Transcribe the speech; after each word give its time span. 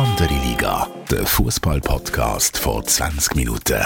Andere 0.00 0.32
Liga, 0.32 0.88
der 1.10 1.26
Fußball-Podcast 1.26 2.56
vor 2.56 2.82
20 2.82 3.34
Minuten. 3.34 3.78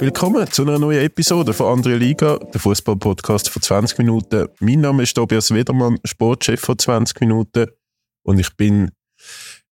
Willkommen 0.00 0.50
zu 0.50 0.62
einer 0.62 0.80
neuen 0.80 1.04
Episode 1.04 1.52
von 1.52 1.78
Andere 1.78 1.94
Liga, 1.98 2.36
der 2.36 2.60
Fußball-Podcast 2.60 3.48
vor 3.48 3.62
20 3.62 3.98
Minuten. 3.98 4.48
Mein 4.58 4.80
Name 4.80 5.04
ist 5.04 5.14
Tobias 5.14 5.54
Wedermann, 5.54 6.00
Sportchef 6.04 6.60
von 6.60 6.76
20 6.76 7.20
Minuten 7.20 7.68
und 8.24 8.40
ich 8.40 8.56
bin 8.56 8.90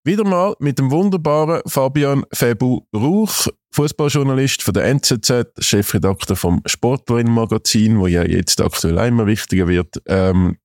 wieder 0.04 0.22
mal 0.24 0.54
mit 0.60 0.78
dem 0.78 0.92
wunderbaren 0.92 1.62
Fabian 1.66 2.24
Febu 2.32 2.82
Rauch, 2.94 3.48
Fußballjournalist 3.72 4.62
von 4.62 4.74
der 4.74 4.84
NZZ, 4.84 5.48
Chefredakteur 5.58 6.36
vom 6.36 6.62
Sportlerin-Magazin, 6.66 7.98
wo 7.98 8.06
ja 8.06 8.22
jetzt 8.22 8.60
aktuell 8.60 8.96
immer 9.08 9.26
wichtiger 9.26 9.66
wird. 9.66 10.00
Ähm, 10.06 10.56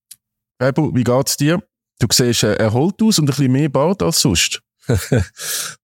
Febu, 0.63 0.95
wie 0.95 1.03
geht's 1.03 1.35
dir? 1.35 1.61
Du 1.99 2.07
siehst 2.09 2.43
äh, 2.43 2.55
erholt 2.55 3.01
aus 3.01 3.19
und 3.19 3.25
ein 3.25 3.35
bisschen 3.35 3.51
mehr 3.51 3.67
Bart 3.67 4.01
als 4.01 4.21
sonst. 4.21 4.61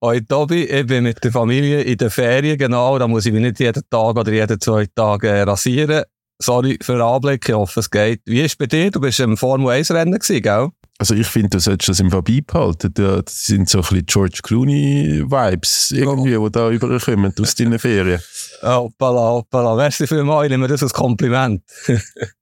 Hoi 0.02 0.22
Tobi, 0.22 0.64
ich 0.64 0.86
bin 0.88 1.04
mit 1.04 1.22
der 1.22 1.34
Familie 1.34 1.82
in 1.82 1.98
der 1.98 2.10
Ferien, 2.10 2.58
genau, 2.58 2.98
da 2.98 3.06
muss 3.06 3.26
ich 3.26 3.34
mich 3.34 3.42
nicht 3.42 3.60
jeden 3.60 3.84
Tag 3.90 4.16
oder 4.16 4.32
jeden 4.32 4.60
zwei 4.62 4.86
Tage 4.96 5.28
äh, 5.28 5.42
rasieren. 5.42 6.04
Sorry 6.42 6.80
für 6.82 6.94
den 6.94 7.02
Anblick, 7.02 7.50
ich 7.50 7.56
hoffe 7.56 7.82
es 7.82 7.92
geht. 7.92 8.22
Wie 8.26 8.40
ist 8.40 8.52
es 8.52 8.56
bei 8.56 8.68
dir? 8.68 8.90
Du 8.90 9.02
bist 9.02 9.20
im 9.20 9.36
Formel 9.36 9.70
1 9.70 9.92
Rennen 9.92 10.18
gewesen, 10.18 10.42
gell? 10.42 10.70
Also 10.98 11.14
ich 11.14 11.28
finde, 11.28 11.50
du 11.50 11.60
solltest 11.60 11.90
das 11.90 12.00
im 12.00 12.12
Vorbei 12.12 12.40
behalten. 12.46 12.94
Das 12.94 13.46
sind 13.46 13.68
so 13.68 13.80
ein 13.80 13.82
bisschen 13.82 14.06
George 14.06 14.40
Clooney-Vibes 14.44 15.92
irgendwie, 15.92 16.38
die 16.38 16.52
da 16.52 16.70
überkommen 16.70 17.34
aus 17.38 17.56
deinen 17.56 17.80
Ferien. 17.80 18.22
Hoppala, 18.62 19.32
hoppala. 19.32 19.76
Merci 19.76 20.08
vielmals, 20.08 20.46
ich 20.46 20.52
nehme 20.52 20.70
das 20.70 20.84
als 20.84 20.94
Kompliment. 20.94 21.64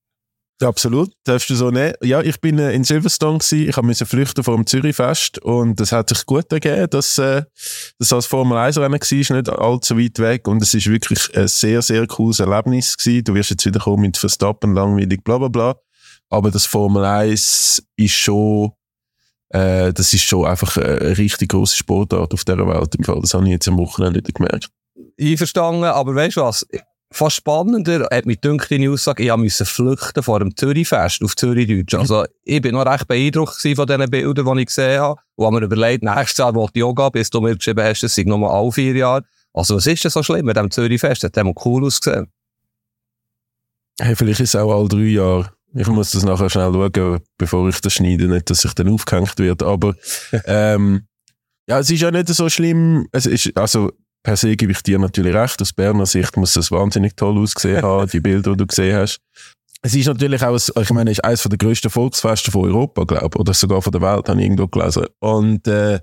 Absolut, 0.64 1.12
darfst 1.24 1.52
du 1.52 1.56
so 1.56 1.70
nehmen. 1.70 1.94
Ja, 2.02 2.22
ich 2.22 2.42
bin 2.42 2.58
äh, 2.58 2.72
in 2.72 2.84
Silverstone 2.84 3.38
gewesen. 3.38 3.70
ich 3.70 3.78
musste 3.78 4.08
flüchten 4.08 4.44
vor 4.44 4.56
dem 4.56 4.66
Zürichfest 4.66 5.38
und 5.40 5.80
es 5.80 5.92
hat 5.92 6.10
sich 6.10 6.26
gut 6.26 6.52
ergeben, 6.52 6.90
dass 6.90 7.20
äh, 7.20 7.44
das 8.00 8.12
als 8.12 8.26
Formel 8.26 8.58
1 8.58 8.80
Rennen 8.80 9.00
war, 9.00 9.36
nicht 9.38 9.50
allzu 9.50 10.00
weit 10.00 10.18
weg 10.18 10.48
und 10.48 10.64
es 10.64 10.74
ist 10.74 10.88
wirklich 10.88 11.36
ein 11.38 11.48
sehr, 11.48 11.84
sehr 11.84 12.08
cooles 12.08 12.40
Erlebnis 12.40 12.98
gewesen. 12.98 13.24
Du 13.26 13.36
wirst 13.36 13.52
jetzt 13.52 13.66
wieder 13.68 13.80
kommen 13.80 14.02
mit 14.02 14.18
Verstappen, 14.18 14.74
langweilig, 14.74 15.24
bla 15.24 15.38
bla 15.38 15.48
bla. 15.48 15.76
Aber 16.30 16.50
das 16.50 16.66
Formel 16.66 17.06
1 17.06 17.84
ist 17.96 18.16
schon, 18.16 18.72
äh, 19.50 19.94
das 19.94 20.12
ist 20.12 20.24
schon 20.24 20.46
einfach 20.46 20.76
eine 20.78 21.20
richtig 21.20 21.50
grosse 21.50 21.78
Sportart 21.78 22.34
auf 22.34 22.44
dieser 22.44 22.68
Welt 22.68 22.96
im 22.96 23.04
Fall. 23.04 23.22
Das 23.22 23.36
habe 23.36 23.46
ich 23.46 23.52
jetzt 23.52 23.68
am 23.68 23.78
Wochenende 23.78 24.22
nicht 24.22 24.34
gemerkt. 24.34 24.70
Einverstanden, 25.20 25.84
aber 25.84 26.16
weißt 26.16 26.38
du 26.38 26.42
was? 26.42 26.66
Fast 27.12 27.38
spannender 27.38 28.08
hat 28.12 28.26
mich 28.26 28.40
dünkt 28.40 28.70
deine 28.70 28.92
Aussage, 28.92 29.24
ich 29.24 29.36
musste 29.36 29.66
flüchten 29.66 30.24
vor 30.24 30.40
dem 30.40 30.56
Zürichfest 30.56 31.24
auf 31.24 31.36
Zürichdeutsch. 31.36 31.94
Also, 32.00 32.26
ich 32.44 32.62
bin 32.62 32.74
noch 32.74 32.86
recht 32.86 33.08
beeindruckt 33.08 33.62
von 33.62 33.88
diesen 33.88 34.10
Bildern, 34.10 34.56
die 34.56 34.62
ich 34.62 34.68
gesehen 34.68 35.02
habe. 35.02 35.20
Und 35.36 35.46
habe 35.46 35.60
mir 35.60 35.66
überlegt, 35.66 36.04
nächstes 36.04 36.38
Jahr 36.38 36.54
wollte 36.56 36.74
ich 36.76 36.80
Yoga, 36.80 37.10
bis 37.10 37.30
du 37.30 37.42
mir 37.42 37.56
geschrieben 37.56 37.84
hast, 37.84 38.04
es 38.04 38.16
sind 38.16 38.28
nochmal 38.28 38.52
alle 38.52 38.72
vier 38.72 38.96
Jahre. 38.96 39.24
Also, 39.54 39.76
was 39.76 39.88
ist 39.88 40.04
denn 40.04 40.12
so 40.12 40.22
schlimm 40.24 40.46
mit 40.46 40.58
dem 40.58 40.70
Zürichfest? 40.70 41.24
Hat 41.24 41.36
der 41.36 41.46
cool 41.66 41.86
ausgesehen? 41.86 42.32
Hey, 44.00 44.16
vielleicht 44.16 44.42
ist 44.42 44.54
es 44.54 44.62
auch 44.62 44.78
alle 44.78 44.88
drei 44.88 45.00
Jahre. 45.00 45.52
Ich 45.74 45.88
muss 45.88 46.12
das 46.12 46.24
nachher 46.24 46.50
schnell 46.50 46.72
schauen, 46.72 47.20
bevor 47.38 47.68
ich 47.68 47.82
das 47.82 47.94
schneide, 47.94 48.28
nicht, 48.28 48.50
dass 48.50 48.64
ich 48.64 48.74
dann 48.74 48.90
aufgehängt 48.90 49.38
wird. 49.38 49.64
Aber, 49.64 49.96
ähm, 50.46 51.08
ja, 51.68 51.80
es 51.80 51.90
ist 51.90 52.02
ja 52.02 52.12
nicht 52.12 52.30
so 52.30 52.50
schlimm. 52.50 53.08
Es 53.12 53.26
ist, 53.26 53.58
also, 53.58 53.92
per 54.28 54.36
se 54.36 54.58
gebe 54.58 54.74
ich 54.74 54.84
dir 54.84 55.00
natürlich 55.00 55.34
recht. 55.34 55.62
Aus 55.62 55.72
Berner 55.72 56.06
Sicht 56.06 56.36
muss 56.36 56.52
das 56.52 56.70
wahnsinnig 56.70 57.16
toll 57.16 57.38
ausgesehen 57.38 57.82
haben, 57.82 58.10
die 58.10 58.20
Bilder, 58.20 58.52
die 58.52 58.58
du 58.58 58.68
gesehen 58.68 58.98
hast. 58.98 59.22
Es 59.82 59.96
ist 59.96 60.08
natürlich 60.08 60.44
auch, 60.44 60.54
ich 60.58 60.90
meine, 60.90 61.12
es 61.12 61.20
ist 61.20 61.24
eines 61.24 61.44
der 61.44 61.58
grössten 61.58 61.90
Volksfeste 61.90 62.52
von 62.52 62.66
Europa, 62.66 63.06
glaube 63.06 63.30
ich, 63.32 63.40
oder 63.40 63.54
sogar 63.54 63.82
von 63.82 63.94
der 63.94 64.02
Welt, 64.02 64.28
habe 64.28 64.38
ich 64.42 64.46
irgendwo 64.46 64.68
gelesen. 64.68 65.06
Und 65.20 65.66
äh, 65.70 66.02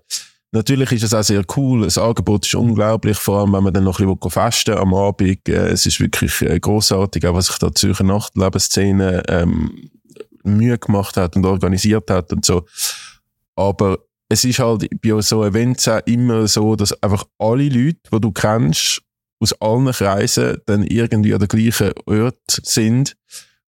natürlich 0.53 0.93
ist 0.93 1.03
es 1.03 1.13
auch 1.13 1.23
sehr 1.23 1.45
cool. 1.55 1.83
Das 1.83 1.99
Angebot 1.99 2.47
ist 2.47 2.55
unglaublich, 2.55 3.19
vor 3.19 3.41
allem 3.41 3.53
wenn 3.53 3.65
man 3.65 3.75
dann 3.75 3.85
noch 3.85 4.01
ein 4.01 4.07
bisschen 4.07 4.31
festen 4.31 4.79
am 4.79 4.95
Abend. 4.95 5.47
Äh, 5.47 5.69
es 5.69 5.85
ist 5.85 6.01
wirklich 6.01 6.41
äh, 6.41 6.59
großartig, 6.59 7.27
auch 7.27 7.35
was 7.35 7.49
sich 7.49 7.59
da 7.59 7.67
die 7.67 7.75
Zürcher 7.75 8.05
Nachtlebensszene 8.05 9.23
ähm, 9.29 9.91
Mühe 10.45 10.79
gemacht 10.79 11.19
hat 11.19 11.37
und 11.37 11.45
organisiert 11.45 12.09
hat 12.11 12.33
und 12.33 12.47
so. 12.47 12.65
Aber 13.55 13.99
es 14.29 14.45
ist 14.45 14.59
halt 14.59 14.89
bei 15.03 15.21
so 15.21 15.45
Events 15.45 15.89
auch 15.89 16.01
immer 16.07 16.47
so, 16.49 16.77
dass 16.77 17.01
einfach 17.03 17.25
alle 17.39 17.69
Leute, 17.69 17.99
die 18.13 18.21
du 18.21 18.33
kennst, 18.33 19.03
aus 19.41 19.53
allen 19.61 19.93
Kreisen 19.93 20.59
dann 20.67 20.85
irgendwie 20.85 21.35
an 21.35 21.41
der 21.41 21.49
gleichen 21.49 21.93
Ort 22.07 22.61
sind. 22.63 23.17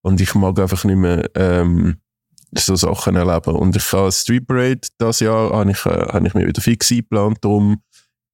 Und 0.02 0.20
ich 0.20 0.34
mag 0.34 0.58
einfach 0.58 0.84
nicht 0.84 0.96
mehr 0.96 1.28
ähm, 1.34 1.98
so 2.56 2.76
Sachen 2.76 3.16
erleben. 3.16 3.56
Und 3.56 3.76
ich 3.76 3.92
habe 3.92 4.12
Street 4.12 4.46
Parade 4.46 4.80
das 4.98 5.20
Jahr, 5.20 5.52
habe 5.52 5.70
ich, 5.70 5.84
äh, 5.84 6.06
habe 6.12 6.26
ich 6.26 6.34
mir 6.34 6.46
wieder 6.46 6.62
fix 6.62 6.90
eingeplant, 6.90 7.38
darum 7.42 7.82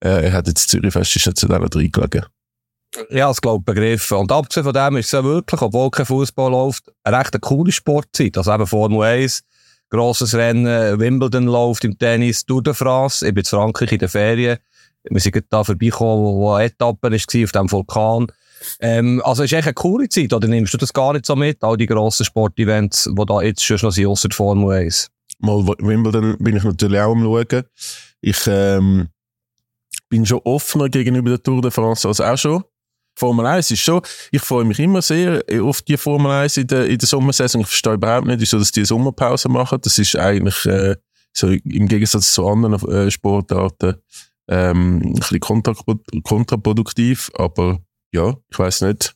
äh, 0.00 0.31
hat 0.31 0.47
jetzt 0.49 0.69
Zürich 0.69 0.93
Fest 0.93 1.16
ist 1.16 1.27
nicht 1.27 1.39
zu 1.39 1.49
denen 1.49 1.65
reingelegen. 1.65 2.27
Ja, 3.09 3.28
das 3.28 3.41
glaube 3.41 3.60
ich 3.60 3.65
begriffen. 3.65 4.19
Und 4.19 4.33
abgesehen 4.33 4.65
von 4.65 4.75
dem 4.75 4.97
ist 4.97 5.06
es 5.06 5.12
ja 5.12 5.25
wirklich, 5.25 5.62
obwohl 5.62 5.91
kein 5.91 6.04
Fußball 6.04 6.50
läuft, 6.50 6.93
eine 7.04 7.19
recht 7.19 7.41
coole 7.41 7.72
Sportzeit. 7.72 8.37
Also 8.37 8.53
eben 8.53 8.66
Formel 8.66 9.03
1, 9.03 9.43
grosses 9.92 10.34
Rennen, 10.34 10.98
Wimbledon 10.98 11.44
läuft 11.44 11.84
im 11.84 11.98
Tennis, 11.98 12.47
Tour 12.47 12.62
de 12.62 12.72
France, 12.72 13.26
ich 13.26 13.34
bin 13.34 13.42
in 13.42 13.50
Frankreich 13.50 13.92
in 13.92 13.98
der 13.98 14.08
Ferien. 14.08 14.58
Wir 15.04 15.20
sind 15.20 15.44
da 15.50 15.62
vorbeigekommen, 15.62 16.25
wo, 16.25 16.41
wo 16.41 16.58
Etappen 16.58 17.12
war 17.12 17.44
auf 17.44 17.53
dem 17.53 17.70
Vulkan. 17.70 18.26
Ähm, 18.80 19.20
also 19.25 19.42
ist 19.42 19.53
echt 19.53 19.66
eine 19.66 19.75
coole 19.75 20.08
Zeit, 20.08 20.32
oder 20.32 20.48
nimmst 20.48 20.72
du 20.72 20.78
das 20.78 20.92
gar 20.94 21.12
nicht 21.12 21.26
so 21.26 21.36
mit, 21.36 21.62
all 21.62 21.76
die 21.76 21.86
grossen 21.86 22.25
Sportevents, 22.25 23.10
die 23.12 23.26
da 23.26 23.42
jetzt 23.42 23.62
schon 23.62 23.78
noch 23.82 23.91
sind, 23.91 24.06
ausser 24.06 24.30
Formel 24.32 24.84
1? 24.84 25.10
Mal 25.41 25.66
Wimbledon 25.78 26.38
bin 26.38 26.56
ich 26.56 26.64
natürlich 26.64 27.00
auch 27.00 27.12
am 27.12 27.22
schauen. 27.22 27.64
Ich 28.22 28.47
ähm, 28.47 29.09
bin 30.09 30.24
schon 30.24 30.41
offener 30.44 30.88
gegenüber 30.88 31.30
der 31.30 31.42
Tour 31.42 31.60
de 31.60 31.70
France 31.70 32.09
als 32.09 32.20
auch 32.20 32.38
schon. 32.38 32.64
Formel 33.15 33.47
1 33.47 33.71
ist 33.71 33.81
schon, 33.81 34.00
ich 34.31 34.43
freue 34.43 34.65
mich 34.65 34.78
immer 34.78 35.03
sehr 35.03 35.43
auf 35.62 35.83
die 35.83 35.97
Formel 35.97 36.31
1 36.31 36.56
in 36.56 36.67
der, 36.67 36.87
in 36.87 36.99
der 36.99 37.09
Sommersaison. 37.09 37.61
Ich 37.61 37.67
verstehe 37.67 37.95
überhaupt 37.95 38.27
nicht, 38.27 38.41
wieso 38.41 38.59
dass 38.59 38.73
die 38.73 38.84
Sommerpause 38.84 39.49
machen. 39.49 39.78
Das 39.83 39.99
ist 39.99 40.17
eigentlich 40.17 40.65
äh, 40.67 40.97
so 41.33 41.49
im 41.49 41.89
Gegensatz 41.89 42.33
zu 42.33 42.47
anderen 42.47 42.81
äh, 42.91 43.11
Sportarten 43.11 43.97
ähm, 44.49 45.01
ein 45.05 45.15
bisschen 45.15 45.41
kontraproduktiv, 45.41 47.31
aber 47.34 47.78
ja, 48.12 48.34
ich 48.51 48.59
weiß 48.59 48.83
nicht. 48.83 49.15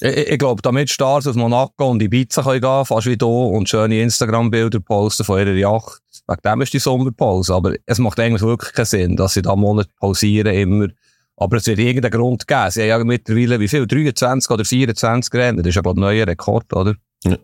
Ich, 0.00 0.16
ich 0.16 0.38
glaube, 0.38 0.62
damit 0.62 0.90
Stars 0.90 1.26
aus 1.26 1.36
Monaco 1.36 1.90
und 1.90 2.02
Ibiza 2.02 2.42
können 2.42 2.60
gehen, 2.60 2.84
fast 2.84 3.06
wie 3.06 3.16
du, 3.16 3.28
und 3.28 3.68
schöne 3.68 4.02
Instagram-Bilder 4.02 4.80
posten 4.80 5.24
von 5.24 5.38
ihrer 5.38 5.52
Yacht. 5.52 6.00
Wegen 6.26 6.40
dem 6.44 6.60
ist 6.62 6.72
die 6.72 6.78
Sommerpause. 6.78 7.54
Aber 7.54 7.74
es 7.86 7.98
macht 7.98 8.18
eigentlich 8.18 8.42
wirklich 8.42 8.72
keinen 8.72 8.86
Sinn, 8.86 9.16
dass 9.16 9.34
sie 9.34 9.42
da 9.42 9.54
Monate 9.54 9.90
pausieren 9.98 10.54
immer 10.54 10.88
aber 11.36 11.56
es 11.56 11.66
wird 11.66 11.78
irgendeinen 11.78 12.12
Grund 12.12 12.46
geben. 12.46 12.70
Sie 12.70 12.82
haben 12.82 13.00
ja 13.00 13.04
mittlerweile, 13.04 13.60
wie 13.60 13.68
viel? 13.68 13.86
23 13.86 14.50
oder 14.50 14.64
24 14.64 15.32
Rennen? 15.34 15.58
Das 15.58 15.66
ist 15.66 15.74
ja, 15.74 15.82
glaube 15.82 16.00
ich, 16.00 16.04
ein 16.04 16.08
neuer 16.08 16.26
Rekord, 16.26 16.72
oder? 16.72 16.94
Ja. 17.24 17.36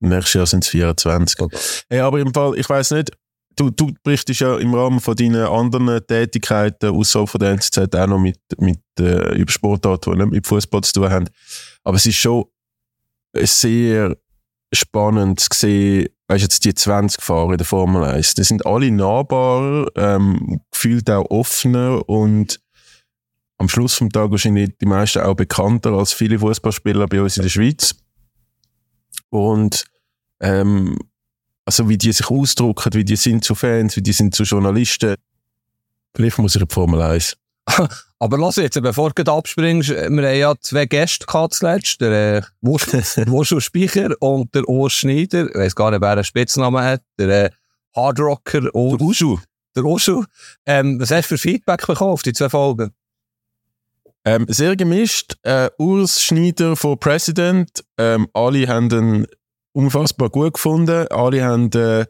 Nächstes 0.00 0.34
Jahr 0.34 0.46
sind 0.46 0.64
es 0.64 0.70
24. 0.70 1.40
Okay. 1.40 1.58
Hey, 1.88 2.00
aber 2.00 2.20
im 2.20 2.32
Fall, 2.32 2.58
ich 2.58 2.68
weiss 2.68 2.90
nicht, 2.90 3.10
du, 3.56 3.70
du 3.70 3.92
berichtest 4.02 4.40
ja 4.40 4.56
im 4.56 4.74
Rahmen 4.74 5.00
von 5.00 5.16
deinen 5.16 5.46
anderen 5.46 6.06
Tätigkeiten 6.06 6.90
außerhalb 6.90 7.28
von 7.28 7.38
der 7.38 7.50
NZZ 7.50 7.78
auch 7.94 8.06
noch 8.06 8.18
mit, 8.18 8.38
mit, 8.58 8.80
äh, 8.98 9.34
über 9.36 9.52
Sportarten, 9.52 10.12
die 10.12 10.18
nicht 10.18 10.32
mit 10.32 10.46
Fußball 10.46 10.82
zu 10.82 10.94
tun 10.94 11.10
haben. 11.10 11.28
Aber 11.84 11.96
es 11.96 12.06
ist 12.06 12.16
schon 12.16 12.44
sehr 13.34 14.16
spannend 14.72 15.40
zu 15.40 15.48
sehen, 15.52 16.08
weißt 16.28 16.42
jetzt 16.42 16.64
die 16.64 16.74
20 16.74 17.22
Fahrer 17.22 17.52
in 17.52 17.58
der 17.58 17.66
Formel 17.66 18.04
1. 18.04 18.34
Die 18.34 18.44
sind 18.44 18.64
alle 18.64 18.90
nahbar, 18.90 19.88
ähm, 19.96 20.60
gefühlt 20.70 21.10
auch 21.10 21.28
offener 21.30 22.08
und 22.08 22.60
am 23.60 23.68
Schluss 23.68 23.94
vom 23.94 24.10
Tag 24.10 24.30
wahrscheinlich 24.30 24.70
die 24.80 24.86
meisten 24.86 25.20
auch 25.20 25.34
bekannter 25.34 25.92
als 25.92 26.14
viele 26.14 26.38
Fußballspieler 26.38 27.06
bei 27.06 27.20
uns 27.20 27.36
in 27.36 27.42
der 27.42 27.50
Schweiz. 27.50 27.94
Und 29.28 29.84
ähm, 30.40 30.98
also 31.66 31.86
wie 31.90 31.98
die 31.98 32.10
sich 32.10 32.30
ausdrücken, 32.30 32.94
wie 32.94 33.04
die 33.04 33.16
sind 33.16 33.44
zu 33.44 33.54
Fans, 33.54 33.96
wie 33.96 34.02
die 34.02 34.14
sind 34.14 34.34
zu 34.34 34.44
Journalisten. 34.44 35.14
Vielleicht 36.16 36.38
muss 36.38 36.56
ich 36.56 36.62
in 36.62 36.68
die 36.68 36.74
Formel 36.74 37.02
1. 37.02 37.36
Aber 38.18 38.38
lass 38.38 38.56
jetzt, 38.56 38.80
bevor 38.80 39.10
du 39.10 39.30
abspringst, 39.30 39.90
wir 39.90 40.04
haben 40.04 40.18
ja 40.18 40.54
zwei 40.58 40.86
Gäste 40.86 41.26
gehabt 41.26 41.52
zuletzt, 41.52 42.00
der 42.00 42.38
äh, 42.38 42.42
Wuschu 42.62 43.60
Speicher 43.60 44.10
und 44.20 44.54
der 44.54 44.66
Urs 44.70 44.94
Schneider. 44.94 45.50
Ich 45.50 45.54
weiss 45.54 45.74
gar 45.74 45.90
nicht, 45.90 46.00
wer 46.00 46.12
einen 46.12 46.24
Spitznamen 46.24 46.82
hat. 46.82 47.02
Der 47.18 47.44
äh, 47.44 47.50
Hardrocker 47.94 48.74
Urs. 48.74 48.96
Der 48.96 49.06
Uschu. 49.06 49.38
Der 49.76 49.84
Uschu. 49.84 50.24
Ähm, 50.64 50.98
was 50.98 51.10
hast 51.10 51.30
du 51.30 51.36
für 51.36 51.38
Feedback 51.38 51.86
bekommen 51.86 52.12
auf 52.12 52.22
die 52.22 52.32
zwei 52.32 52.48
Folgen? 52.48 52.94
Ähm, 54.24 54.46
sehr 54.48 54.76
gemischt. 54.76 55.36
Äh, 55.42 55.70
Urs 55.78 56.22
Schneider 56.22 56.76
von 56.76 56.98
President. 56.98 57.84
Ähm, 57.98 58.28
alle 58.34 58.68
haben 58.68 58.90
ihn 58.90 59.26
unfassbar 59.72 60.28
gut 60.30 60.54
gefunden. 60.54 61.06
Alle 61.08 61.42
haben 61.42 61.70
äh, 61.72 62.04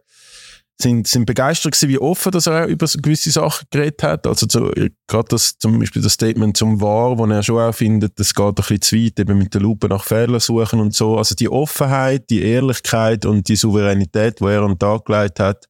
sind, 0.80 1.06
sind 1.06 1.26
begeistert 1.26 1.72
gewesen, 1.72 1.88
wie 1.88 1.98
offen 1.98 2.32
dass 2.32 2.46
er 2.46 2.64
auch 2.64 2.68
über 2.68 2.86
gewisse 2.86 3.30
Sachen 3.30 3.66
geredet 3.70 4.02
hat. 4.02 4.26
Also 4.26 4.46
zu, 4.46 4.70
gerade 5.06 5.28
das, 5.28 5.58
zum 5.58 5.78
Beispiel 5.78 6.02
das 6.02 6.14
Statement 6.14 6.56
zum 6.56 6.80
War, 6.80 7.18
wo 7.18 7.26
er 7.26 7.42
schon 7.42 7.58
auch 7.58 7.74
findet, 7.74 8.18
das 8.18 8.34
geht 8.34 8.46
ein 8.46 8.54
bisschen 8.54 8.82
zu 8.82 8.96
weit, 8.96 9.20
eben 9.20 9.38
mit 9.38 9.54
der 9.54 9.60
Lupe 9.60 9.88
nach 9.88 10.04
Fehlern 10.04 10.40
suchen 10.40 10.80
und 10.80 10.94
so. 10.94 11.16
Also 11.16 11.34
die 11.34 11.48
Offenheit, 11.48 12.30
die 12.30 12.42
Ehrlichkeit 12.42 13.24
und 13.26 13.48
die 13.48 13.56
Souveränität, 13.56 14.40
die 14.40 14.44
er 14.44 14.62
an 14.62 14.72
den 14.72 14.78
Tag 14.78 15.04
gelegt 15.04 15.40
hat, 15.40 15.66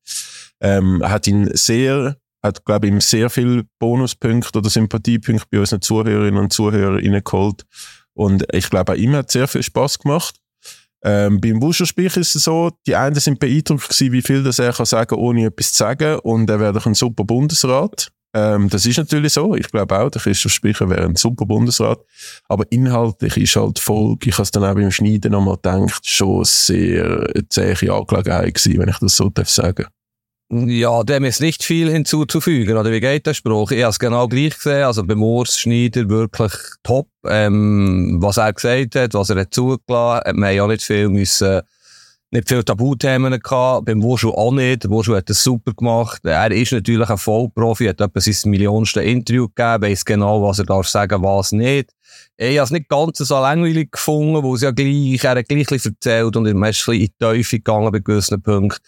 ähm, 0.60 1.02
hat 1.02 1.26
ihn 1.26 1.50
sehr, 1.54 2.16
hat, 2.42 2.64
glaube 2.64 2.88
ich, 2.88 3.04
sehr 3.04 3.31
viel 3.31 3.64
Bonuspunkte 3.78 4.58
oder 4.58 4.70
Sympathiepunkte 4.70 5.46
bei 5.50 5.60
unseren 5.60 5.82
Zuhörerinnen 5.82 6.40
und 6.40 6.52
Zuhörern 6.52 7.22
geholt. 7.22 7.64
Und 8.14 8.44
ich 8.52 8.70
glaube, 8.70 8.92
auch 8.92 8.96
ihm 8.96 9.14
hat 9.14 9.31
sehr 9.31 9.48
viel 9.48 9.62
Spaß 9.62 9.98
gemacht. 9.98 10.37
Ähm, 11.02 11.40
beim 11.40 11.62
Wuscherspiel 11.62 12.06
ist 12.06 12.37
es 12.37 12.44
so, 12.44 12.72
die 12.87 12.94
einen 12.94 13.14
sind 13.14 13.38
beeindruckt 13.38 13.88
gewesen, 13.88 14.12
wie 14.12 14.22
viel 14.22 14.42
das 14.42 14.58
er 14.58 14.72
kann 14.72 14.87
sagen, 14.87 15.14
ohne 15.14 15.46
etwas 15.46 15.72
zu 15.72 15.78
sagen. 15.78 16.19
Und 16.20 16.50
er 16.50 16.60
wäre 16.60 16.75
doch 16.75 16.87
ein 16.87 16.94
super 16.94 17.25
Bundesrat. 17.25 18.10
Ähm, 18.34 18.69
das 18.69 18.86
ist 18.86 18.98
natürlich 18.98 19.32
so. 19.32 19.54
Ich 19.54 19.70
glaube 19.70 19.98
auch, 19.98 20.10
der 20.10 20.20
Christoph 20.20 20.52
Speicher 20.52 20.88
wäre 20.90 21.04
ein 21.04 21.16
super 21.16 21.46
Bundesrat. 21.46 22.00
Aber 22.48 22.64
inhaltlich 22.70 23.36
ist 23.38 23.56
halt 23.56 23.78
Folge, 23.78 24.28
ich 24.28 24.34
habe 24.34 24.43
es 24.43 24.50
dann 24.50 24.64
auch 24.64 24.75
beim 24.75 24.90
Schneiden 24.90 25.32
nochmal 25.32 25.56
gedacht, 25.56 26.06
schon 26.06 26.44
sehr 26.44 27.32
zähe 27.48 27.93
Angelegenheit 27.93 28.54
gewesen, 28.54 28.78
wenn 28.78 28.88
ich 28.88 28.98
das 28.98 29.16
so 29.16 29.31
darf 29.31 29.48
sagen 29.48 29.86
ja, 30.52 31.05
dem 31.05 31.25
ist 31.25 31.41
nicht 31.41 31.62
viel 31.62 31.91
hinzuzufügen. 31.91 32.76
Oder 32.76 32.91
wie 32.91 33.00
geht 33.00 33.25
der 33.25 33.35
Spruch? 33.35 33.70
Ich 33.70 33.82
habe 33.82 33.91
es 33.91 34.00
genau 34.00 34.26
gleich 34.26 34.55
gesehen. 34.55 34.82
Also 34.82 35.05
beim 35.05 35.23
Urs 35.23 35.58
Schneider 35.58 36.08
wirklich 36.08 36.52
top. 36.82 37.06
Ähm, 37.25 38.19
was 38.20 38.37
er 38.37 38.52
gesagt 38.52 38.97
hat, 38.97 39.14
was 39.14 39.31
er 39.31 39.41
hat 39.41 39.55
zugelassen 39.55 40.26
hat. 40.26 40.37
Wir 40.37 40.47
haben 40.47 40.56
ja 40.56 40.67
nicht 40.67 40.82
viel 40.82 41.08
müssen, 41.08 41.61
nicht 42.32 42.49
viel 42.49 42.64
Tabuthemen 42.64 43.38
gehabt. 43.38 43.85
Beim 43.85 44.02
Wuschu 44.02 44.31
auch 44.31 44.50
nicht. 44.50 44.82
Der 44.82 44.91
Wuschu 44.91 45.14
hat 45.14 45.31
das 45.31 45.44
super 45.44 45.73
gemacht. 45.73 46.20
Er 46.25 46.50
ist 46.50 46.73
natürlich 46.73 47.08
ein 47.08 47.19
Vollprofi, 47.19 47.87
hat 47.87 48.00
etwa 48.00 48.20
sein 48.20 48.50
millionste 48.50 49.03
Interview 49.03 49.46
gegeben, 49.46 49.85
weiss 49.85 50.05
genau, 50.05 50.43
was 50.43 50.58
er 50.58 50.64
darf 50.64 50.88
sagen, 50.88 51.23
was 51.23 51.53
nicht. 51.53 51.93
Ich 52.37 52.58
habe 52.58 52.64
es 52.64 52.70
nicht 52.73 52.88
ganz 52.88 53.19
so 53.19 53.35
langweilig 53.37 53.93
gefunden, 53.93 54.43
wo 54.43 54.56
es 54.56 54.62
ja 54.62 54.73
gleich, 54.73 55.23
er 55.23 55.37
hat 55.37 55.49
gleich 55.49 55.70
erzählt 55.70 56.35
und 56.35 56.46
er 56.46 56.50
ist 56.50 56.56
ein 56.56 56.61
bisschen 56.62 56.94
in 56.94 57.00
die 57.00 57.12
Teufel 57.20 57.58
gegangen 57.61 57.93
bei 57.93 58.00
gewissen 58.00 58.43
Punkten. 58.43 58.81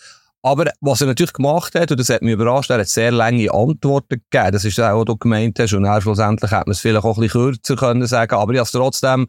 Aber 0.43 0.65
was 0.81 1.01
er 1.01 1.07
natürlich 1.07 1.33
gemacht 1.33 1.75
hat, 1.77 1.93
und 1.93 2.01
das 2.01 2.09
hat 2.09 2.23
mich 2.23 2.33
überrascht, 2.33 2.71
er 2.71 2.81
hat 2.81 2.89
sehr 2.89 3.13
lange 3.13 3.53
Antworten 3.53 4.21
gegeben. 4.31 4.53
Das 4.53 4.65
ist 4.65 4.81
auch, 4.81 4.99
was 4.99 5.05
du 5.05 5.17
gemeint 5.17 5.59
hast. 5.61 5.73
Und 5.73 5.87
schlussendlich 6.03 6.51
hätte 6.51 6.65
man 6.67 6.73
es 6.73 6.81
vielleicht 6.81 7.05
auch 7.05 7.17
ein 7.17 7.23
bisschen 7.23 7.43
kürzer 7.43 7.77
können 7.77 8.07
sagen. 8.07 8.35
Aber 8.35 8.53
ich 8.53 8.59
habe 8.59 8.67
es 8.67 8.73
trotzdem 8.73 9.29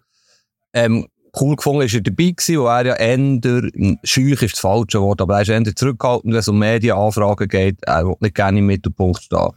ähm, 0.74 1.08
cool 1.40 1.56
gefunden, 1.56 1.84
ist 1.84 1.94
er 1.94 2.02
dabei 2.02 2.32
gewesen, 2.32 2.60
wo 2.60 2.66
er 2.66 2.86
ja 2.86 2.96
eher, 2.96 3.98
schüch 4.04 4.42
ist 4.42 4.54
das 4.54 4.60
falsche 4.60 5.02
Wort, 5.02 5.22
aber 5.22 5.36
er 5.36 5.42
ist 5.42 5.50
eher 5.50 5.76
zurückhaltend, 5.76 6.34
wenn 6.34 6.40
es 6.40 6.48
um 6.48 6.58
Medienanfragen 6.58 7.48
geht. 7.48 7.78
Er 7.82 8.08
will 8.08 8.16
nicht 8.20 8.36
gerne 8.36 8.60
im 8.60 8.66
Mittelpunkt 8.66 9.22
stehen. 9.22 9.50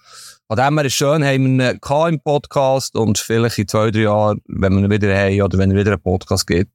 Von 0.49 0.56
dem 0.56 0.79
her 0.79 0.85
ist 0.85 0.94
schön, 0.94 1.25
haben 1.25 1.58
wir 1.58 1.73
ihn 1.73 2.14
im 2.14 2.20
Podcast 2.20 2.94
und 2.97 3.19
vielleicht 3.19 3.58
in 3.58 3.67
zwei, 3.69 3.91
drei 3.91 4.03
Jahren, 4.03 4.41
wenn 4.47 4.75
wir 4.75 4.85
ihn 4.85 4.91
wieder 4.91 5.17
haben 5.17 5.43
oder 5.43 5.58
wenn 5.58 5.70
er 5.70 5.76
wieder 5.76 5.93
einen 5.93 6.03
Podcast 6.03 6.47
gibt, 6.47 6.70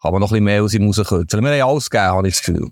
kann 0.00 0.12
man 0.12 0.20
noch 0.20 0.28
ein 0.28 0.34
bisschen 0.34 0.44
mehr 0.44 0.62
aus 0.62 0.74
ihm 0.74 0.86
rauskürzen. 0.86 1.44
Wir 1.44 1.62
haben 1.62 1.70
alles 1.70 1.90
gegeben, 1.90 2.12
habe 2.12 2.28
ich 2.28 2.34
das 2.34 2.44
Gefühl. 2.44 2.70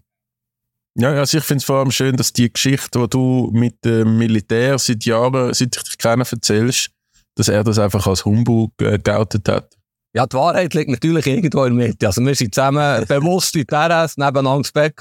Ja, 1.01 1.13
also 1.13 1.39
ich 1.39 1.45
finde 1.45 1.59
es 1.59 1.65
vor 1.65 1.77
allem 1.77 1.93
schön, 1.93 2.17
dass 2.17 2.33
die 2.33 2.53
Geschichte, 2.53 2.99
die 2.99 3.09
du 3.09 3.51
mit 3.53 3.85
dem 3.85 4.19
Militär 4.19 4.79
seit 4.79 5.05
Jahren, 5.05 5.55
seit 5.55 5.77
ich 5.77 5.83
dich 5.85 5.97
kenne, 5.97 6.25
erzählst, 6.29 6.91
dass 7.37 7.47
er 7.47 7.63
das 7.63 7.79
einfach 7.79 8.05
als 8.09 8.25
Humbug 8.25 8.73
äh, 8.83 8.99
geoutet 8.99 9.49
hat. 9.49 9.77
Ja, 10.13 10.27
die 10.27 10.37
Wahrheit 10.37 10.75
liegt 10.75 10.91
natürlich 10.91 11.25
irgendwo 11.29 11.65
in 11.67 11.79
der 11.79 11.89
Mitte. 11.89 12.07
Also 12.09 12.21
wir 12.21 12.35
sind 12.35 12.53
zusammen 12.53 13.05
bewusst 13.09 13.55
in 13.55 13.65
Terrasse 13.65 14.19
nebeneinander 14.19 14.59
ins 14.59 14.73
Bett. 14.73 14.97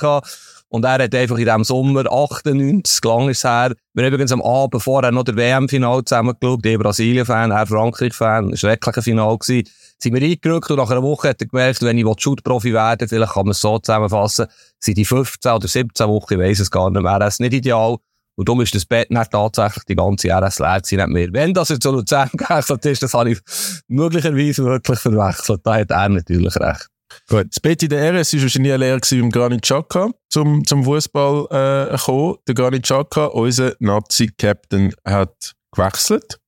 Und 0.69 0.83
er 0.83 1.03
hat 1.03 1.15
einfach 1.15 1.37
in 1.37 1.45
diesem 1.45 1.63
Sommer 1.63 2.11
98, 2.11 3.03
lang 3.05 3.29
ist 3.29 3.37
es 3.37 3.43
her, 3.45 3.73
wir 3.93 4.07
übrigens 4.07 4.33
am 4.33 4.41
Abend 4.41 4.83
vorher 4.83 5.11
noch 5.11 5.23
der 5.23 5.37
WM-Final 5.37 6.03
zusammengeschaut, 6.03 6.65
die 6.65 6.77
Brasilien-Fan, 6.77 7.51
er 7.51 7.65
Frankreich-Fan, 7.65 8.49
ein 8.49 8.57
schrecklicher 8.57 9.01
Final 9.01 9.37
gewesen. 9.37 9.69
Sind 9.97 10.13
wir 10.13 10.21
eingerückt 10.21 10.69
und 10.69 10.77
nach 10.77 10.91
einer 10.91 11.01
Woche 11.01 11.29
hat 11.29 11.41
er 11.41 11.47
gemerkt, 11.47 11.81
wenn 11.81 11.97
ich 11.97 12.05
Shoot-Profi 12.17 12.73
werden 12.73 13.07
vielleicht 13.07 13.33
kann 13.33 13.45
man 13.45 13.51
es 13.51 13.61
so 13.61 13.79
zusammenfassen, 13.79 14.47
sind 14.79 14.97
die 14.97 15.05
15 15.05 15.51
oder 15.51 15.67
17 15.67 16.07
Wochen, 16.07 16.33
ich 16.33 16.39
weiss 16.39 16.59
es 16.59 16.69
gar 16.69 16.89
nicht 16.91 17.01
mehr, 17.01 17.25
ist 17.25 17.39
nicht 17.39 17.53
ideal. 17.53 17.97
Und 18.35 18.47
darum 18.47 18.61
ist 18.61 18.75
das 18.75 18.85
Bett 18.85 19.09
nicht 19.09 19.31
tatsächlich 19.31 19.85
die 19.85 19.95
ganze 19.95 20.29
RS 20.29 20.59
leer 20.59 20.81
nicht 20.83 21.07
mehr. 21.07 21.29
Wenn 21.31 21.55
das 21.55 21.69
jetzt 21.69 21.81
zu 21.81 21.91
Luzern 21.91 22.29
gewechselt 22.33 22.85
ist, 22.85 23.01
das 23.01 23.13
habe 23.15 23.31
ich 23.31 23.39
möglicherweise 23.87 24.63
wirklich 24.63 24.99
verwechselt. 24.99 25.61
Da 25.63 25.75
hat 25.75 25.89
er 25.89 26.09
natürlich 26.09 26.55
recht. 26.57 26.87
Gut. 27.29 27.47
Das 27.49 27.59
Bett 27.59 27.83
in 27.83 27.89
der 27.89 28.13
RS 28.13 28.33
war 28.33 28.41
wahrscheinlich 28.41 28.73
eine 28.73 28.85
Lehre 28.85 28.99
beim 28.99 29.29
Granit 29.29 29.61
Xhaka 29.61 30.11
zum, 30.29 30.65
zum 30.65 30.83
Fußball 30.83 31.91
äh, 31.93 31.97
kommen. 31.97 32.35
Der 32.47 32.55
Granit 32.55 32.83
Xhaka, 32.83 33.25
unser 33.27 33.75
Nazi-Captain, 33.79 34.93
hat 35.05 35.55
gewechselt 35.71 36.39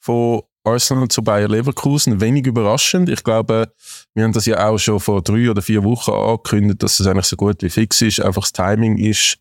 von 0.00 0.42
Arsenal 0.64 1.08
zu 1.08 1.22
Bayer 1.22 1.48
Leverkusen. 1.48 2.20
Wenig 2.20 2.46
überraschend. 2.46 3.08
Ich 3.08 3.22
glaube, 3.22 3.72
wir 4.14 4.24
haben 4.24 4.32
das 4.32 4.46
ja 4.46 4.68
auch 4.68 4.78
schon 4.78 5.00
vor 5.00 5.22
drei 5.22 5.50
oder 5.50 5.62
vier 5.62 5.84
Wochen 5.84 6.10
angekündigt, 6.10 6.82
dass 6.82 7.00
es 7.00 7.06
eigentlich 7.06 7.26
so 7.26 7.36
gut 7.36 7.62
wie 7.62 7.70
fix 7.70 8.02
ist. 8.02 8.20
Einfach 8.20 8.42
das 8.42 8.52
Timing 8.52 8.98
ist 8.98 9.38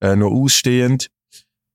äh, 0.00 0.16
noch 0.16 0.30
ausstehend. 0.30 1.10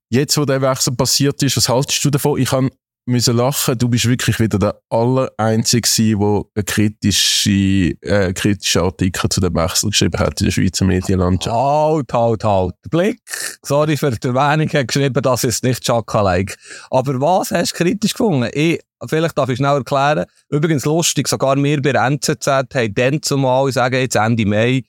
Jetzt, 0.09 0.37
wo 0.37 0.45
der 0.45 0.61
Wechsel 0.61 0.95
passiert 0.95 1.41
ist, 1.43 1.57
was 1.57 1.67
haltest 1.67 2.03
du 2.05 2.09
davon? 2.09 2.39
Ich 2.39 2.51
habe 2.51 2.69
müssen 3.05 3.37
lachen. 3.37 3.77
Du 3.77 3.87
bist 3.87 4.07
wirklich 4.07 4.39
wieder 4.39 4.57
der 4.57 4.79
Allereinzige 4.89 5.87
der 6.17 6.43
einen 6.55 6.65
kritischen, 6.65 8.01
äh, 8.01 8.33
kritischen 8.33 8.81
Artikel 8.81 9.29
zu 9.29 9.41
dem 9.41 9.55
Wechsel 9.55 9.89
geschrieben 9.89 10.19
hat 10.19 10.41
in 10.41 10.45
der 10.45 10.51
Schweizer 10.51 10.85
Medienlandschaft. 10.85 11.55
Halt, 11.55 12.13
halt, 12.13 12.43
halt. 12.43 12.75
Blick, 12.89 13.21
sorry 13.63 13.97
für 13.97 14.11
die 14.11 14.27
Erwähnung, 14.27 14.69
hat 14.69 14.87
geschrieben, 14.87 15.21
das 15.21 15.43
ist 15.43 15.63
nicht 15.63 15.83
Chaka-like. 15.83 16.57
Aber 16.89 17.19
was 17.21 17.51
hast 17.51 17.73
du 17.73 17.83
kritisch 17.83 18.13
gefunden? 18.13 18.49
Ich, 18.53 18.79
vielleicht 19.07 19.37
darf 19.37 19.49
ich 19.49 19.57
schnell 19.57 19.77
erklären. 19.77 20.25
Übrigens 20.49 20.85
lustig, 20.85 21.27
sogar 21.27 21.61
wir 21.61 21.81
bei 21.81 21.93
der 21.93 22.05
NZZ 22.05 22.47
haben 22.47 22.93
dann 22.93 23.21
zumal, 23.21 23.69
ich 23.69 23.75
sage 23.75 23.99
jetzt 23.99 24.15
Ende 24.15 24.45
Mai, 24.45 24.83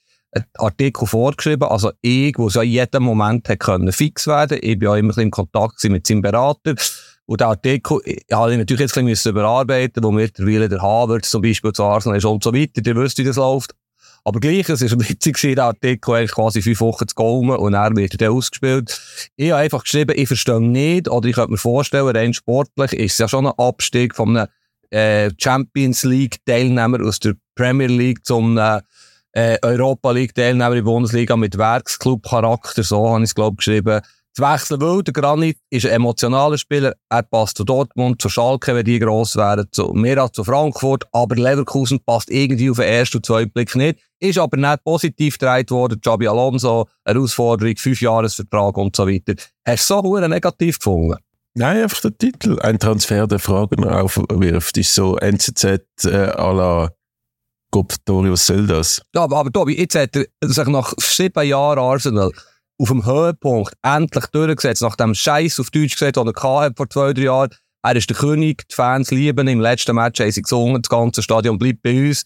Artikel 0.59 1.07
vorgeschrieben. 1.07 1.69
Also 1.69 1.93
ich, 2.01 2.37
wo 2.37 2.49
es 2.49 2.55
ja 2.55 2.63
in 2.63 2.71
jedem 2.71 3.03
Moment 3.03 3.49
hätte 3.49 3.93
fix 3.93 4.27
werden. 4.27 4.59
Ich 4.61 4.79
bin 4.79 4.89
ja 4.89 4.97
immer 4.97 5.17
in 5.19 5.31
Kontakt 5.31 5.83
mit 5.85 6.07
seinem 6.07 6.23
Berater. 6.23 6.75
Und 7.27 7.41
der 7.41 7.49
Artikel 7.49 8.01
habe 8.33 8.53
ich 8.53 8.59
natürlich 8.59 8.81
jetzt 8.81 8.97
ein 8.97 9.07
bisschen 9.07 9.33
überarbeiten 9.33 10.03
wo 10.03 10.13
mittlerweile 10.13 10.69
der 10.69 10.81
Havertz 10.81 11.31
zum 11.31 11.43
Beispiel 11.43 11.73
zu 11.73 11.83
Arsenal 11.83 12.19
ist 12.19 12.25
und 12.25 12.43
so 12.43 12.55
weiter. 12.55 12.81
Ihr 12.85 12.97
wisst, 12.97 13.19
wie 13.19 13.25
das 13.25 13.37
läuft. 13.37 13.75
Aber 14.25 14.41
gleich, 14.41 14.69
es 14.69 14.81
war 14.81 14.91
witzig, 15.09 15.39
der 15.41 15.65
Artikel 15.65 16.15
eigentlich 16.15 16.33
quasi 16.33 16.63
fünf 16.63 16.81
Wochen 16.81 17.07
zu 17.07 17.15
gehen 17.15 17.51
und 17.51 17.73
dann 17.73 17.97
wird 17.97 18.21
er 18.21 18.33
ausgespielt. 18.33 19.01
Ich 19.37 19.51
habe 19.51 19.63
einfach 19.63 19.83
geschrieben, 19.83 20.15
ich 20.17 20.29
verstehe 20.29 20.61
nicht, 20.61 21.09
oder 21.09 21.29
ich 21.29 21.35
könnte 21.35 21.53
mir 21.53 21.59
vorstellen, 21.59 22.09
rein 22.09 22.35
sportlich 22.35 22.93
ist 22.93 23.13
es 23.13 23.19
ja 23.19 23.29
schon 23.29 23.47
ein 23.47 23.53
Abstieg 23.57 24.15
von 24.15 24.37
einem 24.37 24.49
äh, 24.91 25.31
Champions 25.39 26.05
League 26.05 26.45
Teilnehmer 26.45 27.05
aus 27.05 27.21
der 27.21 27.35
Premier 27.55 27.89
League 27.89 28.25
zum 28.25 28.59
äh, 28.59 28.83
Europa 29.63 30.13
League 30.13 30.35
Teilnehmer 30.35 30.71
in 30.71 30.77
der 30.77 30.83
Bundesliga 30.83 31.37
mit 31.37 31.59
Werksclub-Charakter, 31.59 32.83
so 32.83 33.09
habe 33.09 33.23
ich 33.23 33.31
es, 33.31 33.35
glaube 33.35 33.57
geschrieben 33.57 34.01
wechseln, 34.39 34.81
weil 34.81 35.03
der 35.03 35.13
Granit 35.13 35.59
ist 35.71 35.87
ein 35.87 35.93
emotionaler 35.93 36.59
Spieler. 36.59 36.95
Er 37.09 37.23
passt 37.23 37.57
zu 37.57 37.65
Dortmund, 37.65 38.21
zu 38.21 38.29
Schalke, 38.29 38.75
wenn 38.75 38.85
die 38.85 38.99
gross 38.99 39.37
wären, 39.37 39.67
zu 39.71 39.93
Mira, 39.95 40.33
zu 40.33 40.45
Frankfurt. 40.45 41.05
Aber 41.13 41.35
Leverkusen 41.37 42.01
passt 42.05 42.31
irgendwie 42.31 42.71
auf 42.71 42.77
den 42.77 42.87
ersten 42.87 43.19
und 43.19 43.27
zweiten 43.27 43.51
Blick 43.51 43.75
nicht. 43.75 43.99
Ist 44.19 44.39
aber 44.39 44.57
nicht 44.57 44.85
positiv 44.85 45.39
gedreht 45.39 45.71
worden. 45.71 46.01
Javi 46.05 46.27
Alonso, 46.27 46.87
Herausforderung, 47.05 47.77
Fünfjahresvertrag 47.77 48.77
und 48.79 48.97
so 48.97 49.07
weiter. 49.07 49.35
Hast 49.67 49.91
du 49.91 50.01
so 50.03 50.19
negativ 50.19 50.79
gefunden? 50.79 51.17
Nein, 51.55 51.85
einfach 51.85 52.03
der 52.03 52.17
Titel. 52.17 52.59
Ein 52.61 52.79
Transfer, 52.79 53.27
der 53.27 53.39
Fragen 53.39 53.85
aufwirft, 53.85 54.77
ist 54.77 54.95
so 54.95 55.17
NZZ 55.17 55.65
äh, 55.65 56.09
à 56.37 56.53
la 56.53 56.91
Gott, 57.71 57.95
Tori, 58.05 58.31
was 58.31 58.47
soll 58.47 58.67
das? 58.67 59.03
Ja, 59.15 59.23
aber, 59.23 59.39
aber 59.39 59.53
Tobi, 59.53 59.77
jetzt 59.77 59.95
hat 59.97 60.17
er 60.17 60.27
sich 60.41 60.67
nach 60.69 60.95
sieben 60.99 61.47
Jahren 61.47 61.79
Arsenal 61.79 62.31
auf 62.79 62.89
dem 62.89 63.07
Höhepunkt 63.07 63.75
endlich 63.83 64.27
durchgesetzt, 64.27 64.83
nach 64.83 64.97
dem 64.97 65.15
Scheiß 65.15 65.61
auf 65.61 65.71
Deutsch 65.71 65.95
gesagt, 65.95 66.17
den 66.17 66.27
er 66.27 66.43
hatte 66.43 66.75
vor 66.77 66.91
zwei, 66.91 67.13
drei 67.13 67.23
Jahren. 67.23 67.51
Er 67.83 67.97
ist 67.97 68.11
der 68.11 68.17
König, 68.17 68.69
die 68.69 68.75
Fans 68.75 69.11
lieben 69.11 69.47
ihn. 69.47 69.55
Im 69.55 69.61
letzten 69.61 69.95
Match 69.95 70.21
haben 70.21 70.31
sie 70.31 70.43
gesungen, 70.43 70.83
das 70.83 70.91
ganze 70.91 71.23
Stadion 71.23 71.59
bleibt 71.59 71.83
bei 71.83 72.09
uns. 72.09 72.25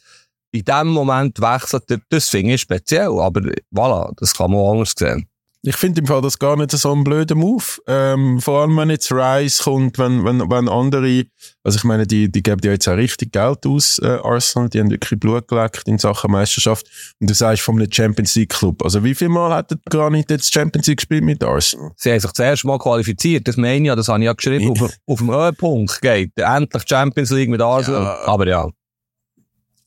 In 0.53 0.65
dem 0.65 0.89
Moment 0.89 1.41
wechselt 1.41 1.85
er, 1.91 2.01
das 2.09 2.29
finde 2.29 2.55
ich 2.55 2.63
speziell, 2.63 3.21
aber 3.21 3.41
voilà, 3.73 4.13
das 4.17 4.35
kann 4.35 4.51
man 4.51 4.61
auch 4.61 4.73
anders 4.73 4.95
sehen. 4.99 5.30
Ich 5.63 5.77
finde 5.77 6.01
im 6.01 6.07
Fall 6.07 6.23
das 6.23 6.39
gar 6.39 6.57
nicht 6.57 6.71
so 6.71 6.91
ein 6.91 7.05
blöder 7.05 7.35
Move. 7.35 7.65
Ähm, 7.87 8.41
vor 8.41 8.63
allem, 8.63 8.79
wenn 8.79 8.89
jetzt 8.89 9.13
Rice 9.13 9.59
kommt, 9.59 9.99
wenn, 9.99 10.25
wenn, 10.25 10.41
wenn 10.51 10.71
andere, 10.71 11.27
also 11.63 11.77
ich 11.77 11.85
meine, 11.85 12.07
die, 12.07 12.33
die 12.33 12.43
geben 12.43 12.63
ja 12.65 12.71
jetzt 12.71 12.89
auch 12.89 12.97
richtig 12.97 13.33
Geld 13.33 13.67
aus, 13.67 13.99
äh, 13.99 14.19
Arsenal, 14.23 14.71
die 14.71 14.81
haben 14.81 14.91
wirklich 14.91 15.21
Blut 15.21 15.49
geleckt 15.49 15.87
in 15.87 15.99
Sachen 15.99 16.31
Meisterschaft. 16.31 16.87
Und 17.21 17.29
du 17.29 17.35
sagst 17.35 17.63
von 17.63 17.77
einem 17.77 17.93
Champions 17.93 18.35
League 18.37 18.49
Club. 18.49 18.83
Also 18.83 19.05
wie 19.05 19.15
viel 19.15 19.29
Mal 19.29 19.55
hat 19.55 19.71
gar 19.91 20.09
nicht 20.09 20.31
jetzt 20.31 20.51
Champions 20.51 20.87
League 20.87 20.99
gespielt 20.99 21.25
mit 21.25 21.45
Arsenal? 21.45 21.91
Sie 21.97 22.11
haben 22.11 22.21
sich 22.21 22.33
zuerst 22.33 22.65
mal 22.65 22.79
qualifiziert, 22.79 23.47
das 23.47 23.59
meine 23.59 23.83
ich 23.83 23.87
ja, 23.89 23.97
das 23.97 24.09
habe 24.09 24.21
ich 24.21 24.25
ja 24.25 24.33
geschrieben, 24.33 24.71
auf, 24.71 24.91
auf 25.07 25.19
dem 25.19 25.31
Höhepunkt 25.31 26.01
geht. 26.01 26.33
Endlich 26.37 26.85
Champions 26.89 27.31
League 27.33 27.51
mit 27.51 27.61
Arsenal. 27.61 28.03
Ja. 28.03 28.19
Aber 28.25 28.49
ja. 28.49 28.67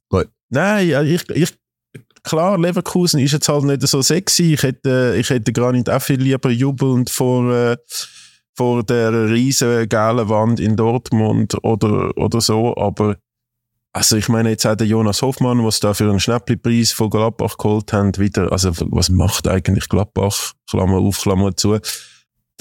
Gut. 0.07 0.27
Nein, 0.49 1.07
ich, 1.07 1.27
ich 1.31 1.62
klar, 2.23 2.57
Leverkusen 2.57 3.19
ist 3.19 3.33
jetzt 3.33 3.49
halt 3.49 3.63
nicht 3.65 3.81
so 3.87 4.01
sexy. 4.01 4.53
Ich 4.53 4.63
hätte, 4.63 5.15
ich 5.17 5.29
hätte 5.29 5.53
gar 5.53 5.71
nicht 5.71 5.89
auch 5.89 6.01
viel 6.01 6.21
lieber 6.21 6.49
jubelnd 6.49 7.09
vor, 7.09 7.51
äh, 7.53 7.77
vor 8.55 8.83
der 8.83 9.29
riesen 9.29 9.87
gelben 9.89 10.29
Wand 10.29 10.59
in 10.59 10.75
Dortmund 10.75 11.55
oder, 11.63 12.15
oder 12.17 12.41
so, 12.41 12.75
aber 12.77 13.17
also 13.95 14.17
ich 14.17 14.27
meine, 14.27 14.49
jetzt 14.49 14.65
auch 14.65 14.75
der 14.75 14.87
Jonas 14.87 15.21
Hoffmann, 15.21 15.63
was 15.63 15.79
da 15.79 15.93
für 15.93 16.09
einen 16.09 16.19
Schnäppli-Preis 16.19 16.91
von 16.91 17.11
Gladbach 17.11 17.57
geholt 17.57 17.93
haben, 17.93 18.17
wieder, 18.17 18.51
also 18.51 18.71
was 18.89 19.09
macht 19.09 19.47
eigentlich 19.47 19.87
Gladbach? 19.87 20.53
Klammer 20.67 20.97
auf, 20.97 21.21
Klammer 21.21 21.55
zu. 21.55 21.77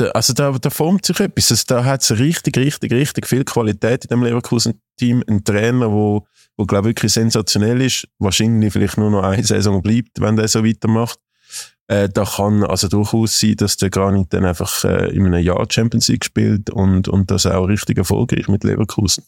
Da, 0.03 0.09
also 0.11 0.33
da, 0.33 0.51
da 0.51 0.71
formt 0.71 1.07
sich 1.07 1.21
etwas. 1.21 1.53
Also 1.53 1.63
da 1.69 1.85
hat 1.85 2.03
es 2.03 2.19
richtig, 2.19 2.57
richtig, 2.57 2.93
richtig 2.93 3.29
viel 3.29 3.45
Qualität 3.45 4.05
in 4.05 4.09
dem 4.09 4.25
Leverkusen-Team. 4.25 5.23
Ein 5.29 5.45
Trainer, 5.45 5.93
wo, 5.93 6.27
wo 6.57 6.65
glaube 6.67 6.89
ich 6.89 6.97
wirklich 6.97 7.13
sensationell 7.13 7.81
ist, 7.81 8.09
wahrscheinlich 8.19 8.73
vielleicht 8.73 8.99
nur 8.99 9.11
noch 9.11 9.23
eine 9.23 9.45
Saison 9.45 9.81
bleibt, 9.81 10.21
wenn 10.21 10.35
der 10.35 10.49
so 10.49 10.65
weitermacht. 10.65 11.21
Äh, 11.87 12.09
da 12.09 12.25
kann 12.25 12.65
also 12.65 12.89
durchaus 12.89 13.39
sein, 13.39 13.55
dass 13.57 13.77
der 13.77 13.91
Granit 13.91 14.33
dann 14.33 14.45
einfach 14.45 14.85
äh, 14.85 15.15
in 15.15 15.27
einem 15.27 15.45
Jahr 15.45 15.65
Champions 15.71 16.09
League 16.09 16.25
spielt 16.25 16.71
und, 16.71 17.07
und 17.07 17.31
das 17.31 17.47
auch 17.47 17.67
richtig 17.67 17.99
erfolgreich 17.99 18.49
mit 18.49 18.65
Leverkusen. 18.65 19.25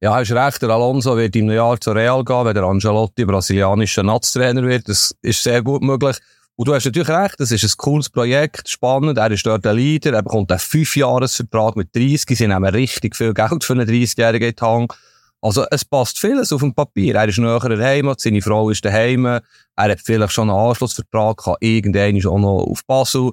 Ja, 0.00 0.14
hast 0.14 0.32
recht. 0.32 0.62
Der 0.62 0.70
Alonso 0.70 1.16
wird 1.18 1.36
einem 1.36 1.50
Jahr 1.50 1.78
zu 1.78 1.92
Real 1.92 2.24
gehen, 2.24 2.44
wenn 2.46 2.54
der 2.54 2.64
Angelotti 2.64 3.26
brasilianischer 3.26 4.02
Nationaltrainer 4.02 4.66
wird. 4.66 4.88
Das 4.88 5.14
ist 5.20 5.42
sehr 5.42 5.62
gut 5.62 5.82
möglich. 5.82 6.16
Und 6.56 6.68
du 6.68 6.74
hast 6.74 6.84
natürlich 6.84 7.08
recht, 7.08 7.34
das 7.38 7.50
ist 7.50 7.64
ein 7.64 7.76
cooles 7.76 8.08
Projekt, 8.08 8.68
spannend. 8.68 9.18
Er 9.18 9.30
ist 9.30 9.44
dort 9.44 9.64
der 9.64 9.74
Leader, 9.74 10.12
er 10.12 10.22
bekommt 10.22 10.52
einen 10.52 10.60
Fünfjahresvertrag 10.60 11.74
mit 11.74 11.94
30. 11.94 12.38
Sie 12.38 12.46
nehmen 12.46 12.64
richtig 12.66 13.16
viel 13.16 13.34
Geld 13.34 13.64
für 13.64 13.72
einen 13.72 13.88
30-jährigen 13.88 14.54
Hang. 14.60 14.92
Also, 15.40 15.66
es 15.70 15.84
passt 15.84 16.18
vieles 16.18 16.52
auf 16.52 16.60
dem 16.60 16.72
Papier. 16.72 17.16
Er 17.16 17.28
ist 17.28 17.38
näher 17.38 17.58
der 17.58 17.84
Heimat, 17.84 18.20
seine 18.20 18.40
Frau 18.40 18.70
ist 18.70 18.84
daheim, 18.84 19.26
er 19.26 19.42
hat 19.76 20.00
vielleicht 20.00 20.32
schon 20.32 20.48
einen 20.48 20.58
Anschlussvertrag, 20.58 21.36
kann 21.36 21.56
irgendwann 21.60 22.24
auch 22.26 22.38
noch 22.38 22.66
auf 22.70 22.84
Basel. 22.86 23.32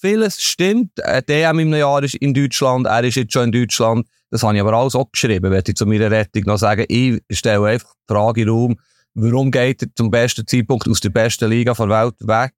Vieles 0.00 0.40
stimmt. 0.40 0.92
DM 1.28 1.58
im 1.58 1.74
Jahr 1.74 2.02
ist 2.02 2.14
in 2.16 2.34
Deutschland, 2.34 2.86
er 2.86 3.02
ist 3.02 3.16
jetzt 3.16 3.32
schon 3.32 3.44
in 3.44 3.52
Deutschland. 3.52 4.06
Das 4.30 4.42
habe 4.42 4.54
ich 4.54 4.60
aber 4.60 4.74
alles 4.74 4.94
auch 4.94 5.10
geschrieben, 5.10 5.50
wenn 5.50 5.62
ich 5.66 5.74
zu 5.74 5.86
meiner 5.86 6.10
Rettung 6.10 6.44
noch 6.44 6.58
sagen. 6.58 6.84
Ich 6.88 7.20
stelle 7.32 7.66
einfach 7.66 7.92
die 8.08 8.12
Frage 8.12 8.42
in 8.42 8.46
den 8.46 8.54
Raum, 8.54 8.76
warum 9.14 9.50
geht 9.50 9.82
er 9.82 9.88
zum 9.94 10.10
besten 10.10 10.46
Zeitpunkt 10.46 10.88
aus 10.88 11.00
der 11.00 11.10
besten 11.10 11.50
Liga 11.50 11.74
der 11.74 11.88
Welt 11.88 12.14
weg 12.20 12.52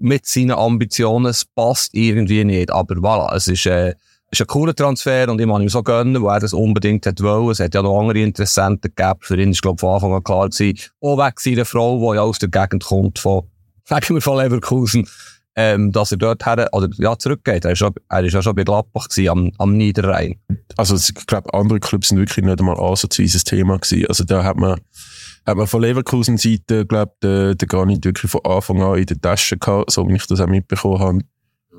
mit 0.00 0.26
seinen 0.26 0.52
Ambitionen? 0.52 1.26
Es 1.26 1.44
passt 1.44 1.94
irgendwie 1.94 2.44
nicht. 2.44 2.70
Aber 2.70 2.94
voilà, 2.96 3.34
es 3.34 3.48
ist, 3.48 3.66
äh, 3.66 3.94
ist 4.30 4.40
ein 4.40 4.46
cooler 4.46 4.74
Transfer 4.74 5.28
und 5.28 5.40
ich 5.40 5.46
kann 5.46 5.62
ihm 5.62 5.68
so 5.68 5.82
gönnen, 5.82 6.20
wo 6.22 6.28
er 6.28 6.40
das 6.40 6.52
unbedingt 6.52 7.06
hat 7.06 7.22
wollen. 7.22 7.50
Es 7.50 7.60
hat 7.60 7.74
ja 7.74 7.82
noch 7.82 8.00
andere 8.00 8.20
Interessenten 8.20 8.92
gegeben. 8.94 9.18
Für 9.20 9.40
ihn 9.40 9.50
ist, 9.50 9.62
glaube 9.62 9.76
ich, 9.76 9.80
von 9.80 9.94
Anfang 9.94 10.14
an 10.14 10.24
klar 10.24 10.48
gewesen, 10.48 10.78
auch 11.00 11.18
weg 11.18 11.40
seiner 11.40 11.64
Frau, 11.64 11.98
die 11.98 12.16
ja 12.16 12.22
aus 12.22 12.38
der 12.38 12.48
Gegend 12.48 12.84
kommt 12.84 13.18
von, 13.18 13.42
sagen 13.84 14.14
wir 14.14 14.20
von 14.20 14.38
Leverkusen 14.38 15.06
ähm, 15.54 15.92
dass 15.92 16.12
er 16.12 16.18
dort 16.18 16.44
her, 16.46 16.68
oder, 16.72 16.88
ja, 16.98 17.18
zurückgeht. 17.18 17.64
Er 17.64 17.72
ist, 17.72 17.78
schon, 17.78 17.92
er 18.08 18.24
ist 18.24 18.32
ja 18.32 18.42
schon 18.42 18.54
bei 18.54 18.64
Gladbach 18.64 19.08
gewesen, 19.08 19.28
am, 19.28 19.52
am 19.58 19.76
Niederrhein. 19.76 20.36
Also, 20.76 20.96
ich 20.96 21.26
glaube, 21.26 21.52
andere 21.52 21.80
Clubs 21.80 22.08
sind 22.08 22.18
wirklich 22.18 22.44
nicht 22.44 22.58
einmal 22.58 22.78
ansatzweise 22.78 23.38
ein 23.38 23.44
Thema 23.44 23.78
gewesen. 23.78 24.06
Also, 24.06 24.24
da 24.24 24.44
hat 24.44 24.56
man, 24.56 24.80
hat 25.44 25.56
man 25.56 25.66
von 25.66 25.82
Leverkusen 25.82 26.38
Seite, 26.38 26.86
glaube 26.86 27.12
der 27.22 27.68
gar 27.68 27.86
nicht 27.86 28.04
wirklich 28.04 28.30
von 28.30 28.44
Anfang 28.44 28.80
an 28.82 28.98
in 28.98 29.06
der 29.06 29.20
Tasche 29.20 29.58
gehabt, 29.58 29.90
so 29.90 30.08
wie 30.08 30.14
ich 30.14 30.26
das 30.26 30.40
auch 30.40 30.46
mitbekommen 30.46 31.00
habe. 31.00 31.18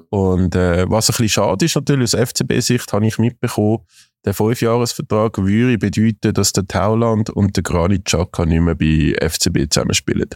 Und, 0.09 0.55
äh, 0.55 0.89
was 0.89 1.09
ein 1.09 1.13
bisschen 1.13 1.29
schade 1.29 1.65
ist 1.65 1.75
natürlich, 1.75 2.13
aus 2.13 2.29
FCB-Sicht 2.29 2.91
habe 2.93 3.07
ich 3.07 3.17
mitbekommen, 3.17 3.79
der 4.25 4.33
Fünfjahresvertrag 4.33 5.37
würde 5.39 5.77
bedeuten, 5.77 6.33
dass 6.33 6.53
der 6.53 6.67
Tauland 6.67 7.29
und 7.29 7.55
der 7.55 7.63
Granit 7.63 8.05
Xhaka 8.05 8.45
nicht 8.45 8.61
mehr 8.61 8.75
bei 8.75 9.15
FCB 9.19 9.69
zusammenspielen. 9.69 10.29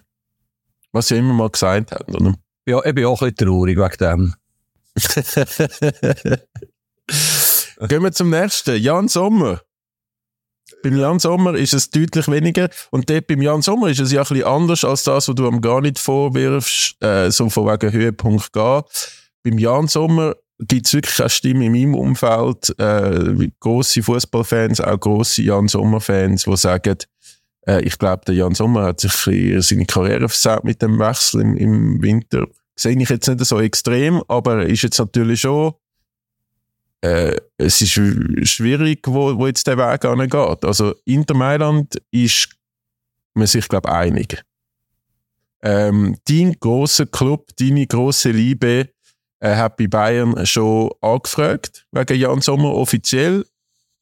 Was 0.91 1.09
sie 1.09 1.17
immer 1.17 1.33
mal 1.33 1.49
gesagt 1.49 1.91
haben, 1.91 2.15
oder? 2.15 2.35
Ja, 2.65 2.83
ich 2.83 2.95
bin 2.95 3.05
auch 3.05 3.21
ein 3.21 3.33
bisschen 3.33 3.47
traurig 3.47 3.77
wegen 3.77 3.97
dem. 3.99 4.33
Gehen 7.87 8.03
wir 8.03 8.11
zum 8.11 8.29
nächsten. 8.29 8.81
Jan 8.81 9.07
Sommer. 9.07 9.61
Beim 10.83 10.97
Jan 10.97 11.19
Sommer 11.19 11.55
ist 11.55 11.73
es 11.73 11.89
deutlich 11.89 12.27
weniger. 12.27 12.69
Und 12.91 13.09
dort 13.09 13.27
beim 13.27 13.41
Jan 13.41 13.61
Sommer 13.61 13.89
ist 13.89 13.99
es 13.99 14.11
ja 14.11 14.21
ein 14.21 14.27
bisschen 14.27 14.45
anders 14.45 14.83
als 14.83 15.03
das, 15.03 15.27
was 15.27 15.35
du 15.35 15.47
am 15.47 15.61
gar 15.61 15.81
nicht 15.81 15.99
vorwirfst, 15.99 17.01
äh, 17.03 17.31
so 17.31 17.49
von 17.49 17.65
wegen 17.67 17.91
Höhepunkt 17.91 18.53
gehen. 18.53 18.83
Beim 19.43 19.57
Jan 19.57 19.87
Sommer 19.87 20.35
gibt 20.59 20.87
es 20.87 20.93
wirklich 20.93 21.19
eine 21.19 21.29
Stimme 21.29 21.65
in 21.65 21.71
meinem 21.71 21.95
Umfeld, 21.95 22.73
äh, 22.79 23.49
grosse 23.59 24.03
Fußballfans, 24.03 24.81
auch 24.81 24.99
grosse 24.99 25.43
Jan 25.43 25.67
Sommer-Fans, 25.67 26.43
die 26.43 26.57
sagen, 26.57 26.97
äh, 27.67 27.81
ich 27.81 27.97
glaube, 27.97 28.23
der 28.25 28.35
Jan 28.35 28.55
Sommer 28.55 28.85
hat 28.85 28.99
sich 28.99 29.13
seine 29.13 29.85
Karriere 29.85 30.29
versaut 30.29 30.63
mit 30.63 30.81
dem 30.81 30.99
Wechsel 30.99 31.41
im, 31.41 31.57
im 31.57 32.01
Winter. 32.01 32.47
Sehe 32.75 32.99
ich 32.99 33.09
jetzt 33.09 33.27
nicht 33.27 33.45
so 33.45 33.59
extrem, 33.59 34.23
aber 34.27 34.63
er 34.63 34.67
ist 34.67 34.83
jetzt 34.83 34.99
natürlich 34.99 35.41
schon, 35.41 35.73
äh, 37.07 37.37
es 37.57 37.81
ist 37.81 37.91
schwierig, 37.91 39.07
wo, 39.07 39.37
wo 39.37 39.47
jetzt 39.47 39.67
der 39.67 39.77
Weg 39.77 40.05
angeht. 40.05 40.65
Also 40.65 40.95
Inter 41.05 41.35
Mailand 41.35 42.01
ist 42.11 42.49
man 43.33 43.47
sich, 43.47 43.67
glaube 43.67 43.91
einig. 43.91 44.43
Ähm, 45.61 46.17
dein 46.27 46.53
grosser 46.59 47.05
Club, 47.05 47.49
deine 47.59 47.87
grosse 47.87 48.31
Liebe, 48.31 48.89
äh, 49.39 49.55
hat 49.55 49.77
bei 49.77 49.87
Bayern 49.87 50.45
schon 50.45 50.91
angefragt, 51.01 51.87
wegen 51.91 52.19
Jan 52.19 52.41
Sommer 52.41 52.73
offiziell 52.73 53.45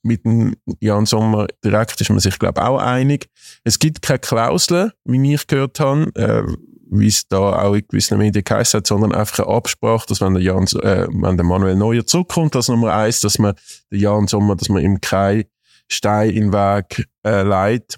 mit 0.06 0.24
dem 0.24 0.56
Jan 0.80 1.06
Sommer 1.06 1.48
direkt 1.64 2.00
ist 2.00 2.10
man 2.10 2.20
sich, 2.20 2.38
glaube 2.38 2.64
auch 2.64 2.78
einig. 2.78 3.28
Es 3.64 3.80
gibt 3.80 4.02
keine 4.04 4.20
Klauseln, 4.20 4.92
wie 5.04 5.34
ich 5.34 5.48
gehört 5.48 5.80
habe, 5.80 6.12
äh, 6.16 6.44
wie 7.00 7.08
es 7.08 7.28
da 7.28 7.62
auch 7.62 7.74
in 7.74 7.88
gewissen 7.88 8.18
Medien 8.18 8.44
geheißen 8.44 8.80
hat, 8.80 8.88
sondern 8.88 9.14
einfach 9.14 9.46
eine 9.46 9.56
Absprache, 9.56 10.06
dass 10.08 10.22
wenn 10.22 10.34
der, 10.34 10.44
Jan, 10.44 10.66
äh, 10.82 11.08
wenn 11.10 11.38
der 11.38 11.46
Manuel 11.46 11.76
Neuer 11.76 12.06
zurückkommt, 12.06 12.56
als 12.56 12.68
Nummer 12.68 12.94
eins, 12.94 13.22
dass 13.22 13.40
man 13.40 13.56
den 13.92 14.00
Jan 14.00 14.28
Sommer, 14.28 14.56
dass 14.56 14.70
man 14.70 14.84
ihm 14.84 15.02
keinen 15.02 15.46
Stein 15.88 16.32
in 16.32 16.52
den 16.52 16.54
Weg 16.54 17.08
äh, 17.26 17.44
leitet. 17.44 17.98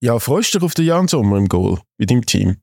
Ja, 0.00 0.18
freust 0.18 0.54
du 0.54 0.58
dich 0.58 0.66
auf 0.66 0.74
den 0.74 0.86
Jan 0.86 1.08
Sommer 1.08 1.38
im 1.38 1.48
Goal 1.48 1.80
mit 1.98 2.10
dem 2.10 2.24
Team? 2.24 2.56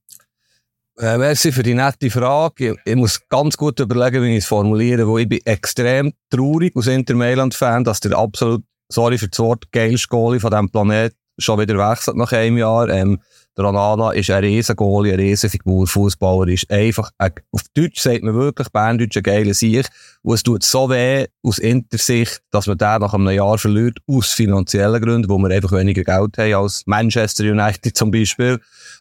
Äh, 0.97 1.17
merci 1.17 1.51
für 1.51 1.63
die 1.63 1.73
nette 1.73 2.11
Frage. 2.11 2.73
Ich, 2.73 2.77
ich 2.85 2.95
muss 2.95 3.27
ganz 3.27 3.57
gut 3.57 3.79
überlegen, 3.79 4.23
wie 4.23 4.33
ich 4.33 4.43
es 4.43 4.45
formuliere, 4.45 5.07
wo 5.07 5.17
ich 5.17 5.27
bin 5.27 5.39
extrem 5.43 6.13
traurig 6.29 6.75
als 6.75 6.87
Inter 6.87 7.15
Mailand-Fan, 7.15 7.83
dass 7.83 7.99
der 7.99 8.17
absolut, 8.17 8.63
sorry 8.89 9.17
für 9.17 9.27
das 9.27 9.39
Wort, 9.39 9.71
geilste 9.71 10.07
Goalie 10.09 10.39
von 10.39 10.51
diesem 10.51 10.69
Planet 10.69 11.15
schon 11.39 11.59
wieder 11.59 11.77
wechselt 11.77 12.15
nach 12.15 12.31
einem 12.31 12.57
Jahr. 12.57 12.89
Ähm, 12.89 13.19
der 13.55 13.65
Onana 13.65 14.11
ist 14.11 14.31
ein 14.31 14.43
riesen 14.43 14.75
Goalie, 14.75 15.13
eine 15.13 15.21
riesen 15.21 15.49
Figur, 15.49 15.85
Fußballer 15.85 16.47
ist 16.47 16.69
einfach, 16.71 17.11
ein, 17.19 17.33
auf 17.51 17.61
Deutsch 17.75 18.01
sagt 18.01 18.23
man 18.23 18.33
wirklich, 18.33 18.69
Berndeutsch 18.69 19.17
ein 19.17 19.23
geiler 19.23 19.53
Sieg. 19.53 19.87
Und 20.23 20.35
es 20.35 20.43
tut 20.43 20.63
so 20.63 20.89
weh 20.89 21.27
aus 21.43 21.59
Intersicht, 21.59 22.41
dass 22.49 22.65
man 22.65 22.77
den 22.77 23.01
nach 23.01 23.13
einem 23.13 23.29
Jahr 23.29 23.57
verliert, 23.59 23.99
aus 24.07 24.31
finanziellen 24.31 25.01
Gründen, 25.01 25.29
wo 25.29 25.37
wir 25.37 25.53
einfach 25.53 25.71
weniger 25.71 26.03
Geld 26.03 26.37
haben 26.37 26.53
als 26.53 26.83
Manchester 26.87 27.43
United 27.43 27.95
zum 27.97 28.09
Beispiel. 28.09 28.59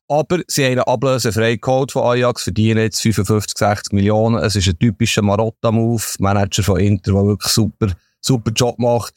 Aber 0.08 0.40
sie 0.46 0.64
haben 0.64 0.72
eine 0.72 0.86
Ablöse 0.86 1.32
frei 1.32 1.56
geholt 1.56 1.92
von 1.92 2.02
Ajax, 2.02 2.42
verdienen 2.42 2.82
jetzt 2.82 3.00
55, 3.00 3.56
60 3.56 3.92
Millionen. 3.94 4.42
Es 4.42 4.54
ist 4.54 4.68
ein 4.68 4.78
typischer 4.78 5.22
Marotta-Move, 5.22 6.02
Manager 6.18 6.62
von 6.62 6.80
Inter, 6.80 7.12
der 7.12 7.24
wirklich 7.24 7.52
super, 7.52 7.86
super 8.20 8.50
Job 8.52 8.78
macht. 8.78 9.14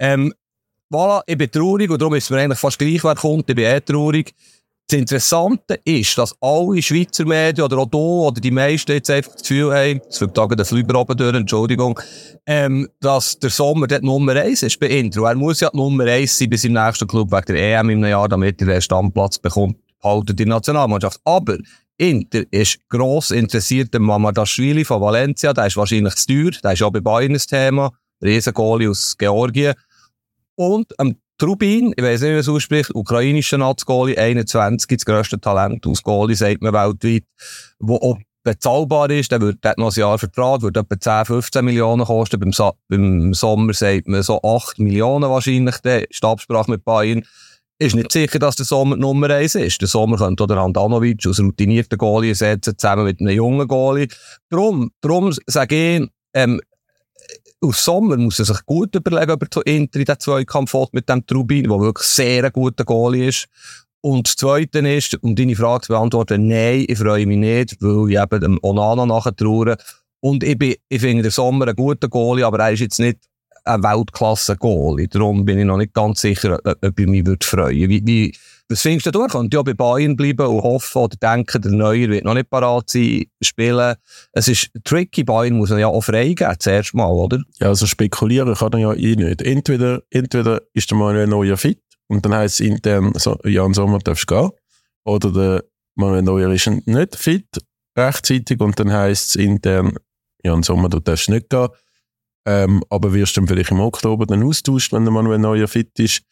Ähm, 0.00 0.32
voilà, 0.90 1.22
ich 1.26 1.38
bin 1.38 1.50
traurig 1.50 1.90
und 1.90 2.00
darum 2.00 2.14
ist 2.14 2.24
es 2.24 2.30
mir 2.30 2.38
eigentlich 2.38 2.58
fast 2.58 2.78
gleich, 2.78 3.04
wer 3.04 3.14
kommt. 3.14 3.48
Ich 3.48 3.54
bin 3.54 3.64
eh 3.64 3.80
traurig. 3.80 4.34
Das 4.88 4.98
Interessante 4.98 5.80
ist, 5.84 6.18
dass 6.18 6.34
alle 6.40 6.82
Schweizer 6.82 7.24
Medien 7.24 7.64
oder 7.64 7.78
auch 7.78 7.88
hier 7.90 8.00
oder 8.00 8.40
die 8.40 8.50
meisten 8.50 8.92
jetzt 8.92 9.10
einfach 9.10 9.32
das 9.32 9.42
Gefühl 9.42 9.74
haben, 9.74 10.02
es 10.08 10.18
fliegt 10.18 10.36
da 10.36 10.46
den 10.46 10.64
Flüger 10.64 11.00
oben 11.00 11.16
durch, 11.16 11.34
Entschuldigung, 11.34 11.98
ähm, 12.46 12.88
dass 13.00 13.38
der 13.38 13.50
Sommer 13.50 13.86
dort 13.86 14.02
Nummer 14.02 14.36
1 14.36 14.64
ist 14.64 14.78
bei 14.78 14.88
Intro. 14.88 15.24
Er 15.24 15.34
muss 15.34 15.60
ja 15.60 15.70
Nummer 15.72 16.04
1 16.04 16.36
sein 16.36 16.50
bis 16.50 16.64
im 16.64 16.74
nächsten 16.74 17.08
Club 17.08 17.32
wegen 17.32 17.54
der 17.54 17.80
EM 17.80 17.90
im 17.90 18.04
Jahr, 18.04 18.28
damit 18.28 18.60
er 18.60 18.66
den 18.66 18.82
Stammplatz 18.82 19.38
bekommt, 19.38 19.76
haltet 20.02 20.38
die 20.38 20.46
Nationalmannschaft. 20.46 21.20
Aber 21.24 21.56
Inter 21.96 22.42
ist 22.50 22.78
gross 22.88 23.30
interessiert 23.30 23.94
am 23.94 24.02
Mamadashvili 24.02 24.84
von 24.84 25.00
Valencia, 25.00 25.52
der 25.52 25.68
ist 25.68 25.76
wahrscheinlich 25.76 26.16
zu 26.16 26.26
teuer, 26.26 26.50
der 26.62 26.72
ist 26.72 26.82
auch 26.82 26.90
bei 26.90 27.00
Bayern 27.00 27.32
ein 27.32 27.38
Thema, 27.38 27.92
Riesengoli 28.22 28.88
aus 28.88 29.16
Georgien. 29.16 29.74
Und 30.56 30.98
am 30.98 31.16
Trubin, 31.42 31.92
ich 31.96 32.04
weiß 32.04 32.20
nicht, 32.20 32.28
wie 32.28 32.34
man 32.34 32.40
es 32.40 32.48
ausspricht, 32.48 32.94
ukrainischer 32.94 33.58
Nazi-Goalie, 33.58 34.16
21, 34.16 34.96
das 34.96 35.04
grösste 35.04 35.40
Talent 35.40 35.84
aus 35.88 36.00
Goalie, 36.00 36.36
sagt 36.36 36.62
man 36.62 36.72
weltweit, 36.72 37.24
wo 37.80 37.96
auch 37.96 38.16
bezahlbar 38.44 39.10
ist, 39.10 39.32
der 39.32 39.40
wird 39.40 39.58
dort 39.60 39.76
noch 39.76 39.92
ein 39.92 39.98
Jahr 39.98 40.20
Vertrag, 40.20 40.62
wird 40.62 40.76
etwa 40.76 41.00
10, 41.00 41.24
15 41.24 41.64
Millionen 41.64 42.04
kosten. 42.04 42.38
Beim, 42.38 42.52
so 42.52 42.74
beim 42.88 43.34
Sommer 43.34 43.74
sagt 43.74 44.06
man 44.06 44.22
so 44.22 44.40
8 44.40 44.78
Millionen 44.78 45.28
wahrscheinlich, 45.28 45.78
der 45.78 46.06
Stabsprache 46.10 46.70
mit 46.70 46.84
Bayern. 46.84 47.24
Ist 47.80 47.96
nicht 47.96 48.12
sicher, 48.12 48.38
dass 48.38 48.54
der 48.54 48.64
Sommer 48.64 48.94
Nummer 48.94 49.28
1 49.28 49.56
ist. 49.56 49.80
Der 49.80 49.88
Sommer 49.88 50.18
könnte 50.18 50.44
oder 50.44 50.62
Handanovic 50.62 51.26
aus 51.26 51.40
routinierten 51.40 51.98
Goalie 51.98 52.36
setzen, 52.36 52.78
zusammen 52.78 53.02
mit 53.02 53.18
einem 53.18 53.34
jungen 53.34 53.66
Goalie. 53.66 54.06
Drum, 54.48 54.92
drum 55.00 55.32
sage 55.48 55.96
ich, 55.96 56.08
ähm, 56.34 56.60
aus 57.62 57.84
Sommer 57.84 58.16
muss 58.16 58.38
er 58.38 58.44
sich 58.44 58.66
gut 58.66 58.94
überlegen, 58.94 59.30
ob 59.30 59.42
er 59.42 59.50
zu 59.50 59.60
Inter 59.62 60.00
in 60.00 60.04
den 60.04 60.18
Zweikampf 60.18 60.74
mit 60.92 61.08
dem 61.08 61.24
Trubin, 61.26 61.68
der 61.68 61.80
wirklich 61.80 62.06
sehr 62.06 62.44
ein 62.44 62.52
guter 62.52 62.84
Goalie 62.84 63.28
ist. 63.28 63.46
Und 64.00 64.26
das 64.26 64.36
Zweite 64.36 64.80
ist, 64.80 65.22
um 65.22 65.36
deine 65.36 65.54
Frage 65.54 65.82
zu 65.86 65.92
beantworten, 65.92 66.48
nein, 66.48 66.84
ich 66.88 66.98
freue 66.98 67.24
mich 67.24 67.38
nicht, 67.38 67.76
weil 67.80 68.10
ich 68.10 68.20
eben 68.20 68.40
dem 68.40 68.58
Onana 68.62 69.06
nachher 69.06 69.34
traue. 69.34 69.76
Und 70.20 70.42
ich, 70.42 70.58
bin, 70.58 70.74
ich 70.88 71.00
finde 71.00 71.22
den 71.22 71.30
Sommer 71.30 71.66
einen 71.66 71.76
guten 71.76 72.10
Goalie, 72.10 72.44
aber 72.44 72.58
er 72.58 72.72
ist 72.72 72.80
jetzt 72.80 72.98
nicht 72.98 73.18
ein 73.64 73.82
Weltklasse-Goalie. 73.82 75.08
Darum 75.08 75.44
bin 75.44 75.58
ich 75.58 75.64
noch 75.64 75.76
nicht 75.76 75.94
ganz 75.94 76.20
sicher, 76.20 76.58
ob 76.64 76.98
ich 76.98 77.06
mich 77.06 77.26
würde 77.26 77.44
freuen 77.44 77.88
wie, 77.88 78.06
wie, 78.06 78.34
Was 78.68 78.82
findest 78.82 79.14
du, 79.14 79.26
könntest 79.26 79.54
ja 79.54 79.62
bei 79.62 79.74
Bayern 79.74 80.16
bleiben 80.16 80.46
und 80.46 80.62
hoffen 80.62 81.02
oder 81.02 81.16
denken, 81.16 81.60
der 81.62 81.72
Neuer 81.72 82.08
wird 82.08 82.24
noch 82.24 82.34
nicht 82.34 82.50
parat 82.50 82.90
sein, 82.90 83.24
spielen. 83.40 83.96
Es 84.32 84.48
ist 84.48 84.70
tricky, 84.84 85.24
Bayern 85.24 85.58
muss 85.58 85.70
er 85.70 85.78
ja 85.78 85.88
auch 85.88 86.00
freigeben, 86.00 86.54
zuerst 86.58 86.94
mal, 86.94 87.10
oder? 87.10 87.42
Ja, 87.60 87.68
also 87.68 87.86
spekulieren 87.86 88.54
kann 88.54 88.72
er 88.72 88.78
ja 88.78 88.92
eh 88.94 89.16
nicht. 89.16 89.42
Entweder, 89.42 90.02
entweder 90.10 90.62
ist 90.72 90.90
der 90.90 90.98
Manuel 90.98 91.26
Neuer 91.26 91.56
fit 91.56 91.82
und 92.08 92.24
dann 92.24 92.34
heisst 92.34 92.60
es 92.60 92.66
intern, 92.66 93.12
so, 93.16 93.38
Jan 93.44 93.74
Sommer 93.74 93.98
darfst 93.98 94.26
gehen. 94.26 94.50
Oder 95.04 95.32
der 95.32 95.64
Manuel 95.94 96.22
Neuer 96.22 96.50
ist 96.50 96.66
nicht 96.66 97.16
fit 97.16 97.48
rechtzeitig 97.96 98.60
und 98.60 98.78
dann 98.78 98.92
heisst 98.92 99.30
es 99.30 99.36
intern, 99.36 99.96
Jan 100.42 100.62
Sommer, 100.62 100.88
du 100.88 100.98
darfst 101.00 101.28
nicht 101.28 101.50
gehen. 101.50 101.68
Ähm, 102.44 102.82
aber 102.90 103.12
wirst 103.12 103.36
dann 103.36 103.46
vielleicht 103.46 103.70
im 103.70 103.80
Oktober 103.80 104.26
dann 104.26 104.42
austauscht, 104.42 104.92
wenn 104.92 105.04
der 105.04 105.12
Manuel 105.12 105.38
Neuer 105.38 105.68
fit 105.68 105.98
ist. 105.98 106.22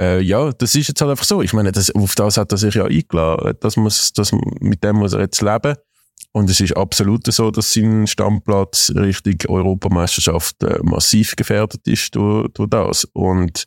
Äh, 0.00 0.20
ja, 0.20 0.52
das 0.52 0.74
ist 0.74 0.88
jetzt 0.88 1.00
halt 1.00 1.10
einfach 1.10 1.24
so. 1.24 1.40
Ich 1.40 1.52
meine, 1.52 1.72
das, 1.72 1.90
auf 1.90 2.14
das 2.14 2.36
hat 2.36 2.52
er 2.52 2.58
sich 2.58 2.74
ja 2.74 2.84
eingeladen. 2.84 3.56
Das 3.60 3.76
muss, 3.76 4.12
das, 4.12 4.32
mit 4.60 4.84
dem 4.84 4.96
muss 4.96 5.12
er 5.12 5.20
jetzt 5.20 5.40
leben. 5.40 5.76
Und 6.32 6.50
es 6.50 6.60
ist 6.60 6.76
absolut 6.76 7.32
so, 7.32 7.50
dass 7.50 7.72
sein 7.72 8.06
Stammplatz 8.06 8.92
Richtung 8.96 9.36
Europameisterschaft 9.48 10.62
äh, 10.64 10.80
massiv 10.82 11.36
gefährdet 11.36 11.86
ist 11.86 12.14
durch, 12.16 12.48
durch 12.54 12.68
das. 12.68 13.04
Und 13.12 13.66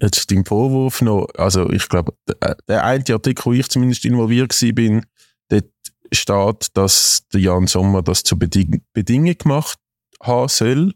jetzt 0.00 0.30
dein 0.30 0.44
Vorwurf 0.44 1.02
noch, 1.02 1.26
also 1.36 1.70
ich 1.70 1.88
glaube, 1.88 2.14
der, 2.28 2.56
der 2.68 2.84
eine 2.84 3.04
Artikel, 3.10 3.44
wo 3.46 3.52
ich 3.52 3.68
zumindest 3.68 4.04
involviert 4.04 4.52
war, 4.62 5.02
dort 5.48 5.70
steht, 6.12 6.76
dass 6.76 7.26
der 7.32 7.40
Jan 7.40 7.66
Sommer 7.66 8.02
das 8.02 8.22
zur 8.22 8.38
Beding 8.38 8.82
Bedingung 8.92 9.36
gemacht 9.36 9.78
haben 10.22 10.48
soll, 10.48 10.92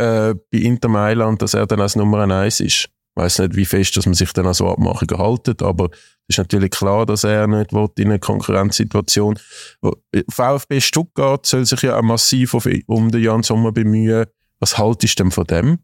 äh, 0.00 0.34
bei 0.50 0.58
Inter 0.58 0.88
Mailand, 0.88 1.42
dass 1.42 1.54
er 1.54 1.66
dann 1.66 1.80
als 1.80 1.96
Nummer 1.96 2.20
eins 2.20 2.60
ist. 2.60 2.66
Ich 2.66 2.88
weiss 3.14 3.38
nicht, 3.38 3.56
wie 3.56 3.64
fest 3.64 3.96
dass 3.96 4.06
man 4.06 4.14
sich 4.14 4.32
dann 4.32 4.46
an 4.46 4.54
so 4.54 4.68
Abmachungen 4.68 5.18
haltet, 5.18 5.62
aber 5.62 5.90
es 6.28 6.36
ist 6.36 6.38
natürlich 6.38 6.70
klar, 6.70 7.06
dass 7.06 7.24
er 7.24 7.46
nicht 7.46 7.72
will, 7.72 7.88
in 7.98 8.08
einer 8.08 8.18
Konkurrenzsituation 8.18 9.38
VfB 10.30 10.80
Stuttgart 10.80 11.44
soll 11.44 11.66
sich 11.66 11.82
ja 11.82 11.98
auch 11.98 12.02
massiv 12.02 12.54
auf, 12.54 12.68
um 12.86 13.10
den 13.10 13.22
Jan 13.22 13.42
Sommer 13.42 13.72
bemühen. 13.72 14.26
Was 14.60 14.78
haltest 14.78 15.18
du 15.18 15.24
denn 15.24 15.32
von 15.32 15.44
dem? 15.44 15.78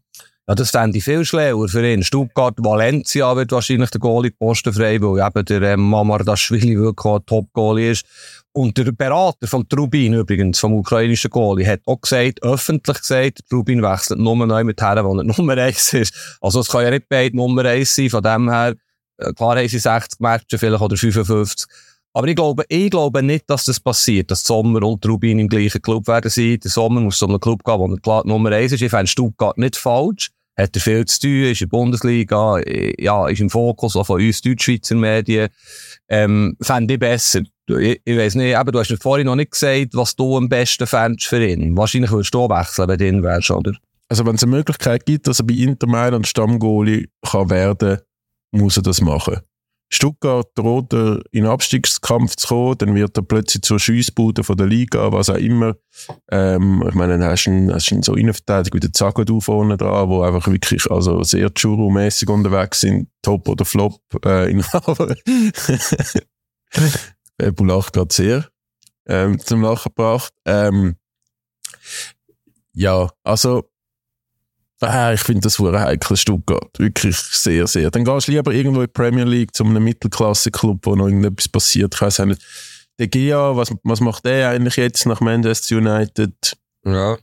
Ja, 0.47 0.55
das 0.55 0.71
fände 0.71 0.97
ich 0.97 1.03
viel 1.03 1.25
schlauer 1.25 1.67
für 1.67 1.85
ihn. 1.85 2.03
Stuttgart, 2.03 2.55
Valencia 2.59 3.35
wird 3.35 3.51
wahrscheinlich 3.51 3.89
der 3.89 3.99
Goalie 3.99 4.31
posten 4.31 4.71
frei, 4.71 5.01
weil 5.01 5.27
eben 5.27 5.45
der 5.45 5.61
ähm, 5.73 5.81
Mamardashvili 5.89 6.77
wirklich 6.79 7.13
ein 7.13 7.25
Top-Goalie 7.25 7.91
ist. 7.91 8.05
Und 8.57 8.75
der 8.75 8.91
Berater 8.91 9.45
von 9.45 9.69
Trubin 9.69 10.15
übrigens, 10.15 10.57
vom 10.57 10.73
ukrainischen 10.73 11.29
Goalie, 11.29 11.67
hat 11.67 11.81
auch 11.85 12.01
gesagt, 12.01 12.41
öffentlich 12.41 12.97
gesagt, 12.97 13.47
Trubin 13.47 13.83
wechselt 13.83 14.17
nur 14.17 14.35
neu 14.35 14.63
mit 14.63 14.81
her, 14.81 15.05
wo 15.05 15.15
er 15.15 15.23
Nummer 15.37 15.55
1 15.55 15.93
ist. 15.93 16.37
Also 16.41 16.61
es 16.61 16.67
kann 16.67 16.81
ja 16.81 16.89
nicht 16.89 17.07
beide 17.07 17.37
Nummer 17.37 17.65
1 17.65 17.93
sein, 17.93 18.09
von 18.09 18.23
dem 18.23 18.49
her, 18.49 18.73
äh, 19.19 19.31
klar 19.33 19.57
haben 19.57 19.67
sie 19.67 19.77
60 19.77 20.19
Matches 20.19 20.59
vielleicht 20.59 20.81
oder 20.81 20.97
55. 20.97 21.69
Aber 22.13 22.27
ich 22.27 22.35
glaube, 22.35 22.63
ich 22.67 22.89
glaube 22.89 23.21
nicht, 23.21 23.47
dass 23.47 23.65
das 23.65 23.79
passiert, 23.79 24.31
dass 24.31 24.41
Sommer 24.41 24.81
und 24.81 25.05
Rubin 25.05 25.37
im 25.37 25.49
gleichen 25.49 25.83
Club 25.83 26.07
werden 26.07 26.31
sein. 26.31 26.59
Der 26.59 26.71
Sommer 26.71 26.99
muss 26.99 27.19
zu 27.19 27.27
einem 27.27 27.39
Club 27.39 27.63
gehen, 27.63 27.77
wo 27.77 27.87
er 27.87 27.99
klar 27.99 28.25
Nummer 28.25 28.51
1 28.53 28.71
ist. 28.71 28.81
Ich 28.81 28.89
fände 28.89 29.05
Stuttgart 29.05 29.59
nicht 29.59 29.75
falsch. 29.75 30.31
Hat 30.57 30.75
er 30.75 30.81
viel 30.81 31.05
zu 31.05 31.19
tun, 31.19 31.43
ist 31.43 31.61
in 31.61 31.69
der 31.69 31.77
Bundesliga, 31.77 32.57
äh, 32.57 32.95
ja, 32.99 33.27
ist 33.27 33.39
im 33.39 33.51
Fokus 33.51 33.95
auch 33.95 34.07
von 34.07 34.19
uns 34.19 34.41
Deutschschweizer 34.41 34.95
Medien. 34.95 35.49
Ähm, 36.09 36.57
fände 36.59 36.95
ich 36.95 36.99
besser 36.99 37.43
ich, 37.69 38.01
ich 38.03 38.17
weiss 38.17 38.35
nicht, 38.35 38.55
aber 38.55 38.71
du 38.71 38.79
hast 38.79 38.95
vorhin 39.01 39.27
noch 39.27 39.35
nicht 39.35 39.51
gesagt, 39.51 39.89
was 39.93 40.15
du 40.15 40.37
am 40.37 40.47
besten 40.47 40.87
fändest 40.87 41.27
für 41.27 41.45
ihn. 41.45 41.77
Wahrscheinlich 41.77 42.11
würdest 42.11 42.33
du 42.33 42.49
wechseln, 42.49 42.87
wenn 42.87 42.97
du 42.97 43.07
ihn 43.07 43.23
wärst, 43.23 43.51
oder? 43.51 43.73
Also 44.09 44.25
wenn 44.25 44.35
es 44.35 44.43
eine 44.43 44.51
Möglichkeit 44.51 45.05
gibt, 45.05 45.27
dass 45.27 45.39
er 45.39 45.45
bei 45.45 45.55
Inter 45.55 45.87
Mailand 45.87 46.27
Stammgoalie 46.27 47.07
kann 47.29 47.49
werden, 47.49 47.99
muss 48.51 48.77
er 48.77 48.83
das 48.83 49.01
machen. 49.01 49.41
Stuttgart 49.89 50.47
droht 50.55 50.93
er 50.93 51.21
in 51.31 51.43
den 51.43 51.51
Abstiegskampf 51.51 52.35
zu 52.35 52.47
kommen, 52.47 52.77
dann 52.77 52.95
wird 52.95 53.17
er 53.17 53.23
plötzlich 53.23 53.61
zur 53.61 53.79
Schiessbude 53.79 54.43
von 54.43 54.57
der 54.57 54.67
Liga, 54.67 55.13
was 55.13 55.29
auch 55.29 55.35
immer. 55.35 55.75
Ähm, 56.29 56.83
ich 56.87 56.93
meine, 56.93 57.17
dann 57.17 57.29
hast 57.29 57.45
du 57.45 57.51
einen, 57.51 57.73
hast 57.73 57.89
du 57.89 57.95
einen 57.95 58.03
so 58.03 58.15
Innenverteidiger 58.15 58.75
wie 58.75 58.81
der 58.81 58.91
Zagadou 58.91 59.39
vorne 59.39 59.77
dran, 59.77 60.09
wo 60.09 60.23
einfach 60.23 60.51
wirklich 60.51 60.91
also 60.91 61.23
sehr 61.23 61.49
Churu-mäßig 61.49 62.29
unterwegs 62.29 62.81
sind, 62.81 63.07
Top 63.21 63.47
oder 63.47 63.63
Flop 63.63 64.01
äh, 64.25 64.51
in 64.51 64.61
äh, 67.37 67.51
Bulach 67.51 67.91
gerade 67.91 68.13
sehr 68.13 68.47
ähm, 69.07 69.39
zum 69.39 69.61
Lachen 69.61 69.89
gebracht. 69.95 70.33
Ähm, 70.45 70.95
ja, 72.73 73.09
also 73.23 73.69
äh, 74.81 75.15
ich 75.15 75.21
finde 75.21 75.41
das 75.41 75.59
ein 75.59 75.79
heikles 75.79 76.21
Stuttgart. 76.21 76.69
Wirklich 76.77 77.17
sehr, 77.17 77.67
sehr. 77.67 77.89
Dann 77.89 78.05
gehst 78.05 78.27
du 78.27 78.31
lieber 78.31 78.51
irgendwo 78.53 78.81
in 78.81 78.87
die 78.87 78.91
Premier 78.91 79.23
League 79.23 79.55
zu 79.55 79.63
einem 79.63 79.83
Mittelklasse-Club, 79.83 80.79
wo 80.83 80.95
noch 80.95 81.07
irgendetwas 81.07 81.47
passiert. 81.47 81.95
Ich 81.95 82.01
weiß 82.01 82.19
nicht. 82.19 82.41
Der 82.99 83.07
Gia, 83.07 83.55
was, 83.55 83.71
was 83.83 83.99
macht 83.99 84.25
der 84.25 84.49
eigentlich 84.49 84.75
jetzt 84.75 85.05
nach 85.05 85.21
Manchester 85.21 85.77
United? 85.77 86.57
Ja. 86.83 87.17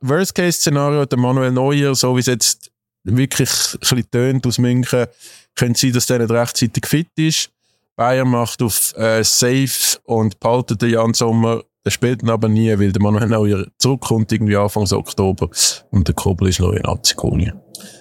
Worst-Case-Szenario, 0.00 1.04
der 1.04 1.18
Manuel 1.18 1.50
Neuer, 1.50 1.94
so 1.94 2.16
wie 2.16 2.20
es 2.20 2.26
jetzt 2.26 2.70
wirklich 3.04 3.50
ein 3.50 3.78
bisschen 3.80 4.10
tönt 4.10 4.46
aus 4.46 4.58
München, 4.58 5.06
könnte 5.54 5.78
sein, 5.78 5.92
dass 5.92 6.06
der 6.06 6.20
nicht 6.20 6.30
rechtzeitig 6.30 6.86
fit 6.86 7.08
ist. 7.16 7.50
Bayern 8.00 8.30
macht 8.30 8.62
auf 8.62 8.96
äh, 8.96 9.22
Safe 9.22 9.98
und 10.04 10.40
behaltet 10.40 10.80
den 10.80 10.88
Jan 10.88 11.12
Sommer. 11.12 11.64
Der 11.84 11.90
spielt 11.90 12.22
ihn 12.22 12.30
aber 12.30 12.48
nie, 12.48 12.70
weil 12.78 12.92
der 12.92 13.02
Manuel 13.02 13.28
Neuer 13.28 13.66
zurückkommt, 13.76 14.32
irgendwie 14.32 14.56
Anfang 14.56 14.90
Oktober. 14.90 15.50
Und 15.90 16.08
der 16.08 16.14
Kobel 16.14 16.48
ist 16.48 16.60
noch 16.60 16.72
in 16.72 16.86
Azikoni. 16.86 17.52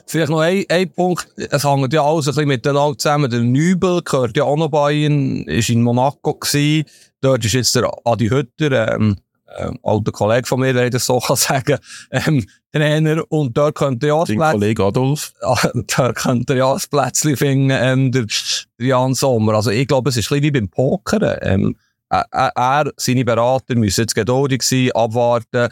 Vielleicht 0.08 0.30
noch 0.30 0.40
ein, 0.40 0.64
ein 0.70 0.90
Punkt. 0.90 1.28
Es 1.36 1.66
hängt 1.66 1.92
ja 1.92 2.02
alles 2.02 2.30
ein 2.30 2.32
bisschen 2.32 2.48
miteinander 2.48 2.98
zusammen. 2.98 3.30
Der 3.30 3.42
Nübel 3.42 4.02
gehört 4.02 4.38
ja 4.38 4.46
auch 4.46 4.56
noch 4.56 4.70
Bayern, 4.70 5.44
ist 5.44 5.68
in 5.68 5.82
Monaco 5.82 6.34
gewesen. 6.34 6.86
Dort 7.20 7.44
ist 7.44 7.52
jetzt 7.52 7.76
der 7.76 7.92
Adi 8.06 8.30
Hütter, 8.30 8.96
ähm, 8.96 9.18
ähm, 9.58 9.80
alter 9.84 10.12
Kollege 10.12 10.48
von 10.48 10.60
mir, 10.60 10.74
wenn 10.76 10.86
ich 10.86 10.92
das 10.92 11.06
so 11.06 11.20
kann 11.20 11.36
sagen, 11.36 11.78
ähm, 12.12 12.46
Trainer. 12.72 13.24
Und 13.30 13.58
dort 13.58 13.76
könnte 13.76 14.08
ja 14.08 14.24
das 14.24 14.36
Kollege 14.36 14.84
Adolf. 14.84 15.34
da 15.98 16.14
könnte 16.14 16.56
ja 16.56 16.74
das 16.74 16.88
Plätzchen 16.88 17.36
finden, 17.36 17.72
ähm, 17.72 18.12
der, 18.12 18.26
der 18.80 18.88
Jan 18.88 19.14
Sommer. 19.14 19.56
Also 19.56 19.72
ich 19.72 19.88
glaube, 19.88 20.10
es 20.10 20.18
ist 20.18 20.32
ein 20.32 20.42
bisschen 20.42 20.44
wie 20.44 20.60
beim 20.60 20.70
Poker. 20.70 21.42
Ähm, 21.42 21.76
er, 22.10 22.92
seine 22.98 23.24
Berater 23.24 23.76
müssen 23.76 24.02
jetzt 24.02 24.16
geduldig 24.16 24.64
sein, 24.64 24.92
abwarten 24.94 25.70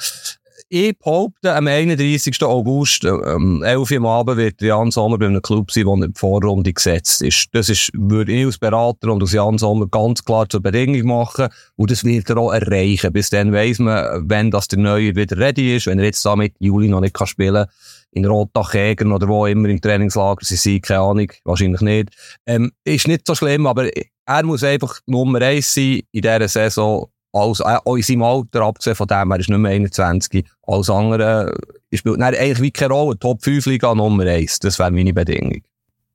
ich 0.69 0.97
behaupte, 0.97 1.55
am 1.55 1.67
31. 1.67 2.43
August, 2.43 3.03
ähm, 3.03 3.63
11 3.63 3.91
Uhr 3.91 3.97
am 3.97 4.05
Abend, 4.05 4.37
wird 4.37 4.61
Jan 4.61 4.91
Sommer 4.91 5.17
bei 5.17 5.27
einem 5.27 5.41
Club 5.41 5.71
sein, 5.71 5.85
der 5.85 5.93
in 5.93 6.01
der 6.01 6.09
Vorrunde 6.15 6.73
gesetzt 6.73 7.21
ist. 7.21 7.47
Das 7.53 7.69
ist, 7.69 7.91
würde 7.93 8.31
ich 8.31 8.45
als 8.45 8.57
Berater 8.57 9.11
und 9.11 9.21
als 9.21 9.31
Jan 9.31 9.57
Sommer 9.57 9.87
ganz 9.87 10.23
klar 10.23 10.47
zur 10.49 10.61
Bedingung 10.61 11.07
machen. 11.07 11.49
Und 11.75 11.91
das 11.91 12.03
wird 12.03 12.29
er 12.29 12.37
auch 12.37 12.51
erreichen. 12.51 13.13
Bis 13.13 13.29
dann 13.29 13.53
weiss 13.53 13.79
man, 13.79 14.29
wenn 14.29 14.51
das 14.51 14.67
der 14.67 14.79
Neue 14.79 15.15
wieder 15.15 15.37
ready 15.37 15.75
ist, 15.75 15.87
wenn 15.87 15.99
er 15.99 16.05
jetzt 16.05 16.25
da 16.25 16.35
mit 16.35 16.53
Juli 16.59 16.87
noch 16.87 17.01
nicht 17.01 17.17
spielen 17.27 17.65
kann 17.65 17.73
in 18.11 18.25
Rotachjägern 18.25 19.11
oder 19.11 19.27
wo 19.27 19.45
immer 19.45 19.69
im 19.69 19.81
Trainingslager 19.81 20.43
sie 20.43 20.55
sind, 20.55 20.83
keine 20.83 21.01
Ahnung, 21.01 21.31
wahrscheinlich 21.43 21.81
nicht. 21.81 22.09
Ähm, 22.45 22.71
ist 22.83 23.07
nicht 23.07 23.27
so 23.27 23.35
schlimm, 23.35 23.67
aber 23.67 23.89
er 24.25 24.43
muss 24.43 24.63
einfach 24.63 24.99
Nummer 25.05 25.41
eins 25.41 25.73
sein 25.73 26.01
in 26.11 26.21
dieser 26.21 26.47
Saison 26.47 27.09
als, 27.33 27.59
äh, 27.59 27.77
auch 27.83 27.95
in 27.95 28.03
seinem 28.03 28.23
Alter, 28.23 28.61
abgesehen 28.61 28.95
von 28.95 29.07
dem, 29.07 29.31
er 29.31 29.39
ist 29.39 29.49
nicht 29.49 29.57
mehr 29.57 29.71
21, 29.71 30.45
als 30.63 30.89
andere, 30.89 31.55
äh, 31.91 31.97
spielt 31.97 32.17
nein, 32.17 32.35
eigentlich 32.35 32.61
wie 32.61 32.71
keine 32.71 32.93
Rolle, 32.93 33.17
Top 33.19 33.43
5 33.43 33.65
Liga 33.65 33.93
Nummer 33.93 34.25
1, 34.25 34.59
das 34.59 34.79
wäre 34.79 34.91
meine 34.91 35.13
Bedingung. 35.13 35.61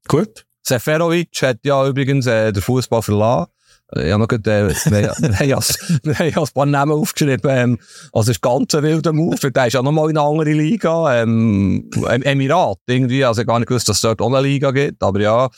Gut. 0.08 0.44
Seferovic 0.64 1.42
hat 1.42 1.58
ja 1.64 1.86
übrigens 1.86 2.26
äh, 2.26 2.52
den 2.52 2.62
Fußball 2.62 3.02
verlassen. 3.02 3.50
Äh, 3.94 4.10
habe 4.10 4.20
noch 4.20 4.28
gerade, 4.28 4.70
äh, 4.70 4.90
wir, 4.90 5.14
wir, 5.18 5.56
haben 5.56 6.36
ein 6.44 6.48
paar 6.54 6.66
Namen 6.66 6.92
aufgeschrieben. 6.92 7.50
Ähm, 7.50 7.78
also, 8.12 8.30
es 8.30 8.36
ist 8.36 8.42
ganz 8.42 8.74
ein 8.74 8.82
wilder 8.82 9.12
Move. 9.12 9.50
Der 9.50 9.66
ist 9.66 9.72
ja 9.74 9.82
nochmal 9.82 10.10
in 10.10 10.16
eine 10.16 10.26
andere 10.26 10.52
Liga. 10.52 11.22
Ähm, 11.22 11.90
Emirat, 12.06 12.78
irgendwie. 12.86 13.24
Also, 13.24 13.42
ich 13.42 13.46
gar 13.46 13.58
nicht 13.58 13.68
gewusst, 13.68 13.88
dass 13.88 13.96
es 13.96 14.02
dort 14.02 14.22
auch 14.22 14.32
eine 14.32 14.40
Liga 14.40 14.70
gibt. 14.70 15.02
Aber 15.02 15.20
ja, 15.20 15.50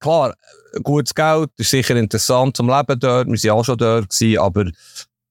klar, 0.00 0.34
gutes 0.82 1.14
Geld, 1.14 1.50
ist 1.56 1.70
sicher 1.70 1.96
interessant 1.96 2.56
zum 2.56 2.68
Leben 2.68 2.98
dort, 2.98 3.28
wir 3.28 3.50
waren 3.50 3.58
auch 3.58 3.64
schon 3.64 3.78
dort 3.78 4.10
gewesen, 4.10 4.38
aber 4.38 4.66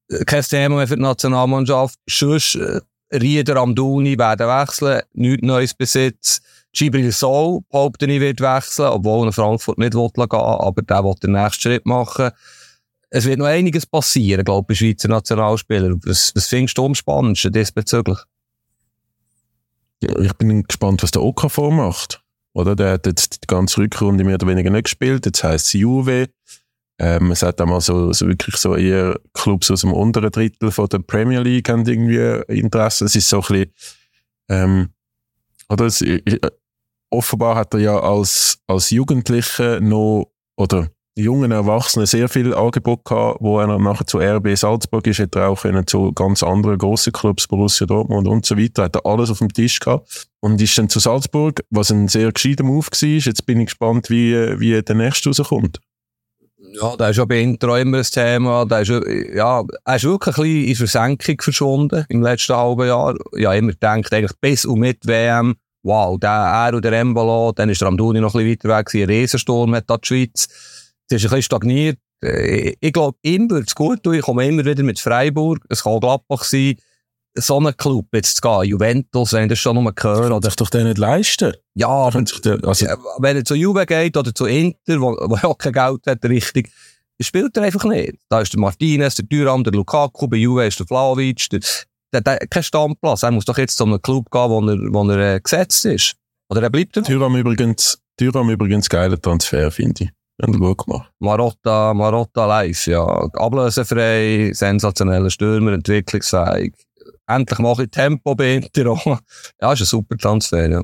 äh, 0.10 0.26
kein 0.26 0.44
Thema 0.44 0.76
mehr 0.78 0.88
für 0.88 0.96
die 0.96 1.02
Nationalmannschaft. 1.02 1.98
Sonst, 2.08 2.56
äh, 2.56 2.82
Rieder 3.14 3.58
am 3.58 3.76
Duni 3.76 4.18
werden 4.18 4.48
wechseln, 4.48 5.02
nichts 5.14 5.46
Neues 5.46 5.74
Besitz. 5.74 6.42
Gibril 6.74 7.12
Soul, 7.12 7.62
behaupte 7.70 8.06
ich, 8.06 8.22
wird 8.22 8.40
wechseln, 8.40 8.88
obwohl 8.88 9.28
er 9.28 9.34
Frankfurt 9.34 9.78
nicht 9.78 9.94
will 9.94 10.10
gehen 10.16 10.40
aber 10.40 10.82
der 10.82 11.04
will 11.04 11.16
den 11.22 11.34
nächsten 11.34 11.62
Schritt 11.62 11.86
machen. 11.86 12.32
Es 13.10 13.26
wird 13.26 13.40
noch 13.40 13.48
einiges 13.48 13.86
passieren, 13.86 14.46
glaube 14.46 14.72
ich, 14.72 14.80
bei 14.80 14.86
Schweizer 14.86 15.10
Nationalspielern. 15.10 16.00
Was, 16.06 16.32
was 16.34 16.48
findest 16.48 16.78
du 16.78 16.86
am 16.86 16.96
spannendsten 16.96 17.52
diesbezüglich? 17.52 18.20
Ja, 20.02 20.18
ich 20.18 20.34
bin 20.36 20.64
gespannt, 20.64 21.04
was 21.04 21.12
der 21.12 21.22
OKV 21.22 21.58
macht. 21.72 22.21
Oder? 22.54 22.76
Der 22.76 22.94
hat 22.94 23.06
jetzt 23.06 23.44
die 23.44 23.48
ganze 23.48 23.82
Rückrunde 23.82 24.24
mehr 24.24 24.36
oder 24.36 24.48
weniger 24.48 24.70
nicht 24.70 24.86
gespielt. 24.86 25.26
Jetzt 25.26 25.44
heisst 25.44 25.68
es 25.68 25.74
Juve. 25.74 26.30
Ähm, 27.00 27.32
es 27.32 27.42
hat 27.42 27.60
auch 27.62 27.66
mal 27.66 27.82
so, 27.82 28.14
so 28.14 28.28
wirklich 28.28 28.58
so 28.58 28.76
eher 28.76 29.20
Clubs 29.34 29.72
aus 29.72 29.82
dem 29.82 29.94
unteren 29.94 30.32
Drittel 30.32 30.72
von 30.72 30.88
der 30.88 31.00
Premier 31.00 31.40
League 31.40 31.68
haben 31.70 31.86
irgendwie 31.86 32.44
Interesse. 32.54 33.06
Es 33.06 33.16
ist 33.16 33.30
so 33.30 33.38
ein 33.38 33.42
bisschen, 33.42 33.74
ähm, 34.50 34.90
oder 35.70 35.86
es, 35.86 36.02
äh, 36.02 36.40
offenbar 37.10 37.56
hat 37.56 37.74
er 37.74 37.80
ja 37.80 38.00
als, 38.00 38.60
als 38.68 38.90
Jugendlicher 38.92 39.80
noch, 39.80 40.32
oder 40.58 40.90
jungen 41.16 41.52
Erwachsenen 41.52 42.06
sehr 42.06 42.30
viel 42.30 42.54
Angebot 42.54 43.04
gehabt, 43.04 43.40
wo 43.42 43.60
er 43.60 43.80
nachher 43.80 44.06
zu 44.06 44.20
RB 44.20 44.56
Salzburg 44.56 45.06
ist, 45.08 45.20
hätte 45.20 45.40
er 45.40 45.50
auch 45.50 45.62
können 45.62 45.88
zu 45.88 46.12
ganz 46.14 46.44
anderen 46.44 46.78
grossen 46.78 47.14
Clubs, 47.14 47.48
Borussia 47.48 47.88
Dortmund 47.88 48.28
und 48.28 48.46
so 48.46 48.58
weiter, 48.58 48.84
hat 48.84 48.96
er 48.96 49.06
alles 49.06 49.30
auf 49.30 49.40
dem 49.40 49.52
Tisch 49.52 49.80
gehabt 49.80 50.31
und 50.42 50.62
ist 50.62 50.78
dann 50.78 50.90
zu 50.90 51.00
Salzburg, 51.00 51.64
was 51.70 51.92
ein 51.92 52.08
sehr 52.08 52.32
gescheiter 52.32 52.64
Move 52.64 52.86
war. 52.86 53.10
Jetzt 53.10 53.46
bin 53.46 53.62
ich 53.62 53.68
gespannt, 53.68 54.10
wie, 54.10 54.34
wie 54.60 54.82
der 54.82 54.96
nächste 54.96 55.30
rauskommt. 55.30 55.80
Ja, 56.74 56.96
da 56.96 57.10
ist 57.10 57.18
ja 57.18 57.26
bei 57.26 57.42
Intro 57.42 57.76
immer 57.76 57.98
ein 57.98 58.04
Thema. 58.04 58.66
Da 58.66 58.80
ist, 58.80 58.90
ja, 58.90 59.64
er 59.86 59.96
ist 59.96 60.04
wirklich 60.04 60.38
ein 60.38 60.44
bisschen 60.44 60.68
in 60.68 60.76
Versenkung 60.76 61.42
verschwunden 61.42 62.06
im 62.10 62.22
letzten 62.22 62.56
halben 62.56 62.88
Jahr. 62.88 63.16
Ja, 63.36 63.54
immer 63.54 63.72
gedacht, 63.72 64.14
eigentlich 64.14 64.38
bis 64.40 64.66
und 64.66 64.80
mit 64.80 65.06
WM, 65.06 65.56
wow, 65.84 66.18
der, 66.20 66.30
er 66.30 66.74
und 66.74 66.86
der 66.86 66.94
Embolo, 66.94 67.52
dann 67.52 67.70
ist 67.70 67.82
der 67.82 67.90
Amduni 67.90 68.20
noch 68.20 68.36
ein 68.36 68.44
bisschen 68.44 68.70
weiter 68.70 68.78
weg, 68.78 68.96
ein 68.96 69.10
Riesensturm 69.10 69.76
hat 69.76 69.90
da 69.90 69.98
die 69.98 70.08
Schweiz. 70.08 70.48
Es 71.10 71.18
ist 71.18 71.26
ein 71.26 71.30
bisschen 71.30 71.42
stagniert. 71.42 72.00
Äh, 72.24 72.76
ich 72.80 72.94
glaube, 72.94 73.18
ihm 73.22 73.50
würde 73.50 73.66
es 73.68 73.76
gut 73.76 74.04
tun. 74.04 74.14
Ich 74.14 74.22
komme 74.22 74.48
immer 74.48 74.66
wieder 74.66 74.84
mit 74.84 75.00
Freiburg. 75.00 75.60
Es 75.70 75.84
kann 75.84 76.00
Gladbach 76.00 76.44
sein. 76.44 76.76
So 77.34 77.58
einen 77.58 77.76
Club 77.78 78.08
jetzt 78.14 78.38
zu 78.38 78.42
gehen, 78.42 78.64
Juventus, 78.66 79.34
wenn 79.34 79.44
ich 79.44 79.50
das 79.50 79.60
schon 79.60 79.82
mal 79.82 79.94
höre. 79.98 80.36
Oder, 80.36 80.50
sich 80.50 80.56
doch 80.58 80.70
den 80.70 80.88
nicht 80.88 80.98
leisten. 80.98 81.54
Ja, 81.76 81.88
aber, 81.88 82.24
also, 82.64 82.86
ja, 82.86 82.98
wenn 83.20 83.38
er 83.38 83.46
zu 83.46 83.56
Juve 83.56 83.86
geht 83.86 84.18
oder 84.18 84.36
zu 84.36 84.46
Inter, 84.46 85.00
wo, 85.00 85.12
wo 85.12 85.48
auch 85.48 85.58
kein 85.58 85.72
Geld 85.72 86.06
hat, 86.08 86.26
richtig, 86.26 86.72
spielt 87.22 87.56
er 87.56 87.64
einfach 87.64 87.86
nicht. 87.86 88.16
Da 88.30 88.42
ist 88.42 88.54
der 88.54 88.60
Martinez, 88.60 89.16
der 89.16 89.30
Thuram, 89.30 89.64
der 89.64 89.74
Lukaku, 89.74 90.28
bei 90.28 90.38
Juve 90.38 90.68
ist 90.68 90.80
der 90.80 90.88
Vlaovic, 90.88 91.50
der, 91.50 91.62
der, 92.14 92.22
der, 92.22 92.38
kein 92.48 92.64
Stammplatz. 92.64 93.24
Er 93.24 93.32
muss 93.32 93.46
doch 93.46 93.58
jetzt 93.58 93.78
zu 93.78 93.86
einem 93.86 94.02
Club 94.02 94.30
gehen, 94.30 94.50
wo 94.50 94.60
er, 94.62 94.78
wo 94.94 95.10
er 95.10 95.36
äh, 95.36 95.40
gesetzt 95.40 95.86
ist. 95.86 96.16
Oder 96.50 96.64
er 96.64 96.70
bleibt 96.70 96.98
er? 96.98 97.04
Thuram 97.04 97.36
übrigens, 97.38 97.98
Thuram 98.18 98.50
übrigens 98.50 98.90
geiler 98.90 99.22
Transfer, 99.22 99.72
finde 99.72 100.06
ich. 100.06 100.10
Haben 100.42 100.60
gut 100.60 100.86
gemacht. 100.86 101.12
Marotta, 101.20 101.94
Marotta 101.94 102.46
live, 102.48 102.88
ja. 102.88 103.06
Ablösefrei, 103.06 104.52
sensationeller 104.54 105.30
Stürmer, 105.30 105.74
entwicklungsfähig. 105.74 106.74
Endlich 107.36 107.60
mache 107.60 107.84
ich 107.84 107.92
Tempo 107.92 108.36
bei 108.36 108.56
Inter. 108.56 108.96
ja, 109.62 109.74
ist 109.74 109.82
ein 109.82 109.86
super 109.86 110.18
Transfer, 110.18 110.70
ja. 110.70 110.84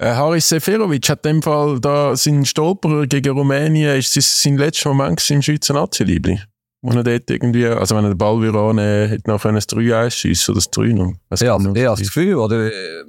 Äh, 0.00 0.14
Haris 0.14 0.48
Seferovic 0.48 1.08
hat 1.08 1.26
in 1.26 1.36
dem 1.36 1.42
Fall 1.42 1.80
da 1.80 2.14
seinen 2.16 2.44
Stolperer 2.44 3.06
gegen 3.06 3.36
Rumänien, 3.36 3.98
ist 3.98 4.16
das 4.16 4.42
sein 4.42 4.56
letzter 4.56 4.90
Moment 4.90 5.28
im 5.30 5.42
Schweizer 5.42 5.74
Nazi-Liebling. 5.74 6.40
Wo 6.82 6.92
er 6.92 7.02
dort 7.02 7.28
irgendwie, 7.28 7.66
also 7.66 7.96
wenn 7.96 8.04
er 8.04 8.10
den 8.10 8.18
Ball 8.18 8.40
wieder 8.40 8.60
annehmen, 8.60 9.08
hätte 9.08 9.28
noch 9.28 9.42
das 9.42 9.68
3-1 9.68 10.10
schiessen 10.10 10.52
oder 10.52 10.58
das 10.58 10.70
3 10.70 10.86
noch. 10.92 11.14
Ja, 11.30 11.36
ich 11.40 11.48
habe 11.48 11.84
das 11.84 11.98
Gefühl, 11.98 12.36
oder, 12.36 12.66
äh, 12.72 13.04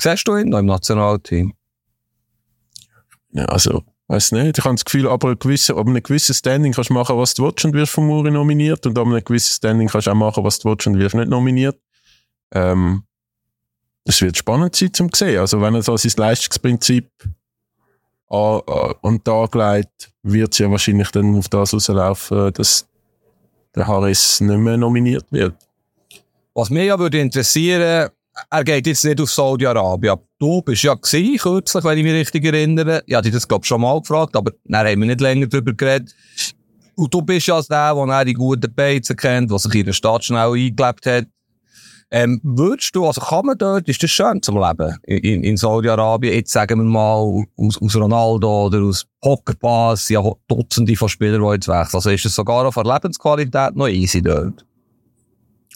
siehst 0.00 0.26
du 0.26 0.36
ihn 0.36 0.48
noch 0.48 0.60
im 0.60 0.66
Nationalteam? 0.66 1.52
Ja, 3.32 3.44
also, 3.44 3.84
Weiß 4.10 4.32
nicht. 4.32 4.58
Ich 4.58 4.64
habe 4.64 4.74
das 4.74 4.84
Gefühl, 4.84 5.06
aber 5.06 5.28
ein 5.28 5.38
gewisser, 5.38 5.76
ab 5.76 5.86
einem 5.86 6.02
gewissen 6.02 6.34
Standing 6.34 6.72
kannst 6.72 6.90
du 6.90 6.94
machen, 6.94 7.16
was 7.16 7.32
du 7.32 7.44
willst 7.44 7.64
und 7.64 7.74
wirst 7.74 7.92
von 7.92 8.08
Muri 8.08 8.32
nominiert. 8.32 8.84
Und 8.84 8.98
ab 8.98 9.06
einem 9.06 9.22
gewissen 9.22 9.54
Standing 9.54 9.86
kannst 9.86 10.08
du 10.08 10.10
auch 10.10 10.16
machen, 10.16 10.42
was 10.42 10.58
du 10.58 10.68
willst 10.68 10.88
und 10.88 10.98
wirst 10.98 11.14
nicht 11.14 11.28
nominiert. 11.28 11.78
Ähm, 12.50 13.04
das 14.04 14.20
wird 14.20 14.36
spannend 14.36 14.74
sein 14.74 14.92
zum 14.92 15.10
sehen. 15.14 15.38
Also 15.38 15.60
wenn 15.60 15.76
er 15.76 15.82
so 15.82 15.96
sein 15.96 16.10
Leistungsprinzip 16.16 17.08
an, 18.26 18.62
an, 18.66 18.94
und 19.02 19.28
angelegt, 19.28 20.12
wird 20.24 20.54
es 20.54 20.58
ja 20.58 20.68
wahrscheinlich 20.68 21.12
dann 21.12 21.38
auf 21.38 21.48
das 21.48 21.72
rauslaufen, 21.72 22.52
dass 22.54 22.88
der 23.76 23.86
Harris 23.86 24.40
nicht 24.40 24.58
mehr 24.58 24.76
nominiert 24.76 25.26
wird. 25.30 25.54
Was 26.52 26.68
mich 26.68 26.86
ja 26.86 26.98
würde 26.98 27.20
interessieren, 27.20 28.10
er 28.48 28.64
geht 28.64 28.86
jetzt 28.86 29.04
nicht 29.04 29.20
auf 29.20 29.30
Saudi-Arabien. 29.30 30.16
Du 30.38 30.62
bist 30.62 30.82
ja 30.82 30.94
gewesen, 30.94 31.38
kürzlich, 31.38 31.84
wenn 31.84 31.98
ich 31.98 32.04
mich 32.04 32.14
richtig 32.14 32.44
erinnere. 32.44 33.02
Ja, 33.06 33.20
dich 33.20 33.32
das, 33.32 33.46
glaube 33.46 33.66
schon 33.66 33.80
mal 33.80 34.00
gefragt, 34.00 34.36
aber 34.36 34.52
dann 34.64 34.86
haben 34.86 35.00
wir 35.00 35.06
nicht 35.06 35.20
länger 35.20 35.46
darüber 35.46 35.72
geredet. 35.72 36.14
Und 36.96 37.12
du 37.12 37.22
bist 37.22 37.46
ja 37.46 37.60
der, 37.62 37.94
der 37.94 38.24
die 38.24 38.34
guten 38.34 38.72
Beizen 38.74 39.16
kennt, 39.16 39.50
der 39.50 39.58
sich 39.58 39.74
in 39.74 39.86
der 39.86 39.92
Stadt 39.92 40.24
schnell 40.24 40.52
eingelebt 40.52 41.06
hat. 41.06 41.26
Ähm, 42.12 42.40
würdest 42.42 42.94
du, 42.96 43.06
also 43.06 43.20
kann 43.20 43.46
man 43.46 43.56
dort, 43.56 43.88
ist 43.88 44.02
das 44.02 44.10
schön 44.10 44.42
zum 44.42 44.58
Leben 44.58 44.96
in, 45.04 45.44
in 45.44 45.56
Saudi-Arabien, 45.56 46.34
jetzt 46.34 46.50
sagen 46.50 46.80
wir 46.80 46.84
mal 46.84 47.44
aus, 47.56 47.80
aus 47.80 47.94
Ronaldo 47.94 48.66
oder 48.66 48.80
aus 48.80 49.06
Pokerpass, 49.20 50.08
ja 50.08 50.20
Dutzende 50.48 50.96
von 50.96 51.08
Spielern, 51.08 51.40
die 51.40 51.54
jetzt 51.54 51.68
wechseln. 51.68 51.94
Also 51.94 52.10
ist 52.10 52.26
es 52.26 52.34
sogar 52.34 52.66
auf 52.66 52.74
der 52.74 52.82
Lebensqualität 52.82 53.76
noch 53.76 53.86
easy 53.86 54.20
dort? 54.20 54.66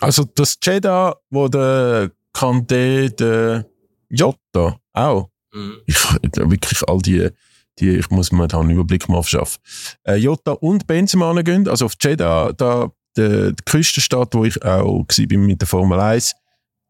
Also 0.01 0.25
das 0.35 0.59
Jeddah, 0.61 1.15
wo 1.31 1.47
der 1.47 2.11
Kante, 2.35 3.11
der 3.11 3.67
Jota 4.11 4.79
auch. 4.93 5.31
Mhm. 5.55 5.79
Ich, 5.87 5.97
wirklich 6.37 6.87
all 6.87 6.99
die, 6.99 7.31
die, 7.79 7.97
ich 7.97 8.11
muss 8.11 8.33
mir 8.33 8.49
da 8.49 8.61
einen 8.61 8.71
Überblick 8.71 9.09
mal 9.09 9.23
verschaffen. 9.23 9.63
Äh, 10.05 10.17
Jota 10.17 10.53
und 10.53 10.87
Benzema 10.87 11.33
gehen, 11.43 11.67
also 11.69 11.87
auf 11.87 11.95
Jeddah, 12.01 12.53
da, 12.53 12.91
der, 13.17 13.53
die 13.53 13.65
Küstenstadt, 13.65 14.35
wo 14.35 14.45
ich 14.45 14.63
auch 14.63 15.07
war 15.07 15.39
mit 15.39 15.61
der 15.61 15.69
Formel 15.69 15.99
1, 15.99 16.35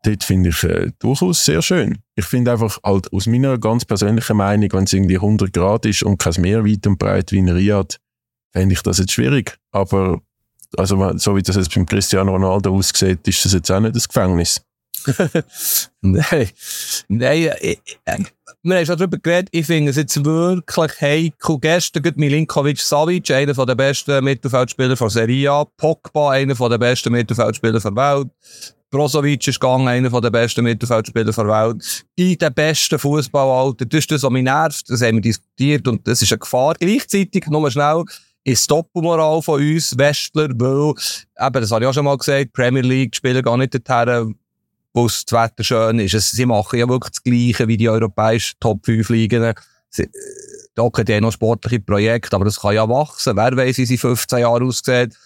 dort 0.04 0.24
finde 0.24 0.50
ich 0.50 0.62
äh, 0.64 0.90
durchaus 0.98 1.44
sehr 1.44 1.62
schön. 1.62 1.98
Ich 2.16 2.24
finde 2.24 2.52
einfach 2.52 2.78
halt 2.84 3.12
aus 3.12 3.26
meiner 3.26 3.58
ganz 3.58 3.84
persönlichen 3.84 4.36
Meinung, 4.36 4.72
wenn 4.72 4.84
es 4.84 4.92
irgendwie 4.92 5.16
100 5.16 5.52
Grad 5.52 5.86
ist 5.86 6.02
und 6.02 6.18
kein 6.18 6.40
Meer 6.40 6.64
weit 6.64 6.86
und 6.86 6.98
breit 6.98 7.32
wie 7.32 7.38
in 7.38 7.48
Riyadh, 7.48 7.98
fände 8.52 8.74
ich 8.74 8.82
das 8.82 8.98
jetzt 8.98 9.12
schwierig. 9.12 9.58
Aber 9.72 10.20
also, 10.76 11.16
so 11.18 11.36
wie 11.36 11.42
das 11.42 11.56
jetzt 11.56 11.74
beim 11.74 11.86
Cristiano 11.86 12.32
Ronaldo 12.32 12.74
aussieht, 12.74 13.26
ist 13.28 13.44
das 13.44 13.52
jetzt 13.52 13.70
auch 13.70 13.80
nicht 13.80 13.94
das 13.94 14.08
Gefängnis. 14.08 14.60
Nein. 16.00 16.48
Nein, 17.08 17.50
ich, 17.60 17.80
ich, 17.80 18.00
wir 18.62 18.76
haben 18.76 18.86
schon 18.86 18.96
darüber 18.96 19.18
geredet, 19.18 19.48
ich 19.52 19.66
finde 19.66 19.90
es 19.90 19.96
jetzt 19.96 20.24
wirklich 20.24 21.00
heikel. 21.00 21.58
Gestern 21.60 22.02
geht 22.02 22.16
Milinkovic 22.16 22.80
Savic, 22.80 23.30
einer 23.30 23.52
der 23.52 23.74
besten 23.74 24.24
Mittelfeldspieler 24.24 24.96
von 24.96 25.10
Serie 25.10 25.50
A, 25.50 25.64
Pogba, 25.64 26.30
einer 26.30 26.54
der 26.54 26.78
besten 26.78 27.12
Mittelfeldspieler 27.12 27.80
der 27.80 27.96
Welt, 27.96 28.28
Brozovic 28.94 29.48
ist 29.48 29.58
gegangen, 29.58 29.88
einer 29.88 30.20
der 30.20 30.30
besten 30.30 30.62
Mittelfeldspieler 30.62 31.32
der 31.32 31.48
Welt, 31.48 32.04
in 32.14 32.38
den 32.38 32.54
besten 32.54 32.98
Fußballalter. 32.98 33.86
Das 33.86 33.98
ist 33.98 34.10
das, 34.12 34.22
was 34.22 34.30
mich 34.30 34.44
nervt, 34.44 34.88
das 34.88 35.02
haben 35.02 35.16
wir 35.16 35.20
diskutiert 35.20 35.88
und 35.88 36.06
das 36.06 36.22
ist 36.22 36.30
eine 36.30 36.38
Gefahr. 36.38 36.74
Gleichzeitig, 36.78 37.46
nur 37.48 37.68
schnell, 37.72 38.04
ist 38.44 38.70
Doppelmoral 38.70 39.42
von 39.42 39.60
uns, 39.60 39.98
Westler, 39.98 40.48
weil, 40.54 40.94
eben, 41.44 41.60
das 41.60 41.72
habe 41.72 41.84
ich 41.84 41.88
auch 41.88 41.94
schon 41.94 42.04
mal 42.04 42.16
gesagt, 42.16 42.52
Premier 42.52 42.82
League, 42.82 43.16
Spieler 43.16 43.42
gar 43.42 43.56
nicht 43.56 43.74
dorthin, 43.74 44.36
wo 44.94 45.06
das 45.06 45.24
Wetter 45.30 45.64
schön 45.64 45.98
ist. 45.98 46.14
Also, 46.14 46.36
sie 46.36 46.46
machen 46.46 46.78
ja 46.78 46.88
wirklich 46.88 47.12
das 47.12 47.22
Gleiche 47.22 47.68
wie 47.68 47.76
die 47.76 47.88
europäischen 47.88 48.56
Top 48.60 48.86
5 48.86 49.08
Ligen. 49.10 49.52
Sie, 49.90 50.08
da 50.74 50.84
haben 50.84 51.04
die 51.04 51.20
noch 51.20 51.32
sportliche 51.32 51.80
Projekte, 51.80 52.34
aber 52.34 52.44
das 52.44 52.60
kann 52.60 52.74
ja 52.74 52.88
wachsen. 52.88 53.36
Wer 53.36 53.56
weiß, 53.56 53.78
wie 53.78 53.86
sie 53.86 53.98
15 53.98 54.40
Jahre 54.40 54.64
aussieht. 54.64 55.16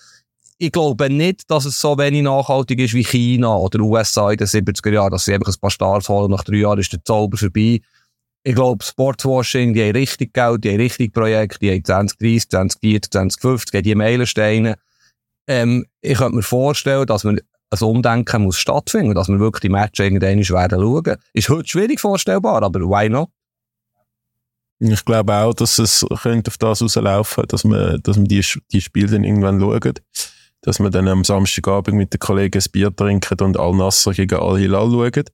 Ich 0.59 0.73
glaube 0.73 1.09
nicht, 1.09 1.49
dass 1.51 1.67
es 1.67 1.81
so 1.81 1.97
wenig 1.97 2.23
nachhaltig 2.23 2.81
ist 2.81 2.95
wie 2.95 3.05
China 3.05 3.57
oder 3.57 3.81
USA 3.81 4.33
in 4.33 4.39
den 4.39 4.47
70er 4.47 4.93
Jahren, 4.93 5.13
dass 5.13 5.25
sie 5.25 5.35
einfach 5.35 5.53
ein 5.53 5.61
paar 5.61 5.71
Stars 5.71 6.09
holen. 6.09 6.31
Nach 6.31 6.43
drei 6.43 6.57
Jahren 6.57 6.81
ist 6.81 6.93
der 6.93 7.05
Zauber 7.05 7.37
vorbei. 7.37 7.81
Ich 8.43 8.55
glaube, 8.55 8.85
Sportswashing, 8.85 9.75
die 9.75 9.83
haben 9.83 9.93
richtig 9.93 10.33
Geld, 10.33 10.65
die 10.65 10.71
haben 10.71 10.81
richtig 10.81 11.13
Projekte, 11.13 11.59
die 11.61 11.71
haben 11.71 11.85
2030, 11.85 12.49
2040, 12.49 13.11
2050, 13.11 13.83
die 13.83 13.95
Meilensteine. 13.95 14.77
Ähm, 15.47 15.87
ich 16.01 16.19
könnte 16.19 16.37
mir 16.37 16.43
vorstellen, 16.43 17.07
dass 17.07 17.25
man 17.25 17.41
ein 17.71 17.79
Umdenken 17.81 18.43
muss 18.43 18.59
stattfinden, 18.59 19.15
dass 19.15 19.29
wir 19.29 19.39
wirklich 19.39 19.61
die 19.61 19.69
Matches 19.69 20.05
irgendwann 20.05 20.39
werden. 20.39 21.17
Ist 21.33 21.49
heute 21.49 21.69
schwierig 21.69 22.01
vorstellbar, 22.01 22.63
aber 22.63 22.81
why 22.81 23.09
not? 23.09 23.29
Ich 24.81 25.05
glaube 25.05 25.35
auch, 25.35 25.55
dass 25.55 25.79
es 25.79 26.07
könnte 26.23 26.51
auf 26.51 26.59
das 26.59 26.81
rauslaufen, 26.81 27.45
dass 27.49 27.65
wir, 27.65 27.99
dass 27.99 28.17
wir 28.17 28.25
die, 28.25 28.45
die 28.73 28.81
Spiele 28.81 29.09
dann 29.09 29.25
irgendwann 29.25 29.61
schauen. 29.61 29.95
Dass 30.63 30.79
wir 30.79 30.91
dann 30.91 31.09
am 31.09 31.25
Samstagabend 31.25 31.97
mit 31.97 32.13
den 32.13 32.21
Kollegen 32.21 32.61
ein 32.61 32.71
Bier 32.73 32.95
trinken 32.95 33.41
und 33.41 33.59
Al-Nasser 33.59 34.13
gegen 34.13 34.39
Al-Hilal 34.39 34.91
schauen. 34.91 35.25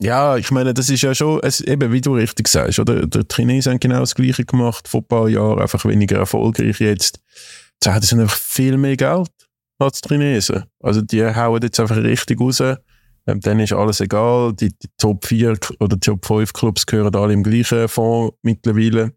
Ja, 0.00 0.36
ich 0.36 0.52
meine, 0.52 0.74
das 0.74 0.88
ist 0.90 1.02
ja 1.02 1.12
schon, 1.14 1.40
es, 1.42 1.60
eben 1.60 1.92
wie 1.92 2.00
du 2.00 2.14
richtig 2.14 2.46
sagst, 2.46 2.78
oder? 2.78 3.04
Der 3.06 3.24
Chinesen 3.32 3.72
haben 3.72 3.80
genau 3.80 4.00
das 4.00 4.14
Gleiche 4.14 4.44
gemacht 4.44 4.86
vor 4.86 5.00
ein 5.00 5.08
paar 5.08 5.28
Jahren, 5.28 5.58
einfach 5.60 5.84
weniger 5.84 6.18
erfolgreich 6.18 6.78
jetzt. 6.78 7.20
Sie 7.82 7.90
sind 8.02 8.20
einfach 8.20 8.36
viel 8.36 8.76
mehr 8.76 8.96
Geld 8.96 9.30
als 9.78 10.00
die 10.00 10.08
Chinesen. 10.08 10.64
Also 10.80 11.00
die 11.00 11.24
hauen 11.24 11.62
jetzt 11.62 11.80
einfach 11.80 11.96
richtig 11.96 12.40
raus. 12.40 12.60
Ähm, 12.60 13.40
dann 13.40 13.60
ist 13.60 13.72
alles 13.72 14.00
egal. 14.00 14.52
Die, 14.54 14.70
die, 14.70 14.88
Top 14.96 15.26
4 15.26 15.58
oder 15.80 15.96
die 15.96 16.00
Top 16.00 16.24
5 16.24 16.52
Clubs 16.52 16.86
gehören 16.86 17.14
alle 17.14 17.32
im 17.32 17.42
gleichen 17.42 17.88
Fonds 17.88 18.36
mittlerweile. 18.42 19.12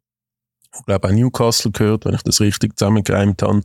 Ich 0.74 0.86
glaube 0.86 1.08
auch 1.08 1.12
Newcastle 1.12 1.72
gehört, 1.72 2.06
wenn 2.06 2.14
ich 2.14 2.24
das 2.24 2.40
richtig 2.42 2.78
zusammengereimt 2.78 3.42
habe. 3.42 3.62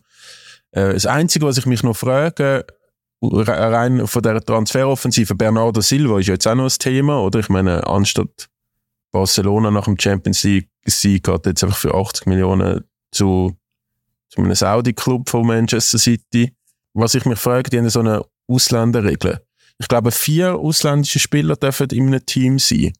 Äh, 0.72 0.92
das 0.92 1.06
Einzige, 1.06 1.46
was 1.46 1.58
ich 1.58 1.66
mich 1.66 1.82
noch 1.82 1.96
frage, 1.96 2.64
rein 3.22 4.06
von 4.06 4.22
der 4.22 4.40
Transferoffensive, 4.40 5.34
Bernardo 5.34 5.80
Silva 5.80 6.18
ist 6.20 6.28
jetzt 6.28 6.46
auch 6.46 6.54
noch 6.54 6.64
ein 6.64 6.78
Thema, 6.78 7.20
oder? 7.22 7.40
Ich 7.40 7.48
meine, 7.48 7.86
anstatt 7.86 8.48
Barcelona 9.10 9.70
nach 9.70 9.84
dem 9.84 9.98
Champions 9.98 10.44
League 10.44 10.68
Sieg 10.84 11.24
geht 11.24 11.46
jetzt 11.46 11.64
einfach 11.64 11.78
für 11.78 11.94
80 11.94 12.26
Millionen 12.26 12.84
zu, 13.10 13.56
zu 14.28 14.40
einem 14.40 14.54
Saudi-Club 14.54 15.28
von 15.28 15.46
Manchester 15.46 15.98
City. 15.98 16.55
Was 16.98 17.14
ich 17.14 17.26
mich 17.26 17.38
frage, 17.38 17.68
die 17.68 17.76
haben 17.76 17.90
so 17.90 18.00
eine 18.00 18.24
Ausländerregel. 18.48 19.40
Ich 19.78 19.86
glaube, 19.86 20.10
vier 20.10 20.54
ausländische 20.54 21.18
Spieler 21.18 21.54
dürfen 21.54 21.90
in 21.90 22.06
einem 22.06 22.24
Team 22.24 22.58
sein. 22.58 22.94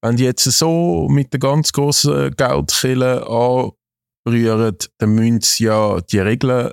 Wenn 0.00 0.14
die 0.14 0.22
jetzt 0.22 0.44
so 0.44 1.08
mit 1.10 1.32
der 1.32 1.40
ganz 1.40 1.72
grossen 1.72 2.30
Geldkille 2.36 3.26
anrühren, 3.26 4.76
dann 4.98 5.14
müssen 5.14 5.40
sie 5.40 5.64
ja 5.64 6.00
die 6.02 6.20
Regeln 6.20 6.70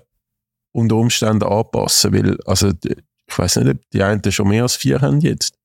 unter 0.71 0.97
Umständen 0.97 1.43
anpassen, 1.43 2.13
weil, 2.13 2.37
also, 2.45 2.69
ich 2.69 3.37
weiß 3.37 3.55
nicht, 3.57 3.69
ob 3.69 3.89
die 3.91 4.03
einen 4.03 4.31
schon 4.31 4.47
mehr 4.49 4.61
als 4.61 4.75
vier 4.75 5.01
haben 5.01 5.21
jetzt. 5.21 5.55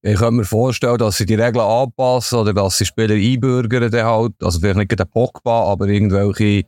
Ich 0.00 0.16
könnte 0.16 0.32
mir 0.32 0.44
vorstellen, 0.44 0.96
dass 0.96 1.18
sie 1.18 1.26
die 1.26 1.34
Regeln 1.34 1.66
anpassen 1.66 2.38
oder 2.38 2.54
dass 2.54 2.78
sie 2.78 2.86
Spieler 2.86 3.16
einbürgern 3.16 3.92
halt. 3.92 4.32
Also 4.42 4.60
vielleicht 4.60 4.78
nicht 4.78 4.98
der 4.98 5.04
Pogba, 5.04 5.64
aber 5.64 5.88
irgendwelche 5.88 6.66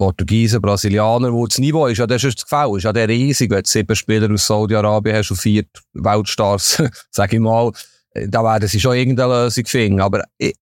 Portugiesen, 0.00 0.62
Brasilianer, 0.62 1.30
wo 1.30 1.46
das 1.46 1.58
Niveau 1.58 1.86
ist, 1.86 1.98
ja, 1.98 2.06
das 2.06 2.24
ist 2.24 2.38
das 2.38 2.46
Gefälle, 2.46 2.78
ist 2.78 2.84
ja 2.84 2.92
der 2.92 3.06
riesig, 3.06 3.50
wenn 3.50 3.62
du 3.62 3.68
sieben 3.68 3.94
Spieler 3.94 4.32
aus 4.32 4.46
Saudi-Arabien 4.46 5.16
hast 5.16 5.30
und 5.30 5.36
vier 5.36 5.64
Weltstars, 5.92 6.82
sag 7.10 7.34
ich 7.34 7.38
mal, 7.38 7.70
da 8.14 8.42
werden 8.42 8.66
sie 8.66 8.80
schon 8.80 8.96
irgendeine 8.96 9.44
Lösung 9.44 9.66
finden. 9.66 10.00
Aber, 10.00 10.24
eben, 10.38 10.54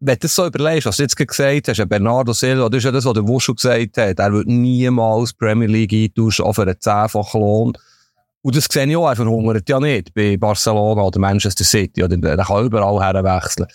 wenn 0.00 0.14
du 0.14 0.20
das 0.20 0.34
so 0.34 0.46
überlegst, 0.46 0.86
was 0.86 0.96
du 0.96 1.02
jetzt 1.02 1.14
gesagt 1.14 1.68
hast, 1.68 1.88
Bernardo 1.90 2.32
Silva, 2.32 2.70
das 2.70 2.78
ist 2.78 2.84
ja 2.84 2.90
das, 2.90 3.04
was 3.04 3.12
der 3.12 3.28
Wuschel 3.28 3.54
gesagt 3.54 3.98
hat, 3.98 4.18
er 4.18 4.32
wird 4.32 4.46
niemals 4.46 5.34
Premier 5.34 5.68
League 5.68 5.92
eintauschen, 5.92 6.46
auch 6.46 6.54
für 6.54 6.62
einen 6.62 6.80
zehnfachen 6.80 7.42
Lohn. 7.42 7.72
Und 8.40 8.56
das 8.56 8.64
sehe 8.64 8.86
ich 8.86 8.96
auch, 8.96 9.08
er 9.10 9.16
verhungert 9.16 9.68
ja 9.68 9.78
nicht 9.78 10.14
bei 10.14 10.38
Barcelona 10.38 11.02
oder 11.02 11.20
Manchester 11.20 11.64
City, 11.64 12.02
oder 12.02 12.16
der 12.16 12.38
kann 12.38 12.64
überall 12.64 12.98
herwechseln. 13.02 13.68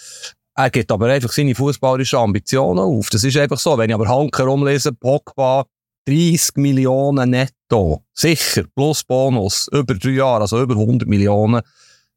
Er 0.56 0.70
gibt 0.70 0.92
aber 0.92 1.08
einfach 1.08 1.32
seine 1.32 1.56
fußballerischen 1.56 2.20
Ambitionen 2.20 2.80
auf. 2.80 3.10
Das 3.10 3.24
ist 3.24 3.38
einfach 3.38 3.60
so. 3.60 3.78
Wenn 3.78 3.90
ich 3.90 3.96
aber 3.96 4.08
Hanker 4.08 4.48
umlese, 4.48 4.92
Pogba, 4.92 5.66
30 6.08 6.56
Millionen 6.58 7.30
netto. 7.30 8.04
Sicher. 8.14 8.66
Plus 8.76 9.04
Bonus. 9.04 9.70
Über 9.72 9.94
drei 9.94 10.12
Jahre, 10.12 10.42
also 10.42 10.62
über 10.62 10.74
100 10.76 11.08
Millionen. 11.08 11.62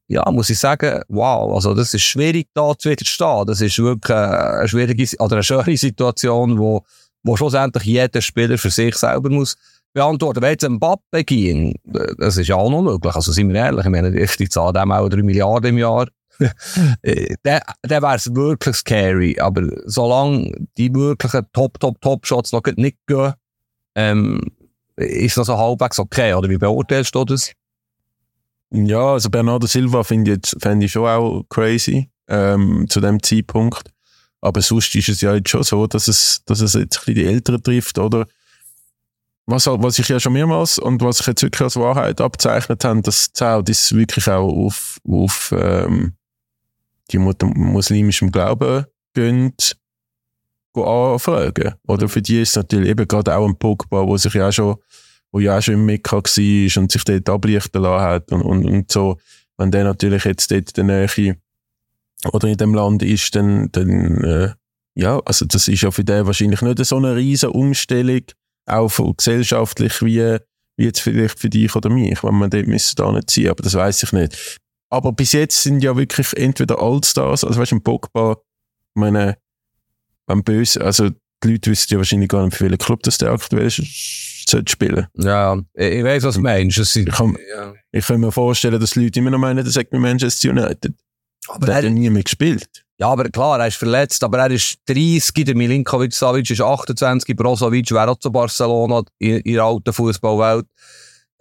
Ja, 0.08 0.28
muss 0.30 0.50
ich 0.50 0.58
sagen, 0.58 1.02
wow. 1.08 1.54
Also, 1.54 1.74
das 1.74 1.94
ist 1.94 2.02
schwierig, 2.02 2.48
da 2.54 2.76
zu 2.76 2.90
widerstehen. 2.90 3.46
Das 3.46 3.60
ist 3.60 3.78
wirklich 3.78 4.16
eine 4.16 4.68
schwierige, 4.68 5.16
oder 5.18 5.36
eine 5.36 5.42
schöne 5.42 5.76
Situation, 5.76 6.58
wo, 6.58 6.82
wo 7.22 7.36
schlussendlich 7.36 7.84
jeder 7.84 8.20
Spieler 8.20 8.58
für 8.58 8.70
sich 8.70 8.96
selber 8.96 9.30
muss 9.30 9.56
beantworten. 9.94 10.42
Wenn 10.42 10.50
jetzt 10.50 10.64
ein 10.64 10.72
Mbappe 10.72 11.24
ging, 11.24 11.74
das 12.18 12.36
ist 12.36 12.48
ja 12.48 12.56
auch 12.56 12.70
noch 12.70 12.82
möglich. 12.82 13.14
Also, 13.14 13.32
sind 13.32 13.48
wir 13.48 13.56
ehrlich. 13.56 13.84
Ich 13.84 13.90
meine, 13.90 14.10
die 14.10 14.48
zahlen 14.48 14.74
dem 14.74 14.92
auch 14.92 15.08
3 15.08 15.22
Milliarden 15.22 15.70
im 15.70 15.78
Jahr. 15.78 16.08
Äh, 17.02 17.36
dann, 17.42 17.60
dann 17.82 18.02
wäre 18.02 18.16
es 18.16 18.34
wirklich 18.34 18.76
scary. 18.76 19.38
Aber 19.38 19.62
solange 19.86 20.52
die 20.76 20.92
wirklichen 20.92 21.46
Top, 21.52 21.78
Top, 21.78 22.00
Top-Shots 22.00 22.52
noch 22.52 22.62
nicht 22.76 22.98
gehen, 23.06 23.34
ähm, 23.94 24.40
ist 24.96 25.36
das 25.36 25.46
so 25.46 25.56
halbwegs 25.56 25.98
okay. 25.98 26.34
Oder 26.34 26.48
wie 26.48 26.58
beurteilst 26.58 27.14
du 27.14 27.24
das? 27.24 27.52
Ja, 28.70 29.12
also 29.12 29.30
Bernardo 29.30 29.66
Silva 29.66 30.02
finde 30.02 30.32
ich, 30.42 30.54
find 30.60 30.82
ich 30.82 30.92
schon 30.92 31.06
auch 31.06 31.44
crazy 31.48 32.10
ähm, 32.28 32.86
zu 32.88 33.00
dem 33.00 33.22
Zeitpunkt. 33.22 33.90
Aber 34.40 34.60
sonst 34.60 34.94
ist 34.94 35.08
es 35.08 35.20
ja 35.20 35.34
jetzt 35.34 35.48
schon 35.48 35.62
so, 35.62 35.86
dass 35.86 36.08
es, 36.08 36.42
dass 36.44 36.60
es 36.60 36.74
jetzt 36.74 36.98
ein 36.98 37.00
bisschen 37.00 37.14
die 37.14 37.24
Älteren 37.24 37.62
trifft, 37.62 37.98
oder? 37.98 38.26
Was, 39.46 39.66
was 39.66 39.98
ich 39.98 40.08
ja 40.08 40.18
schon 40.18 40.32
mehrmals 40.32 40.78
und 40.78 41.02
was 41.02 41.20
ich 41.20 41.26
jetzt 41.26 41.42
wirklich 41.42 41.60
als 41.60 41.76
Wahrheit 41.76 42.20
abzeichnet 42.20 42.82
habe, 42.84 43.02
dass 43.02 43.32
zählt 43.32 43.68
ist 43.68 43.94
wirklich 43.94 44.28
auch 44.28 44.48
auf, 44.48 44.98
auf 45.06 45.54
ähm, 45.56 46.14
die 47.10 47.18
muslimischem 47.18 48.30
Glauben 48.30 48.84
gehen, 49.14 49.54
anfragen. 50.74 51.74
Oder 51.86 52.08
für 52.08 52.22
die 52.22 52.40
ist 52.40 52.56
natürlich 52.56 52.90
eben 52.90 53.06
gerade 53.06 53.36
auch 53.36 53.46
ein 53.46 53.56
Pogba, 53.56 54.06
wo 54.06 54.16
sich 54.16 54.34
ja 54.34 54.50
schon, 54.50 54.76
wo 55.30 55.38
ja 55.38 55.58
auch 55.58 55.62
schon 55.62 55.74
im 55.74 55.86
Mekka 55.86 56.16
war 56.16 56.82
und 56.82 56.92
sich 56.92 57.04
dort 57.04 57.28
ablichten 57.28 57.82
lassen 57.82 58.04
hat 58.04 58.32
und, 58.32 58.42
und, 58.42 58.64
und 58.64 58.90
so. 58.90 59.18
Wenn 59.56 59.70
der 59.70 59.84
natürlich 59.84 60.24
jetzt 60.24 60.50
dort 60.50 60.76
in 60.76 60.88
der 60.88 61.08
Nähe 61.16 61.36
oder 62.32 62.48
in 62.48 62.56
dem 62.56 62.74
Land 62.74 63.02
ist, 63.02 63.36
dann, 63.36 63.70
dann 63.70 64.24
äh, 64.24 64.52
ja, 64.94 65.20
also 65.24 65.44
das 65.44 65.68
ist 65.68 65.82
ja 65.82 65.90
für 65.90 66.04
den 66.04 66.26
wahrscheinlich 66.26 66.62
nicht 66.62 66.84
so 66.84 66.96
eine 66.96 67.16
riesige 67.16 67.52
Umstellung, 67.52 68.22
auch 68.66 69.16
gesellschaftlich 69.16 70.02
wie, 70.02 70.38
wie 70.76 70.84
jetzt 70.84 71.00
vielleicht 71.00 71.38
für 71.38 71.50
dich 71.50 71.74
oder 71.76 71.90
mich, 71.90 72.22
wenn 72.24 72.34
man 72.34 72.50
dort 72.50 72.66
müsste 72.66 72.96
da 72.96 73.12
nicht 73.12 73.30
ziehen, 73.30 73.50
aber 73.50 73.62
das 73.62 73.74
weiß 73.74 74.02
ich 74.04 74.12
nicht. 74.12 74.58
Aber 74.94 75.12
bis 75.12 75.32
jetzt 75.32 75.60
sind 75.60 75.82
ja 75.82 75.96
wirklich 75.96 76.32
entweder 76.36 76.80
Allstars, 76.80 77.42
also 77.42 77.60
weißt 77.60 77.72
du, 77.72 77.76
ein 77.76 77.82
Pogba, 77.82 78.36
ich 78.36 79.00
meine, 79.00 79.36
beim 80.26 80.44
Böse, 80.44 80.80
also 80.80 81.10
die 81.42 81.48
Leute 81.48 81.72
wissen 81.72 81.88
ja 81.90 81.98
wahrscheinlich 81.98 82.28
gar 82.28 82.44
nicht, 82.44 82.56
für 82.56 82.64
welchen 82.64 82.78
Club 82.78 83.02
das 83.02 83.18
der 83.18 83.32
aktuell 83.32 83.68
sollte 83.70 84.70
spielen. 84.70 85.08
Ja, 85.14 85.58
ich 85.74 86.04
weiß, 86.04 86.22
was 86.22 86.36
du 86.36 86.42
meinst. 86.42 86.96
Ich 86.96 87.06
kann, 87.06 87.36
ja. 87.56 87.74
ich 87.90 88.06
kann 88.06 88.20
mir 88.20 88.30
vorstellen, 88.30 88.80
dass 88.80 88.92
die 88.92 89.04
Leute 89.04 89.18
immer 89.18 89.30
noch 89.30 89.38
meinen, 89.38 89.64
das 89.64 89.74
sagt 89.74 89.92
mir 89.92 89.98
Manchester 89.98 90.50
United. 90.50 90.94
Aber 91.48 91.66
der 91.66 91.74
hat 91.74 91.84
ja 91.84 91.90
nie 91.90 92.08
mehr 92.08 92.22
gespielt. 92.22 92.68
Ja, 92.96 93.08
aber 93.08 93.28
klar, 93.30 93.58
er 93.58 93.66
ist 93.66 93.76
verletzt, 93.76 94.22
aber 94.22 94.38
er 94.38 94.52
ist 94.52 94.76
30, 94.86 95.44
der 95.44 95.56
Milinkovic-Savic 95.56 96.48
ist 96.50 96.60
28, 96.60 97.34
Brozovic 97.34 97.90
wäre 97.90 98.12
auch 98.12 98.18
zu 98.18 98.30
Barcelona 98.30 99.02
in, 99.18 99.42
der 99.42 99.64
alten 99.64 99.92
Fußballwelt 99.92 100.66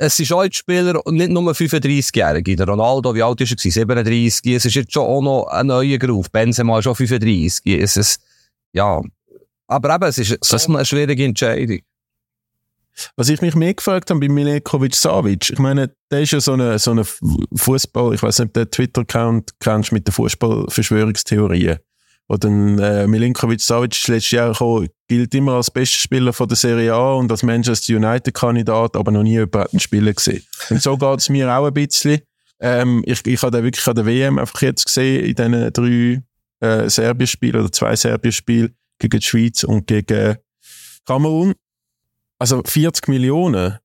es 0.04 0.18
sind 0.18 0.32
auch 0.34 0.46
Spieler, 0.52 1.02
nicht 1.08 1.32
nur 1.32 1.52
35-Jährige. 1.52 2.56
Der 2.56 2.68
Ronaldo, 2.68 3.16
wie 3.16 3.24
alt 3.24 3.42
ist 3.42 3.52
er? 3.52 3.58
37. 3.58 4.54
Es 4.54 4.66
ist 4.66 4.76
jetzt 4.76 4.94
schon 4.94 5.04
auch 5.04 5.22
noch 5.22 5.48
ein 5.48 5.68
neuer 5.68 5.98
Groove. 5.98 6.30
Benzema 6.32 6.80
ist 6.80 6.84
schon 6.84 6.96
35. 6.96 7.82
Es 7.82 7.98
ist, 7.98 8.22
ja. 8.74 9.02
Aber 9.68 9.96
eben, 9.96 10.04
es 10.04 10.18
ist 10.18 10.38
so 10.44 10.74
eine 10.74 10.86
schwierige 10.86 11.26
Entscheidung. 11.26 11.80
Was 13.16 13.30
ich 13.30 13.42
mich 13.42 13.56
mehr 13.56 13.74
gefragt 13.74 14.12
habe 14.12 14.20
bei 14.20 14.30
Milenkovic 14.30 14.94
Savic, 14.96 15.50
ich 15.50 15.60
meine, 15.60 15.92
der 16.12 16.22
ist 16.22 16.32
ja 16.32 16.39
so 16.39 16.54
eine, 16.54 16.78
so 16.78 16.92
eine 16.92 17.04
Fußball, 17.06 18.13
ich 18.13 18.22
weiß 18.22 18.39
nicht, 18.39 18.50
ob 18.50 18.54
der 18.54 18.70
Twitter-Account 18.70 19.52
kennst 19.60 19.92
mit 19.92 20.06
der 20.06 20.13
Fußball-Verschwörungstheorien 20.13 21.80
wo 22.28 22.38
dann 22.38 22.80
äh, 22.80 23.08
Milinkovic 23.08 23.62
Savic 23.62 24.08
letztes 24.08 24.32
Jahr 24.32 24.52
gekommen, 24.52 24.90
gilt 25.08 25.34
immer 25.36 25.54
als 25.54 25.70
bester 25.70 25.98
Spieler 25.98 26.34
von 26.34 26.48
der 26.48 26.58
Serie 26.58 26.94
A 26.94 27.14
und 27.14 27.32
als 27.32 27.44
Manchester 27.44 27.96
United-Kandidat, 27.96 28.96
aber 28.96 29.12
noch 29.12 29.24
nie 29.24 29.34
jemanden 29.34 29.80
spielen 29.80 30.14
gesehen. 30.14 30.44
Und 30.70 30.82
so 30.82 30.98
geht 30.98 31.20
es 31.20 31.30
mir 31.30 31.52
auch 31.54 31.66
ein 31.66 31.74
bisschen. 31.74 32.22
Ähm, 32.60 33.04
ich 33.06 33.26
ich 33.26 33.42
habe 33.42 33.64
wirklich 33.64 33.86
an 33.88 33.96
der 33.96 34.06
WM 34.06 34.40
einfach 34.40 34.62
jetzt 34.62 34.86
gesehen, 34.86 35.26
in 35.26 35.36
diesen 35.36 35.74
drei 35.74 36.24
äh, 36.62 36.90
Serbien-Spielen 36.90 37.60
oder 37.60 37.72
zwei 37.72 37.96
Serbien-Spielen 37.96 38.76
gegen 39.00 39.20
die 39.20 39.26
Schweiz 39.26 39.64
und 39.64 39.86
gegen 39.86 40.38
Kamerun. 41.06 41.54
Also 42.40 42.62
40 42.66 43.08
Millionen 43.10 43.80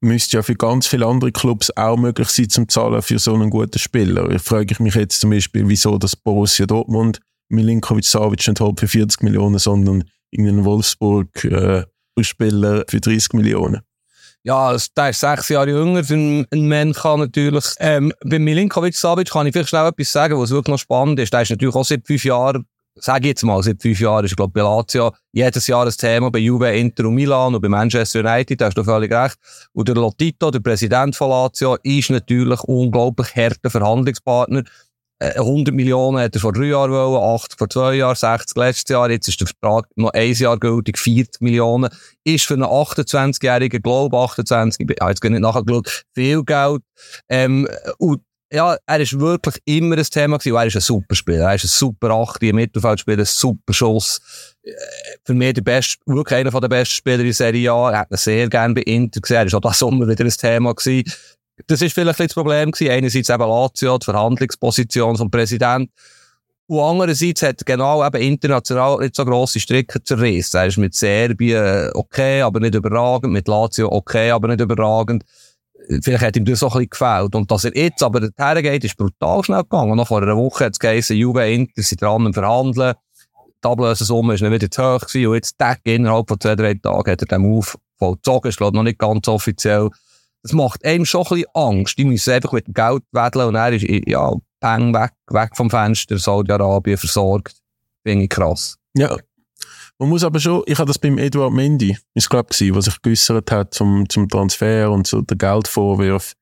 müsste 0.00 0.38
ja 0.38 0.42
für 0.42 0.54
ganz 0.54 0.86
viele 0.86 1.06
andere 1.06 1.32
Clubs 1.32 1.70
auch 1.76 1.96
möglich 1.96 2.28
sein 2.28 2.48
zum 2.48 2.68
Zahlen 2.68 3.02
für 3.02 3.18
so 3.18 3.34
einen 3.34 3.50
guten 3.50 3.78
Spieler. 3.78 4.30
Ich 4.30 4.42
frage 4.42 4.82
mich 4.82 4.94
jetzt 4.94 5.20
zum 5.20 5.30
Beispiel, 5.30 5.68
wieso 5.68 5.98
das 5.98 6.16
Borussia 6.16 6.66
Dortmund 6.66 7.20
Milinkovic-Savic 7.50 8.48
nicht 8.48 8.60
halt 8.60 8.80
für 8.80 8.88
40 8.88 9.22
Millionen, 9.22 9.58
sondern 9.58 10.04
irgendeinen 10.30 10.64
Wolfsburg-Spieler 10.64 12.80
äh, 12.80 12.84
für 12.88 13.00
30 13.00 13.34
Millionen. 13.34 13.82
Ja, 14.42 14.74
der 14.96 15.10
ist 15.10 15.20
sechs 15.20 15.50
Jahre 15.50 15.68
jünger, 15.68 16.02
ein, 16.10 16.46
Mensch 16.50 16.98
kann 16.98 17.20
natürlich. 17.20 17.64
Ähm, 17.78 18.10
bei 18.24 18.38
Milinkovic-Savic 18.38 19.30
kann 19.30 19.46
ich 19.46 19.52
vielleicht 19.52 19.68
schnell 19.68 19.86
etwas 19.86 20.12
sagen, 20.12 20.38
was 20.38 20.50
wirklich 20.50 20.72
noch 20.72 20.78
spannend 20.78 21.20
ist. 21.20 21.32
Der 21.32 21.42
ist 21.42 21.50
natürlich 21.50 21.74
auch 21.74 21.84
seit 21.84 22.06
fünf 22.06 22.24
Jahren, 22.24 22.64
sage 22.94 23.24
ich 23.24 23.28
jetzt 23.28 23.42
mal, 23.42 23.62
seit 23.62 23.82
fünf 23.82 24.00
Jahren 24.00 24.24
ist, 24.24 24.36
glaube 24.36 24.52
bei 24.54 24.62
Lazio 24.62 25.12
jedes 25.32 25.66
Jahr 25.66 25.84
ein 25.84 25.92
Thema, 25.92 26.30
bei 26.30 26.38
Juve, 26.38 26.74
Inter 26.74 27.04
und 27.04 27.16
Milan 27.16 27.54
und 27.54 27.60
bei 27.60 27.68
Manchester 27.68 28.20
United, 28.20 28.58
da 28.58 28.66
hast 28.66 28.78
du 28.78 28.84
völlig 28.84 29.12
recht. 29.12 29.36
Und 29.74 29.88
der 29.88 29.96
Lotito, 29.96 30.50
der 30.50 30.60
Präsident 30.60 31.14
von 31.14 31.28
Lazio, 31.28 31.76
ist 31.82 32.08
natürlich 32.08 32.60
unglaublich 32.60 33.36
harter 33.36 33.68
Verhandlungspartner 33.68 34.62
100 35.20 35.68
äh, 35.68 35.76
Millionen 35.76 36.18
hat 36.18 36.34
er 36.34 36.40
vor 36.40 36.52
drei 36.52 36.66
Jahren 36.66 36.90
wollen, 36.90 37.34
80 37.34 37.58
vor 37.58 37.68
zwei 37.68 37.94
Jahren, 37.94 38.16
60 38.16 38.56
letztes 38.56 38.88
Jahr, 38.88 39.10
jetzt 39.10 39.28
ist 39.28 39.40
der 39.40 39.48
Vertrag 39.48 39.86
noch 39.96 40.10
ein 40.10 40.32
Jahr 40.32 40.58
gültig, 40.58 40.98
40 40.98 41.42
Millionen. 41.42 41.90
Ist 42.24 42.46
für 42.46 42.54
einen 42.54 42.64
28-jährigen, 42.64 43.82
glaube 43.82 44.16
28, 44.16 44.88
ich 44.88 44.96
habe 45.00 45.10
jetzt 45.10 45.22
nicht 45.22 45.40
nachgeschaut, 45.40 46.04
viel 46.14 46.42
Geld. 46.44 46.82
Ähm, 47.28 47.68
und 47.98 48.22
ja, 48.52 48.76
er 48.84 49.00
ist 49.00 49.18
wirklich 49.20 49.56
immer 49.64 49.96
ein 49.96 50.02
Thema 50.02 50.38
gewesen. 50.38 50.56
Er 50.56 50.66
ist 50.66 50.74
ein 50.74 50.80
super 50.80 51.14
Spieler. 51.14 51.50
Er 51.50 51.54
ist 51.54 51.64
ein 51.64 51.68
super 51.68 52.10
Acht, 52.10 52.42
ein 52.42 52.54
Mittelfeldspieler, 52.56 53.20
ein 53.20 53.24
super 53.24 53.72
Schuss. 53.72 54.20
Äh, 54.64 54.72
für 55.24 55.34
mich 55.34 55.54
der 55.54 55.62
beste, 55.62 55.98
wirklich 56.06 56.38
einer 56.40 56.50
der 56.50 56.68
besten 56.68 56.94
Spieler 56.94 57.20
in 57.20 57.32
Serie 57.32 57.70
A. 57.72 57.92
Er 57.92 57.98
hat 58.00 58.10
ihn 58.10 58.16
sehr 58.16 58.48
gerne 58.48 58.74
bei 58.74 58.82
Inter 58.82 59.20
gesehen. 59.20 59.36
Er 59.36 59.46
ist 59.46 59.54
auch 59.54 59.60
das 59.60 59.78
Sommer 59.78 60.08
wieder 60.08 60.24
ein 60.24 60.30
Thema 60.30 60.74
gewesen. 60.74 61.12
Das 61.66 61.82
ist 61.82 61.92
vielleicht 61.92 62.20
das 62.20 62.34
Problem 62.34 62.70
gewesen. 62.70 62.92
Einerseits 62.92 63.28
eben 63.28 63.48
Lazio, 63.48 63.98
die 63.98 64.04
Verhandlungsposition 64.04 65.16
vom 65.16 65.30
Präsidenten. 65.30 65.92
Und 66.66 66.78
andererseits 66.78 67.42
hat 67.42 67.66
genau 67.66 68.06
eben 68.06 68.22
international 68.22 68.98
nicht 68.98 69.16
so 69.16 69.24
grosse 69.24 69.58
Stricke 69.58 70.02
zerrissen. 70.04 70.56
Er 70.56 70.66
ist 70.66 70.78
mit 70.78 70.94
Serbien 70.94 71.90
okay, 71.94 72.42
aber 72.42 72.60
nicht 72.60 72.76
überragend. 72.76 73.32
Mit 73.32 73.48
Lazio 73.48 73.90
okay, 73.90 74.30
aber 74.30 74.48
nicht 74.48 74.60
überragend. 74.60 75.24
vielleicht 76.00 76.22
hat 76.22 76.36
ihm 76.36 76.44
das 76.44 76.62
auch 76.62 76.76
ein 76.76 76.88
bisschen 76.88 76.90
gefällt. 76.90 77.34
Und 77.34 77.50
dass 77.50 77.64
er 77.64 77.76
jetzt 77.76 78.02
aber 78.02 78.20
dorthin 78.20 78.62
geht, 78.62 78.84
ist 78.84 78.96
brutal 78.96 79.42
schnell 79.42 79.62
gegangen. 79.62 79.96
Noch 79.96 80.06
vor 80.06 80.22
einer 80.22 80.36
Woche 80.36 80.66
hat 80.66 80.74
es 80.74 80.78
geheißen, 80.78 81.16
Juve 81.16 81.50
Inter 81.50 81.82
sind 81.82 82.02
dran 82.02 82.26
am 82.26 82.32
Verhandeln. 82.32 82.94
Die 83.64 83.68
Ablösesumme 83.68 84.34
ist 84.34 84.42
dann 84.42 84.52
wieder 84.52 84.70
zu 84.70 84.82
hoch 84.82 85.00
gewesen. 85.00 85.26
Und 85.26 85.34
jetzt, 85.34 85.56
innerhalb 85.84 86.28
von 86.28 86.40
zwei, 86.40 86.54
drei 86.54 86.74
Tagen, 86.74 87.10
hat 87.10 87.22
er 87.22 87.26
den 87.26 87.42
Move 87.42 87.66
vollzogen. 87.98 88.48
Ist, 88.48 88.58
glaube 88.58 88.70
ich, 88.70 88.76
noch 88.76 88.84
nicht 88.84 88.98
ganz 88.98 89.26
offiziell. 89.26 89.90
Das 90.42 90.52
macht 90.52 90.84
einem 90.84 91.04
schon 91.04 91.22
ein 91.22 91.28
bisschen 91.28 91.50
Angst. 91.54 91.98
Die 91.98 92.04
müssen 92.04 92.32
einfach 92.32 92.52
mit 92.52 92.66
dem 92.66 92.74
Geld 92.74 93.02
wedeln 93.12 93.48
und 93.48 93.54
er 93.54 93.72
ist, 93.72 93.84
ja, 94.06 94.32
Peng 94.60 94.94
weg, 94.94 95.12
weg 95.28 95.50
vom 95.56 95.70
Fenster, 95.70 96.18
Saudi-Arabien 96.18 96.98
versorgt. 96.98 97.56
Finde 98.02 98.24
ich 98.24 98.30
krass. 98.30 98.76
Ja. 98.94 99.16
Man 99.98 100.08
muss 100.08 100.24
aber 100.24 100.40
schon, 100.40 100.62
ich 100.66 100.78
habe 100.78 100.88
das 100.88 100.98
beim 100.98 101.18
Eduard 101.18 101.52
Mendy, 101.52 101.96
ist 102.14 102.30
glaube 102.30 102.48
ich, 102.58 102.74
was 102.74 102.86
sich 102.86 103.02
geäussert 103.02 103.50
hat 103.50 103.74
zum, 103.74 104.08
zum 104.08 104.28
Transfer 104.28 104.90
und 104.90 105.06
so 105.06 105.20
der 105.20 105.36
Geldvorwurf. 105.36 106.32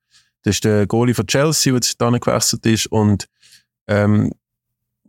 Das 0.43 0.57
ist 0.57 0.65
der 0.65 0.87
Goalie 0.87 1.15
von 1.15 1.27
Chelsea, 1.27 1.73
der 1.73 1.79
jetzt 1.79 2.01
dann 2.01 2.19
gewechselt 2.21 2.65
ist 2.67 2.87
und, 2.87 3.27
ähm, 3.89 4.33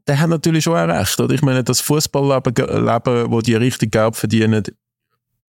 der 0.08 0.20
hat 0.20 0.30
natürlich 0.30 0.64
schon 0.64 0.76
auch 0.76 0.88
recht, 0.88 1.20
oder? 1.20 1.36
Ich 1.36 1.44
meine, 1.44 1.64
das 1.64 1.82
Fußballleben, 1.82 2.56
Leben, 2.56 3.32
wo 3.32 3.42
die 3.42 3.54
richtig 3.54 3.92
Geld 3.92 4.16
verdienen, 4.16 4.64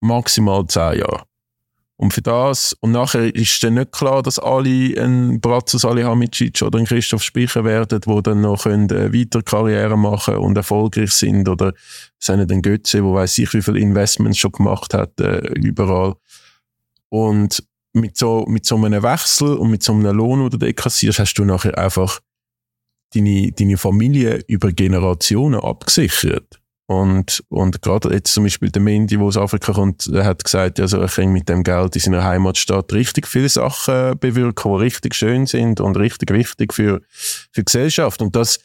maximal 0.00 0.66
zehn 0.66 0.98
Jahre. 0.98 1.22
Und 2.00 2.14
für 2.14 2.22
das, 2.22 2.74
und 2.80 2.92
nachher 2.92 3.34
ist 3.34 3.62
dann 3.62 3.74
nicht 3.74 3.92
klar, 3.92 4.22
dass 4.22 4.38
alle 4.38 4.94
ein 4.98 5.38
Brazos 5.38 5.82
Salihamidzic 5.82 6.62
oder 6.62 6.78
ein 6.78 6.86
Christoph 6.86 7.22
Speicher 7.22 7.62
werden, 7.62 8.00
die 8.00 8.22
dann 8.22 8.40
noch 8.40 8.64
eine 8.64 8.86
äh, 8.86 9.12
weitere 9.12 9.42
Karriere 9.42 9.98
machen 9.98 10.36
und 10.36 10.56
erfolgreich 10.56 11.10
sind. 11.10 11.46
Oder 11.46 11.74
sind 12.18 12.50
ein 12.50 12.62
Götze, 12.62 13.04
wo 13.04 13.12
weiß 13.12 13.36
ich, 13.36 13.52
wie 13.52 13.60
viele 13.60 13.80
Investments 13.80 14.38
schon 14.38 14.52
gemacht 14.52 14.94
hat, 14.94 15.20
äh, 15.20 15.40
überall. 15.58 16.14
Und 17.10 17.62
mit 17.92 18.16
so, 18.16 18.46
mit 18.48 18.64
so 18.64 18.76
einem 18.76 19.02
Wechsel 19.02 19.52
und 19.56 19.70
mit 19.70 19.82
so 19.82 19.92
einem 19.92 20.16
Lohn, 20.16 20.48
den 20.48 20.58
du 20.58 20.72
kassierst, 20.72 21.18
hast 21.18 21.34
du 21.34 21.44
nachher 21.44 21.76
einfach 21.76 22.20
deine, 23.12 23.52
deine 23.52 23.76
Familie 23.76 24.42
über 24.46 24.72
Generationen 24.72 25.60
abgesichert. 25.60 26.59
Und, 26.90 27.44
und 27.50 27.82
gerade 27.82 28.12
jetzt 28.12 28.34
zum 28.34 28.42
Beispiel 28.42 28.68
der 28.68 28.82
Mindy, 28.82 29.16
der 29.16 29.24
aus 29.24 29.36
Afrika 29.36 29.72
kommt, 29.72 30.12
der 30.12 30.24
hat 30.24 30.42
gesagt, 30.42 30.80
also 30.80 30.98
er 30.98 31.06
kann 31.06 31.28
mit 31.28 31.48
dem 31.48 31.62
Geld 31.62 31.94
in 31.94 32.02
seiner 32.02 32.24
Heimatstadt 32.24 32.92
richtig 32.92 33.28
viele 33.28 33.48
Sachen 33.48 34.18
bewirken, 34.18 34.72
die 34.72 34.82
richtig 34.82 35.14
schön 35.14 35.46
sind 35.46 35.80
und 35.80 35.96
richtig 35.96 36.32
wichtig 36.32 36.74
für, 36.74 37.00
für 37.12 37.60
die 37.60 37.64
Gesellschaft. 37.64 38.20
Und 38.20 38.34
das, 38.34 38.58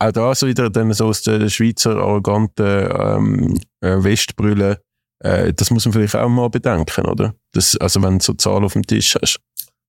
auch 0.00 0.12
da 0.12 0.34
so 0.34 0.46
wieder 0.46 0.68
dann 0.68 0.92
so 0.92 1.06
aus 1.06 1.22
der 1.22 1.48
Schweizer 1.48 1.96
arroganten 1.96 2.90
ähm, 2.94 3.60
äh, 3.80 4.04
Westbrille, 4.04 4.82
äh, 5.20 5.54
das 5.54 5.70
muss 5.70 5.86
man 5.86 5.94
vielleicht 5.94 6.16
auch 6.16 6.28
mal 6.28 6.50
bedenken, 6.50 7.06
oder? 7.06 7.34
Das, 7.52 7.74
also 7.78 8.02
wenn 8.02 8.18
du 8.18 8.22
so 8.22 8.34
Zahlen 8.34 8.64
auf 8.64 8.74
dem 8.74 8.86
Tisch 8.86 9.16
hast. 9.18 9.40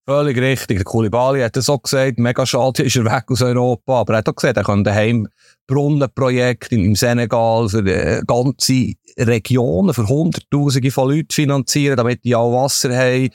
Völlig 0.05 0.37
richtig. 0.37 0.77
Der 0.77 0.83
Koulibaly 0.83 1.41
hat 1.41 1.55
das 1.55 1.69
auch 1.69 1.81
gesagt. 1.81 2.19
Mega 2.19 2.45
schade 2.45 2.83
ist 2.83 2.97
er 2.97 3.05
weg 3.05 3.23
aus 3.27 3.41
Europa. 3.41 4.01
Aber 4.01 4.13
er 4.13 4.17
hat 4.17 4.27
auch 4.27 4.35
gesagt, 4.35 4.57
er 4.57 4.63
kann 4.63 4.83
daheim 4.83 5.29
Brunnenprojekte 5.65 6.75
im 6.75 6.95
Senegal 6.95 7.69
für 7.69 7.85
äh, 7.85 8.21
ganze 8.27 8.93
Regionen, 9.17 9.93
für 9.93 10.07
Hunderttausende 10.07 10.91
von 10.91 11.09
Leuten 11.09 11.31
finanzieren, 11.31 11.95
damit 11.95 12.25
die 12.25 12.35
auch 12.35 12.51
Wasser 12.51 12.93
haben. 12.93 13.29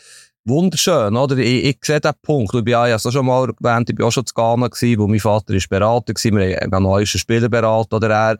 Wunderschön, 0.48 1.16
oder? 1.16 1.37
Ich, 1.37 1.64
ich 1.64 1.78
sehe 1.82 2.00
den 2.00 2.12
Punkt. 2.22 2.54
Ich 2.54 2.64
bin 2.64 2.72
ja, 2.72 2.94
ich 2.94 3.02
schon 3.02 3.26
mal 3.26 3.48
erwähnt, 3.48 3.90
ich 3.90 3.96
bin 3.96 4.06
auch 4.06 4.11
schon 4.11 4.24
zu 4.24 4.32
Ghana 4.34 4.68
gewesen, 4.68 4.98
wo 4.98 5.06
mein 5.06 5.20
Vater 5.20 5.54
ist 5.54 5.68
Berater 5.68 6.14
war. 6.14 6.38
Wir 6.38 6.56
haben 6.61 6.87
einen 6.87 7.06
Spieler 7.06 7.48
beraten, 7.48 7.94
oder 7.94 8.11
er. 8.11 8.38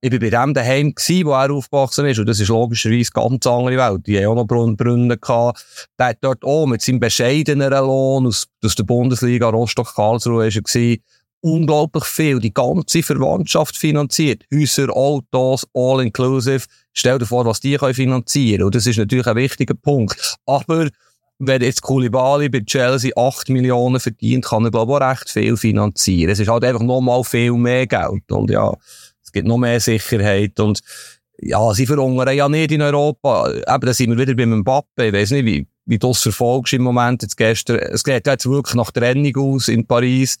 Ich 0.00 0.10
bin 0.10 0.20
bei 0.20 0.30
dem 0.30 0.54
daheim 0.54 0.94
gewesen, 0.94 1.26
wo 1.26 1.32
er 1.32 1.50
aufgewachsen 1.52 2.06
ist. 2.06 2.18
Und 2.18 2.26
das 2.26 2.40
ist 2.40 2.48
logischerweise 2.48 3.10
eine 3.14 3.28
ganz 3.28 3.46
andere 3.46 3.76
Welt. 3.76 4.06
Die 4.06 4.18
haben 4.18 4.26
auch 4.32 4.34
noch 4.36 4.46
Brunnen, 4.46 5.20
gehabt. 5.20 5.64
Der 5.98 6.06
hat 6.06 6.18
dort 6.22 6.44
auch 6.44 6.66
mit 6.66 6.82
seinem 6.82 7.00
bescheideneren 7.00 7.84
Lohn 7.84 8.26
aus, 8.26 8.46
aus 8.64 8.74
der 8.74 8.84
Bundesliga 8.84 9.48
Rostock-Karlsruhe 9.48 10.48
gewesen, 10.48 11.02
unglaublich 11.42 12.04
viel, 12.04 12.38
die 12.38 12.52
ganze 12.52 13.02
Verwandtschaft 13.02 13.76
finanziert. 13.76 14.44
Häuser, 14.52 14.90
Autos, 14.90 15.66
all 15.74 16.02
inclusive. 16.02 16.64
Stell 16.92 17.18
dir 17.18 17.26
vor, 17.26 17.44
was 17.46 17.60
die 17.60 17.76
können 17.76 17.94
finanzieren. 17.94 18.64
Und 18.64 18.74
das 18.74 18.86
ist 18.86 18.98
natürlich 18.98 19.26
ein 19.26 19.36
wichtiger 19.36 19.74
Punkt. 19.74 20.36
Aber, 20.46 20.88
wenn 21.40 21.62
jetzt 21.62 21.80
Koulibaly 21.80 22.50
bei 22.50 22.60
Chelsea 22.60 23.12
8 23.16 23.48
Millionen 23.48 23.98
verdient, 23.98 24.44
kann 24.44 24.64
er, 24.64 24.70
glaube 24.70 24.92
ich, 24.92 25.00
auch 25.00 25.10
recht 25.10 25.30
viel 25.30 25.56
finanzieren. 25.56 26.30
Es 26.30 26.38
ist 26.38 26.48
halt 26.48 26.64
einfach 26.64 26.82
nochmal 26.82 27.24
viel 27.24 27.52
mehr 27.54 27.86
Geld. 27.86 28.30
Und 28.30 28.50
ja, 28.50 28.74
es 29.24 29.32
gibt 29.32 29.48
noch 29.48 29.56
mehr 29.56 29.80
Sicherheit. 29.80 30.60
Und 30.60 30.80
ja, 31.40 31.72
sie 31.72 31.86
verhungern 31.86 32.36
ja 32.36 32.46
nicht 32.48 32.72
in 32.72 32.82
Europa. 32.82 33.50
Eben, 33.50 33.86
da 33.86 33.94
sind 33.94 34.10
wir 34.10 34.18
wieder 34.18 34.34
beim 34.34 34.58
Mbappe. 34.58 35.06
Ich 35.06 35.12
weiss 35.14 35.30
nicht, 35.30 35.46
wie, 35.46 35.66
wie 35.86 35.98
du 35.98 36.08
das 36.08 36.20
verfolgst 36.20 36.74
im 36.74 36.82
Moment. 36.82 37.22
Jetzt 37.22 37.38
gestern, 37.38 37.78
es 37.78 38.04
geht 38.04 38.26
jetzt 38.26 38.48
wirklich 38.48 38.74
nach 38.74 38.90
Trennung 38.90 39.34
aus 39.36 39.68
in 39.68 39.86
Paris. 39.86 40.38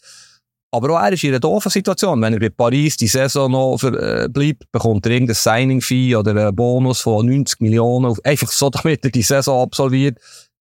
Aber 0.70 0.90
auch 0.90 1.02
er 1.02 1.12
ist 1.12 1.24
in 1.24 1.30
einer 1.30 1.40
doofen 1.40 1.70
Situation. 1.70 2.20
Wenn 2.20 2.34
er 2.34 2.40
bei 2.40 2.50
Paris 2.50 2.98
die 2.98 3.08
Saison 3.08 3.50
noch 3.50 3.78
verbleibt, 3.78 4.62
äh, 4.64 4.66
bekommt 4.70 5.06
er 5.06 5.12
irgendein 5.12 5.34
Signing-Fee 5.34 6.14
oder 6.14 6.32
einen 6.32 6.54
Bonus 6.54 7.00
von 7.00 7.26
90 7.26 7.60
Millionen. 7.60 8.14
Einfach 8.22 8.50
so, 8.52 8.68
damit 8.70 9.02
er 9.02 9.10
die 9.10 9.22
Saison 9.22 9.62
absolviert. 9.62 10.18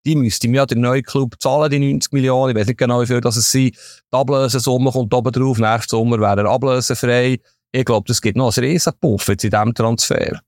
Die 0.10 0.16
müsste 0.16 0.48
ihm 0.48 0.56
ja 0.56 0.66
der 0.66 0.76
neue 0.76 1.04
Club 1.04 1.36
zahlen, 1.38 1.70
die 1.70 1.78
90 1.78 2.12
Millionen. 2.14 2.50
Ich 2.50 2.60
weiß 2.60 2.66
nicht 2.66 2.80
genau, 2.80 3.00
wie 3.00 3.06
viel 3.06 3.22
das 3.22 3.36
es 3.36 3.52
sind. 3.52 3.76
Die 3.76 4.18
Ablösesumme 4.18 4.92
kommt 4.92 5.14
oben 5.14 5.32
drauf. 5.32 5.60
Nächsten 5.60 5.92
Sommer 5.92 6.20
wäre 6.20 6.42
er 6.42 6.50
ablösefrei. 6.50 7.40
Ich 7.72 7.86
glaube, 7.86 8.08
das 8.08 8.20
gibt 8.20 8.36
noch 8.36 8.58
einen 8.58 8.68
riesen 8.68 8.94
Puff 9.00 9.28
jetzt 9.28 9.44
in 9.44 9.52
diesem 9.52 9.72
Transfer. 9.76 10.42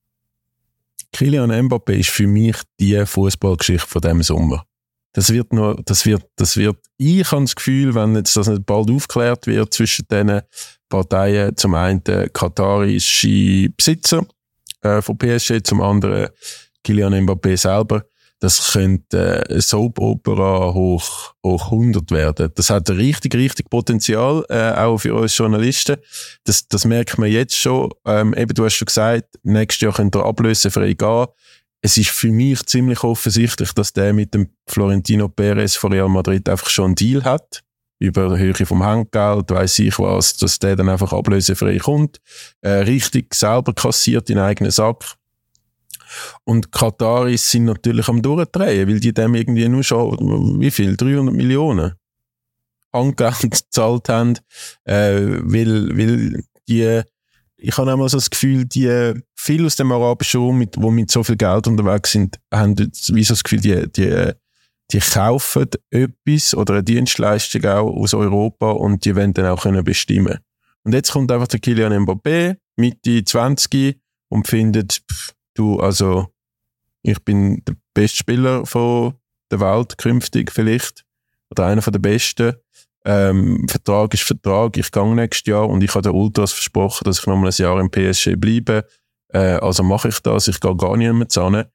Kylian 1.13 1.51
Mbappé 1.51 1.91
ist 1.91 2.09
für 2.09 2.25
mich 2.25 2.55
die 2.79 3.05
Fußballgeschichte 3.05 3.87
von 3.87 4.01
diesem 4.01 4.23
Sommer. 4.23 4.65
Das 5.13 5.31
wird 5.31 5.53
nur, 5.53 5.79
das 5.85 6.07
wird, 6.07 6.23
das 6.37 6.57
wird, 6.57 6.77
ich 6.97 7.31
habe 7.31 7.43
das 7.43 7.55
Gefühl, 7.55 7.93
wenn 7.93 8.15
jetzt 8.15 8.35
das 8.35 8.47
nicht 8.47 8.65
bald 8.65 8.89
aufklärt 8.89 9.45
wird 9.45 9.71
zwischen 9.75 10.07
den 10.09 10.41
Parteien, 10.89 11.55
zum 11.55 11.75
einen 11.75 12.01
katarische 12.33 13.69
Besitzer 13.77 14.25
äh, 14.81 15.03
von 15.03 15.19
PSG, 15.19 15.61
zum 15.63 15.81
anderen 15.81 16.29
Kylian 16.83 17.13
Mbappé 17.13 17.57
selber, 17.57 18.03
das 18.41 18.73
könnte 18.73 19.49
äh, 19.49 19.61
Soap-Opera 19.61 20.73
hoch, 20.73 21.33
hoch 21.45 21.65
100 21.65 22.11
werden. 22.11 22.51
Das 22.55 22.69
hat 22.71 22.89
richtig, 22.89 23.35
richtig 23.35 23.69
Potenzial, 23.69 24.43
äh, 24.49 24.71
auch 24.71 24.97
für 24.97 25.13
uns 25.13 25.37
Journalisten. 25.37 25.97
Das, 26.43 26.67
das 26.67 26.83
merkt 26.83 27.17
man 27.17 27.31
jetzt 27.31 27.55
schon. 27.55 27.91
Ähm, 28.05 28.33
eben, 28.33 28.53
du 28.53 28.65
hast 28.65 28.73
schon 28.73 28.87
gesagt, 28.87 29.39
nächstes 29.43 29.81
Jahr 29.81 29.93
könnte 29.93 30.19
er 30.19 30.25
ablösefrei 30.25 30.93
gehen 30.93 31.27
es 31.81 31.97
ist 31.97 32.11
für 32.11 32.31
mich 32.31 32.63
ziemlich 32.65 33.03
offensichtlich, 33.03 33.73
dass 33.73 33.93
der 33.93 34.13
mit 34.13 34.33
dem 34.33 34.49
Florentino 34.67 35.27
Perez 35.27 35.75
von 35.75 35.91
Real 35.91 36.09
Madrid 36.09 36.47
einfach 36.47 36.69
schon 36.69 36.85
einen 36.85 36.95
Deal 36.95 37.23
hat. 37.23 37.63
Über 37.99 38.37
Höhe 38.37 38.65
vom 38.65 38.83
Handgeld, 38.83 39.51
weiss 39.51 39.77
ich 39.79 39.97
was, 39.99 40.37
dass 40.37 40.57
der 40.57 40.75
dann 40.75 40.89
einfach 40.89 41.13
ablösefrei 41.13 41.77
kommt. 41.77 42.19
Äh, 42.61 42.69
richtig 42.69 43.33
selber 43.33 43.73
kassiert 43.73 44.29
in 44.29 44.39
eigenen 44.39 44.71
Sack. 44.71 45.15
Und 46.43 46.71
Kataris 46.71 47.49
sind 47.49 47.65
natürlich 47.65 48.07
am 48.07 48.21
Durchdrehen, 48.21 48.87
weil 48.87 48.99
die 48.99 49.13
dem 49.13 49.35
irgendwie 49.35 49.67
nur 49.67 49.83
schon, 49.83 50.59
wie 50.59 50.71
viel? 50.71 50.97
300 50.97 51.33
Millionen 51.33 51.93
Handgeld 52.93 53.39
gezahlt 53.41 54.09
haben, 54.09 54.37
äh, 54.83 55.21
weil, 55.41 55.97
weil 55.97 56.43
die 56.67 57.03
ich 57.63 57.77
habe 57.77 57.91
einmal 57.91 58.09
so 58.09 58.17
das 58.17 58.29
Gefühl, 58.29 58.65
die 58.65 59.13
viele 59.35 59.67
aus 59.67 59.75
dem 59.75 59.91
arabischen 59.91 60.41
Raum, 60.41 60.57
mit, 60.57 60.75
wo 60.77 60.89
mit 60.89 61.11
so 61.11 61.23
viel 61.23 61.37
Geld 61.37 61.67
unterwegs 61.67 62.11
sind, 62.11 62.39
haben 62.51 62.75
wie 62.77 63.23
so 63.23 63.33
das 63.33 63.43
Gefühl, 63.43 63.61
die, 63.61 63.91
die, 63.91 64.31
die 64.91 64.99
kaufen 64.99 65.67
etwas 65.91 66.55
oder 66.55 66.73
eine 66.73 66.83
Dienstleistung 66.83 67.63
auch 67.65 67.95
aus 67.95 68.13
Europa 68.13 68.71
und 68.71 69.05
die 69.05 69.15
wollen 69.15 69.33
dann 69.33 69.45
auch 69.45 69.61
können 69.61 69.83
bestimmen. 69.83 70.39
Und 70.83 70.93
jetzt 70.93 71.11
kommt 71.11 71.31
einfach 71.31 71.47
der 71.47 71.59
Kilian 71.59 71.93
Mbappé, 71.93 72.57
Mitte 72.77 73.23
20 73.23 73.99
und 74.29 74.47
findet, 74.47 75.03
pff, 75.09 75.33
du, 75.55 75.79
also, 75.79 76.27
ich 77.03 77.19
bin 77.23 77.63
der 77.65 77.75
beste 77.93 78.17
Spieler 78.17 78.63
der 79.51 79.59
Welt 79.59 79.97
künftig 79.97 80.51
vielleicht. 80.51 81.03
Oder 81.49 81.65
einer 81.65 81.81
von 81.81 81.93
der 81.93 81.99
besten. 81.99 82.53
Ähm, 83.03 83.65
Vertrag 83.67 84.13
ist 84.13 84.23
Vertrag, 84.23 84.77
ich 84.77 84.91
gehe 84.91 85.15
nächstes 85.15 85.47
Jahr 85.47 85.67
und 85.67 85.83
ich 85.83 85.89
habe 85.95 86.03
den 86.03 86.11
Ultras 86.11 86.53
versprochen, 86.53 87.03
dass 87.03 87.19
ich 87.19 87.25
nochmal 87.25 87.49
ein 87.49 87.61
Jahr 87.61 87.79
im 87.79 87.89
PSG 87.89 88.35
bleibe. 88.37 88.85
Äh, 89.29 89.55
also 89.55 89.83
mache 89.83 90.09
ich 90.09 90.19
das, 90.19 90.47
ich 90.47 90.59
gehe 90.59 90.75
gar 90.75 90.95
nicht 90.95 91.11
mehr 91.11 91.27
zusammen. 91.27 91.65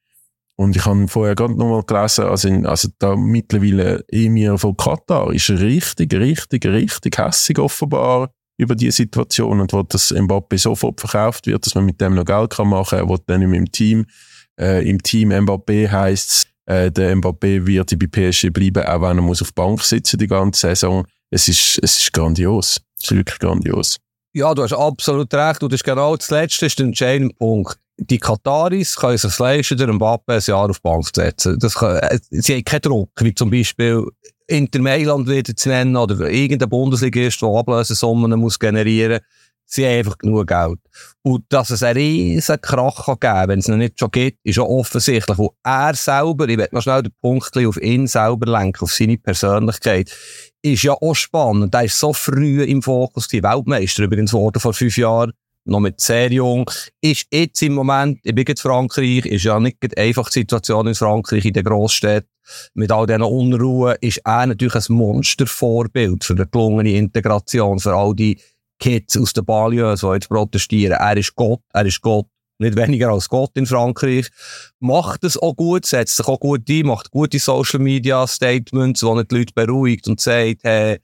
Und 0.55 0.75
ich 0.75 0.87
habe 0.87 1.07
vorher 1.09 1.35
gerade 1.35 1.55
nochmal 1.55 1.83
gelesen, 1.83 2.25
also, 2.25 2.49
in, 2.49 2.65
also 2.65 2.89
da 2.99 3.15
mittlerweile 3.17 4.05
Emir 4.09 4.57
von 4.57 4.77
Katar 4.77 5.33
ist 5.33 5.51
richtig, 5.51 6.15
richtig, 6.15 6.65
richtig 6.65 7.19
hässig 7.19 7.59
offenbar 7.59 8.31
über 8.57 8.75
die 8.75 8.91
Situation 8.91 9.61
und 9.61 9.73
wo 9.73 9.83
das 9.83 10.13
Mbappé 10.15 10.59
sofort 10.59 11.01
verkauft 11.01 11.47
wird, 11.47 11.67
dass 11.67 11.75
man 11.75 11.85
mit 11.85 12.01
dem 12.01 12.15
noch 12.15 12.25
Geld 12.25 12.51
kann 12.51 12.69
machen 12.69 12.99
kann. 12.99 13.07
Er 13.07 13.09
will 13.09 13.19
dann 13.27 13.43
im 13.43 13.71
Team, 13.71 14.07
äh, 14.59 14.89
im 14.89 15.03
Team 15.03 15.31
Mbappé 15.31 15.91
heisst 15.91 16.49
äh, 16.65 16.91
der 16.91 17.17
Mbappé 17.17 17.67
wird 17.67 17.99
bei 17.99 18.07
PSG 18.07 18.51
bleiben, 18.51 18.85
auch 18.85 19.03
wenn 19.03 19.19
er 19.19 19.23
muss 19.23 19.43
auf 19.43 19.53
Bank 19.55 19.83
sitzen 19.83 20.19
die 20.19 20.27
ganze 20.27 20.61
Saison 20.61 21.07
es 21.31 21.49
ist, 21.49 21.81
es 21.83 21.99
ist 21.99 22.13
grandios. 22.13 22.81
Es 22.99 23.05
ist 23.05 23.17
wirklich 23.17 23.39
grandios. 23.39 23.97
Ja, 24.33 24.55
du 24.55 24.63
hast 24.63 24.73
absolut 24.73 25.33
recht. 25.35 25.63
Und 25.63 25.73
das 25.73 25.79
ist 25.79 25.85
genau 25.85 26.17
das 26.17 26.31
Letzte, 26.31 26.67
ist 26.67 26.79
der 26.79 26.87
entscheidende 26.87 27.35
Punkt. 27.35 27.79
Die 27.99 28.19
Kataris 28.19 28.97
können 28.97 29.19
sich 29.19 29.39
leisten, 29.39 29.79
den 29.79 29.95
Mbappe 29.95 30.35
ein 30.35 30.43
Jahr 30.45 30.69
auf 30.71 30.79
die 30.79 30.83
Bank 30.83 31.15
zu 31.15 31.21
setzen. 31.21 31.59
Das 31.59 31.75
kann, 31.75 31.97
äh, 31.97 32.19
sie 32.31 32.55
haben 32.55 32.65
keinen 32.65 32.83
Druck, 32.83 33.11
wie 33.21 33.35
zum 33.35 33.51
Beispiel 33.51 34.05
Inter 34.47 34.81
Mailand 34.81 35.29
wieder 35.29 35.57
zu 35.57 35.69
nennen 35.69 35.97
oder 35.97 36.31
irgendein 36.31 36.69
Bundesligist, 36.69 37.43
der 37.43 37.49
Ablösesummen 37.49 38.39
muss 38.39 38.59
generieren 38.59 39.21
Sie 39.69 39.85
haben 39.85 39.99
einfach 39.99 40.19
genug 40.19 40.47
Geld. 40.47 40.79
Und 41.23 41.45
dass 41.49 41.71
es 41.71 41.83
einen 41.83 41.99
riesen 41.99 42.61
Krach 42.61 43.05
geben 43.05 43.21
kann, 43.21 43.49
wenn 43.49 43.59
es 43.59 43.67
noch 43.67 43.77
nicht 43.77 43.99
schon 43.99 44.13
gibt, 44.13 44.39
ist 44.45 44.61
auch 44.61 44.69
offensichtlich. 44.69 45.39
Und 45.39 45.51
er 45.65 45.95
selber, 45.95 46.49
ich 46.49 46.57
werde 46.57 46.75
noch 46.75 46.83
schnell 46.83 47.03
den 47.03 47.13
Punkt 47.21 47.57
auf 47.57 47.77
ihn 47.83 48.07
selber 48.07 48.47
lenken, 48.47 48.85
auf 48.85 48.93
seine 48.93 49.19
Persönlichkeit, 49.19 50.13
ist 50.63 50.85
ja 50.85 50.93
auch 50.93 51.15
spannend. 51.15 51.75
Er 51.75 51.85
ist 51.85 51.99
so 51.99 52.13
früh 52.13 52.63
im 52.63 52.81
Fokus, 52.81 53.27
die 53.27 53.43
Weltmeister 53.43 54.05
übrigens 54.05 54.33
wurde 54.33 54.61
vor 54.61 54.73
fünf 54.73 54.97
Jahren 54.97 55.33
noch 55.67 55.81
mit 55.81 56.01
sehr 56.01 56.33
jung, 56.33 56.71
ist 57.01 57.27
jetzt 57.33 57.63
im 57.63 57.75
Moment, 57.75 58.21
ich 58.23 58.35
bin 58.35 58.45
in 58.47 58.57
Frankreich, 58.57 59.27
ist 59.27 59.45
ja 59.45 59.59
nicht 59.61 59.99
einfach 59.99 60.29
die 60.31 60.41
Situation 60.41 60.87
in 60.87 60.95
Frankreich, 60.95 61.45
in 61.45 61.53
den 61.53 61.65
Grossstädten, 61.65 62.31
mit 62.75 62.93
all 62.93 63.07
diesen 63.07 63.23
Unruhen, 63.23 63.97
ist 64.01 64.21
er 64.25 64.47
natürlich 64.47 64.89
ein 64.89 64.95
Monstervorbild 64.95 66.25
für 66.25 66.35
eine 66.35 66.47
gelungene 66.47 66.93
Integration, 66.93 67.81
für 67.81 67.95
all 67.95 68.15
die 68.15 68.39
Kids 68.79 69.17
aus 69.17 69.33
den 69.33 69.45
Banlieues, 69.45 70.01
die 70.01 70.07
jetzt 70.07 70.29
protestieren. 70.29 70.99
Er 70.99 71.17
ist 71.17 71.35
Gott, 71.35 71.61
er 71.73 71.87
ist 71.87 72.01
Gott, 72.01 72.27
nicht 72.59 72.77
weniger 72.77 73.11
als 73.11 73.29
Gott 73.29 73.51
in 73.55 73.67
Frankreich. 73.67 74.29
Macht 74.81 75.25
es 75.25 75.37
auch 75.37 75.55
gut, 75.55 75.87
setzt 75.87 76.17
sich 76.17 76.27
auch 76.27 76.41
gut 76.41 76.69
ein, 76.69 76.87
macht 76.87 77.11
gute 77.11 77.39
Social 77.39 77.81
Media 77.81 78.27
Statements, 78.27 79.03
wo 79.03 79.15
nicht 79.15 79.31
die 79.31 79.37
Leute 79.37 79.53
beruhigt 79.55 80.09
und 80.09 80.21
sagt, 80.21 80.61
hey, 80.63 80.99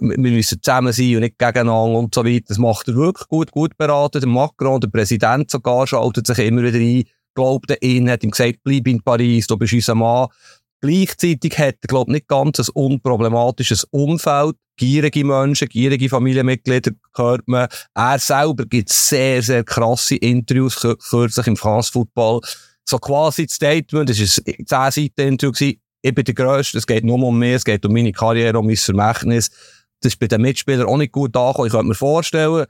wir 0.00 0.18
müssen 0.18 0.60
zusammen 0.62 0.92
sein 0.92 1.14
und 1.16 1.20
nicht 1.20 1.38
gegeneinander 1.38 1.98
und 1.98 2.14
so 2.14 2.24
weiter. 2.24 2.46
Das 2.48 2.58
macht 2.58 2.88
er 2.88 2.96
wirklich 2.96 3.28
gut, 3.28 3.50
gut 3.50 3.76
beraten. 3.76 4.20
Der 4.20 4.28
Macron, 4.28 4.80
der 4.80 4.88
Präsident 4.88 5.50
sogar, 5.50 5.86
schaltet 5.86 6.26
sich 6.26 6.38
immer 6.38 6.62
wieder 6.62 6.78
ein, 6.78 7.04
glaubt 7.34 7.70
an 7.70 7.76
ihn, 7.80 8.10
hat 8.10 8.24
ihm 8.24 8.30
gesagt, 8.30 8.58
bleib 8.64 8.86
in 8.88 9.02
Paris, 9.02 9.46
du 9.46 9.56
bist 9.56 9.72
unser 9.72 9.94
Mann. 9.94 10.28
Gleichzeitig 10.80 11.58
hat 11.58 11.76
er, 11.82 11.88
glaube 11.88 12.10
ich, 12.10 12.14
nicht 12.14 12.28
ganz 12.28 12.58
ein 12.60 12.68
unproblematisches 12.74 13.84
Umfeld. 13.90 14.56
Gierige 14.76 15.24
Menschen, 15.24 15.68
gierige 15.68 16.08
Familienmitglieder 16.08 16.92
hört 17.16 17.48
man. 17.48 17.66
Er 17.94 18.18
selber 18.20 18.64
gibt 18.64 18.90
sehr, 18.90 19.42
sehr 19.42 19.64
krasse 19.64 20.14
Interviews, 20.16 20.76
kürzlich 20.76 21.46
im 21.48 21.56
France 21.56 21.90
Football. 21.90 22.40
So 22.84 22.98
quasi 22.98 23.46
das 23.46 23.56
Statement, 23.56 24.08
das 24.08 24.40
war 24.70 24.84
ein 24.84 24.92
10 24.92 25.04
Seiten 25.16 25.28
Interview, 25.28 25.72
ich 26.02 26.14
bin 26.14 26.24
der 26.24 26.34
Grösste, 26.34 26.78
es 26.78 26.86
geht 26.86 27.04
nur 27.04 27.22
um 27.22 27.38
mich, 27.38 27.54
es 27.54 27.64
geht 27.64 27.84
um 27.84 27.92
meine 27.92 28.12
Karriere, 28.12 28.58
um 28.58 28.66
mein 28.66 28.76
Vermächtnis. 28.76 29.50
Das 30.00 30.12
ist 30.12 30.20
bei 30.20 30.28
den 30.28 30.42
Mitspielern 30.42 30.86
auch 30.86 30.96
nicht 30.96 31.12
gut 31.12 31.36
angekommen. 31.36 31.66
Ich 31.66 31.72
könnte 31.72 31.88
mir 31.88 31.94
vorstellen, 31.94 32.66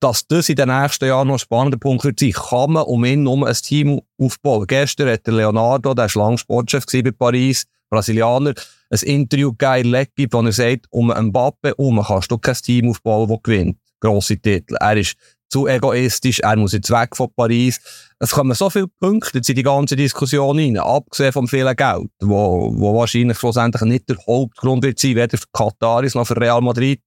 dass 0.00 0.26
das 0.26 0.48
in 0.48 0.56
den 0.56 0.68
nächsten 0.68 1.04
Jahren 1.04 1.28
noch 1.28 1.36
ein 1.36 1.38
spannender 1.38 1.78
Punkt 1.78 2.04
wird 2.04 2.18
sein. 2.18 2.32
Kann 2.32 2.72
man 2.72 2.84
um 2.84 3.04
ihn 3.04 3.26
um 3.26 3.44
ein 3.44 3.54
Team 3.54 4.00
aufbauen? 4.18 4.66
Gestern 4.66 5.08
hat 5.08 5.26
der 5.26 5.34
Leonardo, 5.34 5.94
der 5.94 6.12
war 6.12 6.24
lange 6.24 6.38
Sportchef 6.38 6.84
bei 6.86 7.10
Paris, 7.12 7.64
Brasilianer, 7.88 8.54
ein 8.90 8.98
Interview 9.02 9.52
gegeben 9.56 9.94
in 10.16 10.32
wo 10.32 10.42
er 10.42 10.52
sagt, 10.52 10.86
um 10.90 11.08
Mbappe 11.08 11.74
um 11.76 12.02
kannst 12.02 12.30
du 12.32 12.38
kein 12.38 12.54
Team 12.56 12.90
aufbauen, 12.90 13.28
das 13.28 13.42
gewinnt. 13.42 13.78
Grosse 14.00 14.38
Titel. 14.38 14.74
Er 14.80 14.96
ist 14.96 15.14
zu 15.52 15.66
egoistisch, 15.66 16.40
er 16.40 16.56
muss 16.56 16.72
jetzt 16.72 16.90
weg 16.90 17.14
von 17.14 17.28
Paris. 17.36 17.78
Es 18.18 18.30
kommen 18.30 18.54
so 18.54 18.70
viele 18.70 18.88
Punkte 18.88 19.38
in 19.38 19.54
die 19.54 19.62
ganze 19.62 19.96
Diskussion 19.96 20.58
rein, 20.58 20.78
abgesehen 20.78 21.32
vom 21.32 21.46
vielen 21.46 21.76
Geld, 21.76 22.10
wo, 22.20 22.72
wo 22.74 22.98
wahrscheinlich 22.98 23.38
schlussendlich 23.38 23.82
nicht 23.82 24.08
der 24.08 24.16
Hauptgrund 24.26 24.82
wird 24.82 24.98
sein, 24.98 25.14
weder 25.16 25.36
für 25.36 25.46
Kataris 25.52 26.14
noch 26.14 26.26
für 26.26 26.40
Real 26.40 26.62
Madrid. 26.62 27.00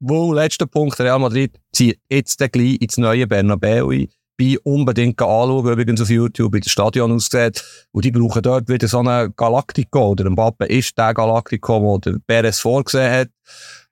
Wo, 0.00 0.32
letzter 0.32 0.66
Punkt, 0.66 0.98
Real 0.98 1.18
Madrid 1.18 1.60
zieht 1.74 2.00
jetzt 2.08 2.38
gleich 2.38 2.80
ins 2.80 2.96
neue 2.96 3.26
Bernabeu 3.26 3.90
ein. 3.90 4.08
Bei 4.38 4.56
unbedingt 4.64 5.20
anschauen, 5.20 5.70
übrigens 5.70 6.00
auf 6.00 6.08
YouTube, 6.08 6.54
wie 6.54 6.60
das 6.60 6.72
Stadion 6.72 7.12
aussieht. 7.12 7.62
Und 7.92 8.06
die 8.06 8.10
brauchen 8.10 8.40
dort 8.40 8.70
wieder 8.70 8.88
so 8.88 9.00
einen 9.00 9.34
Galactico, 9.36 10.12
oder 10.12 10.30
Mbappe 10.30 10.64
ist 10.64 10.96
der 10.96 11.12
Galactico, 11.12 11.98
den 11.98 12.14
der 12.14 12.20
Perez 12.26 12.60
vorgesehen 12.60 13.12
hat. 13.12 13.28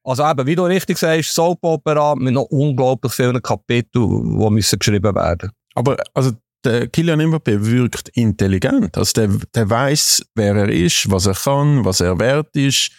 Also 0.05 0.25
eben, 0.25 0.47
wie 0.47 0.55
du 0.55 0.65
richtig 0.65 0.99
sagst, 0.99 1.35
Soap 1.35 1.59
Opera 1.63 2.15
mit 2.15 2.35
noch 2.35 2.45
unglaublich 2.45 3.13
vielen 3.13 3.43
Kapiteln, 3.43 4.39
die 4.39 4.51
müssen 4.51 4.79
geschrieben 4.79 5.15
werden. 5.15 5.51
Aber, 5.75 5.97
also, 6.15 6.33
der 6.65 6.89
Kylian 6.89 7.21
Mbappé 7.21 7.65
wirkt 7.65 8.09
intelligent. 8.11 8.97
Also, 8.97 9.13
der, 9.13 9.29
der 9.55 9.69
weiß, 9.69 10.25
wer 10.35 10.57
er 10.57 10.69
ist, 10.69 11.11
was 11.11 11.27
er 11.27 11.35
kann, 11.35 11.85
was 11.85 12.01
er 12.01 12.19
wert 12.19 12.55
ist. 12.57 12.91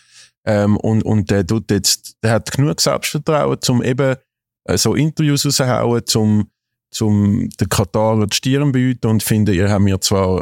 Ähm, 0.45 0.77
und, 0.77 1.03
und 1.03 1.29
der 1.29 1.45
tut 1.45 1.69
jetzt, 1.71 2.15
der 2.23 2.31
hat 2.31 2.51
genug 2.51 2.79
Selbstvertrauen, 2.79 3.57
um 3.67 3.83
eben 3.83 4.15
äh, 4.65 4.77
so 4.77 4.95
Interviews 4.95 5.45
rauszuhauen, 5.45 6.05
zum, 6.05 6.49
zum 6.91 7.49
den 7.59 7.69
Katarer 7.69 8.27
die 8.27 8.35
Stirn 8.35 8.71
bieten 8.71 9.07
und 9.07 9.23
finden, 9.23 9.53
ihr 9.53 9.69
habt 9.69 9.83
mir 9.83 9.99
zwar 9.99 10.41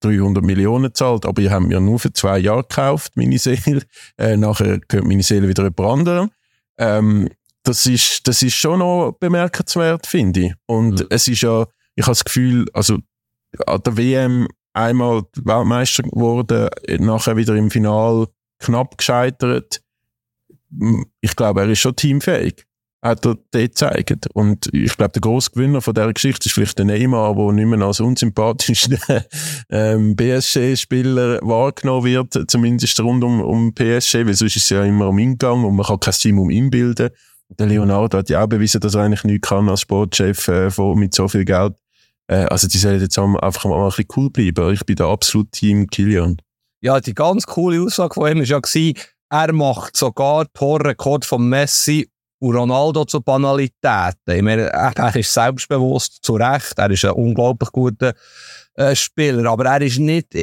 300 0.00 0.44
Millionen 0.44 0.84
gezahlt, 0.84 1.26
aber 1.26 1.42
ihr 1.42 1.50
habt 1.50 1.66
mir 1.66 1.80
nur 1.80 1.98
für 1.98 2.12
zwei 2.12 2.38
Jahre 2.38 2.62
gekauft, 2.62 3.12
meine 3.16 3.38
Seele. 3.38 3.82
Äh, 4.18 4.36
nachher 4.36 4.80
gehört 4.80 5.06
meine 5.06 5.22
Seele 5.22 5.48
wieder 5.48 5.64
jemand 5.64 5.80
anderem. 5.80 6.30
Ähm, 6.78 7.28
das 7.62 7.86
ist, 7.86 8.26
das 8.26 8.42
ist 8.42 8.54
schon 8.54 8.78
noch 8.78 9.12
bemerkenswert, 9.20 10.06
finde 10.06 10.40
ich. 10.40 10.54
Und 10.66 11.00
mhm. 11.00 11.06
es 11.10 11.28
ist 11.28 11.42
ja, 11.42 11.66
ich 11.94 12.04
habe 12.04 12.12
das 12.12 12.24
Gefühl, 12.24 12.66
also 12.72 12.98
an 13.66 13.82
der 13.82 13.96
WM 13.96 14.48
einmal 14.72 15.22
Weltmeister 15.36 16.04
geworden, 16.04 16.70
nachher 16.98 17.36
wieder 17.36 17.54
im 17.56 17.70
Final 17.70 18.26
knapp 18.58 18.96
gescheitert. 18.96 19.82
Ich 21.20 21.36
glaube, 21.36 21.62
er 21.62 21.68
ist 21.68 21.80
schon 21.80 21.96
teamfähig 21.96 22.66
hat 23.02 23.24
er 23.24 23.34
dort 23.34 23.52
gezeigt. 23.52 24.28
Und 24.34 24.68
ich 24.72 24.96
glaube, 24.96 25.12
der 25.12 25.20
grosse 25.20 25.50
Gewinner 25.50 25.80
von 25.80 25.94
dieser 25.94 26.12
Geschichte 26.12 26.48
ist 26.48 26.52
vielleicht 26.52 26.78
der 26.78 26.84
Neymar, 26.84 27.34
der 27.34 27.52
nicht 27.52 27.66
mehr 27.66 27.86
als 27.86 28.00
unsympathischer 28.00 28.98
ähm, 29.70 30.16
PSG-Spieler 30.16 31.40
wahrgenommen 31.42 32.04
wird, 32.04 32.50
zumindest 32.50 33.00
rund 33.00 33.24
um, 33.24 33.40
um 33.40 33.74
PSG, 33.74 34.26
weil 34.26 34.34
sonst 34.34 34.56
ist 34.56 34.64
es 34.64 34.68
ja 34.70 34.84
immer 34.84 35.08
um 35.08 35.18
ihn 35.18 35.38
gegangen 35.38 35.64
und 35.64 35.76
man 35.76 35.86
kann 35.86 36.00
kein 36.00 36.14
Team 36.14 36.38
um 36.38 36.50
ihn 36.50 36.70
bilden. 36.70 37.10
Der 37.58 37.66
Leonardo 37.66 38.18
hat 38.18 38.30
ja 38.30 38.44
auch 38.44 38.48
bewiesen, 38.48 38.80
dass 38.80 38.94
er 38.94 39.02
eigentlich 39.02 39.24
nichts 39.24 39.48
kann 39.48 39.68
als 39.68 39.80
Sportchef 39.80 40.46
äh, 40.48 40.70
mit 40.94 41.14
so 41.14 41.26
viel 41.26 41.44
Geld. 41.44 41.74
Äh, 42.28 42.44
also 42.44 42.68
die 42.68 42.78
sollen 42.78 43.00
jetzt 43.00 43.18
einfach 43.18 43.64
mal 43.64 43.82
ein 43.82 43.88
bisschen 43.88 44.06
cool 44.16 44.30
bleiben. 44.30 44.72
Ich 44.72 44.84
bin 44.84 44.96
da 44.96 45.10
absolut 45.10 45.50
Team 45.52 45.88
Kilian. 45.88 46.36
Ja, 46.82 47.00
die 47.00 47.14
ganz 47.14 47.46
coole 47.46 47.82
Aussage 47.82 48.14
von 48.14 48.30
ihm 48.30 48.38
war 48.38 48.44
ja, 48.44 48.92
er 49.32 49.52
macht 49.52 49.96
sogar 49.96 50.52
Torrekord 50.52 51.24
von 51.24 51.48
Messi 51.48 52.08
und 52.40 52.56
Ronaldo 52.56 53.04
zu 53.04 53.20
Banalitäten. 53.20 54.34
Ich 54.34 54.42
meine, 54.42 54.62
er 54.62 55.16
ist 55.16 55.32
selbstbewusst, 55.32 56.18
zu 56.22 56.34
Recht. 56.34 56.78
Er 56.78 56.90
ist 56.90 57.04
ein 57.04 57.12
unglaublich 57.12 57.70
guter 57.70 58.14
äh, 58.74 58.94
Spieler. 58.96 59.50
Aber 59.50 59.66
er 59.66 59.82
ist 59.82 59.98
nicht, 59.98 60.34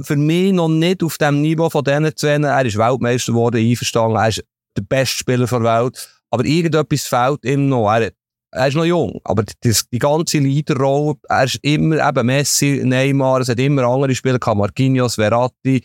für 0.00 0.16
mich 0.16 0.52
noch 0.52 0.68
nicht 0.68 1.02
auf 1.02 1.16
dem 1.16 1.40
Niveau 1.40 1.70
von 1.70 1.84
diesen 1.84 2.16
zwei. 2.16 2.36
Er 2.36 2.66
ist 2.66 2.76
Weltmeister 2.76 3.32
geworden, 3.32 3.58
einverstanden. 3.58 4.16
Er 4.16 4.28
ist 4.28 4.44
der 4.76 4.82
beste 4.82 5.16
Spieler 5.16 5.46
der 5.46 5.62
Welt. 5.62 6.08
Aber 6.30 6.44
irgendetwas 6.44 7.02
fehlt 7.06 7.44
ihm 7.44 7.68
noch. 7.68 7.88
Er, 7.92 8.10
er 8.50 8.66
ist 8.66 8.74
noch 8.74 8.84
jung. 8.84 9.20
Aber 9.22 9.44
die, 9.44 9.74
die 9.92 9.98
ganze 9.98 10.38
Leaderrolle, 10.38 11.14
er 11.28 11.44
ist 11.44 11.60
immer 11.62 12.06
eben 12.06 12.26
Messi, 12.26 12.82
Neymar, 12.84 13.40
es 13.40 13.48
hat 13.48 13.60
immer 13.60 13.84
andere 13.84 14.14
Spieler 14.14 14.40
gehabt. 14.40 14.58
Marquinhos, 14.58 15.14
Verratti 15.14 15.84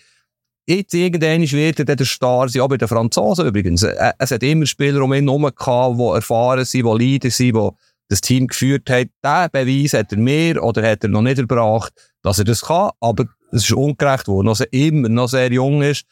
jetzt 0.67 0.93
irgendwann 0.93 1.41
wird 1.41 1.79
er 1.79 1.95
der 1.95 2.05
Star 2.05 2.47
sein, 2.49 2.61
auch 2.61 2.69
bei 2.69 2.77
den 2.77 2.87
Franzosen 2.87 3.47
übrigens. 3.47 3.83
Es 3.83 4.31
hat 4.31 4.43
immer 4.43 4.65
Spieler 4.65 5.01
um 5.01 5.13
ihn 5.13 5.27
herum 5.27 5.43
gehabt, 5.43 5.99
die 5.99 6.15
erfahren 6.15 6.65
sind, 6.65 6.85
die 6.85 6.97
Leader 6.97 7.29
sind, 7.31 7.55
die 7.55 7.69
das 8.09 8.21
Team 8.21 8.47
geführt 8.47 8.89
haben. 8.89 9.09
Diesen 9.23 9.49
Beweis 9.51 9.93
hat 9.93 10.11
er 10.11 10.17
mehr 10.17 10.63
oder 10.63 10.89
hat 10.89 11.03
er 11.03 11.09
noch 11.09 11.21
nicht 11.21 11.39
erbracht, 11.39 11.93
dass 12.21 12.39
er 12.39 12.45
das 12.45 12.61
kann, 12.61 12.91
aber 12.99 13.25
es 13.51 13.63
ist 13.63 13.73
ungerecht 13.73 14.25
geworden, 14.25 14.47
dass 14.47 14.61
er 14.61 14.73
immer 14.73 15.09
noch 15.09 15.27
sehr 15.27 15.51
jung 15.51 15.81
ist. 15.81 16.05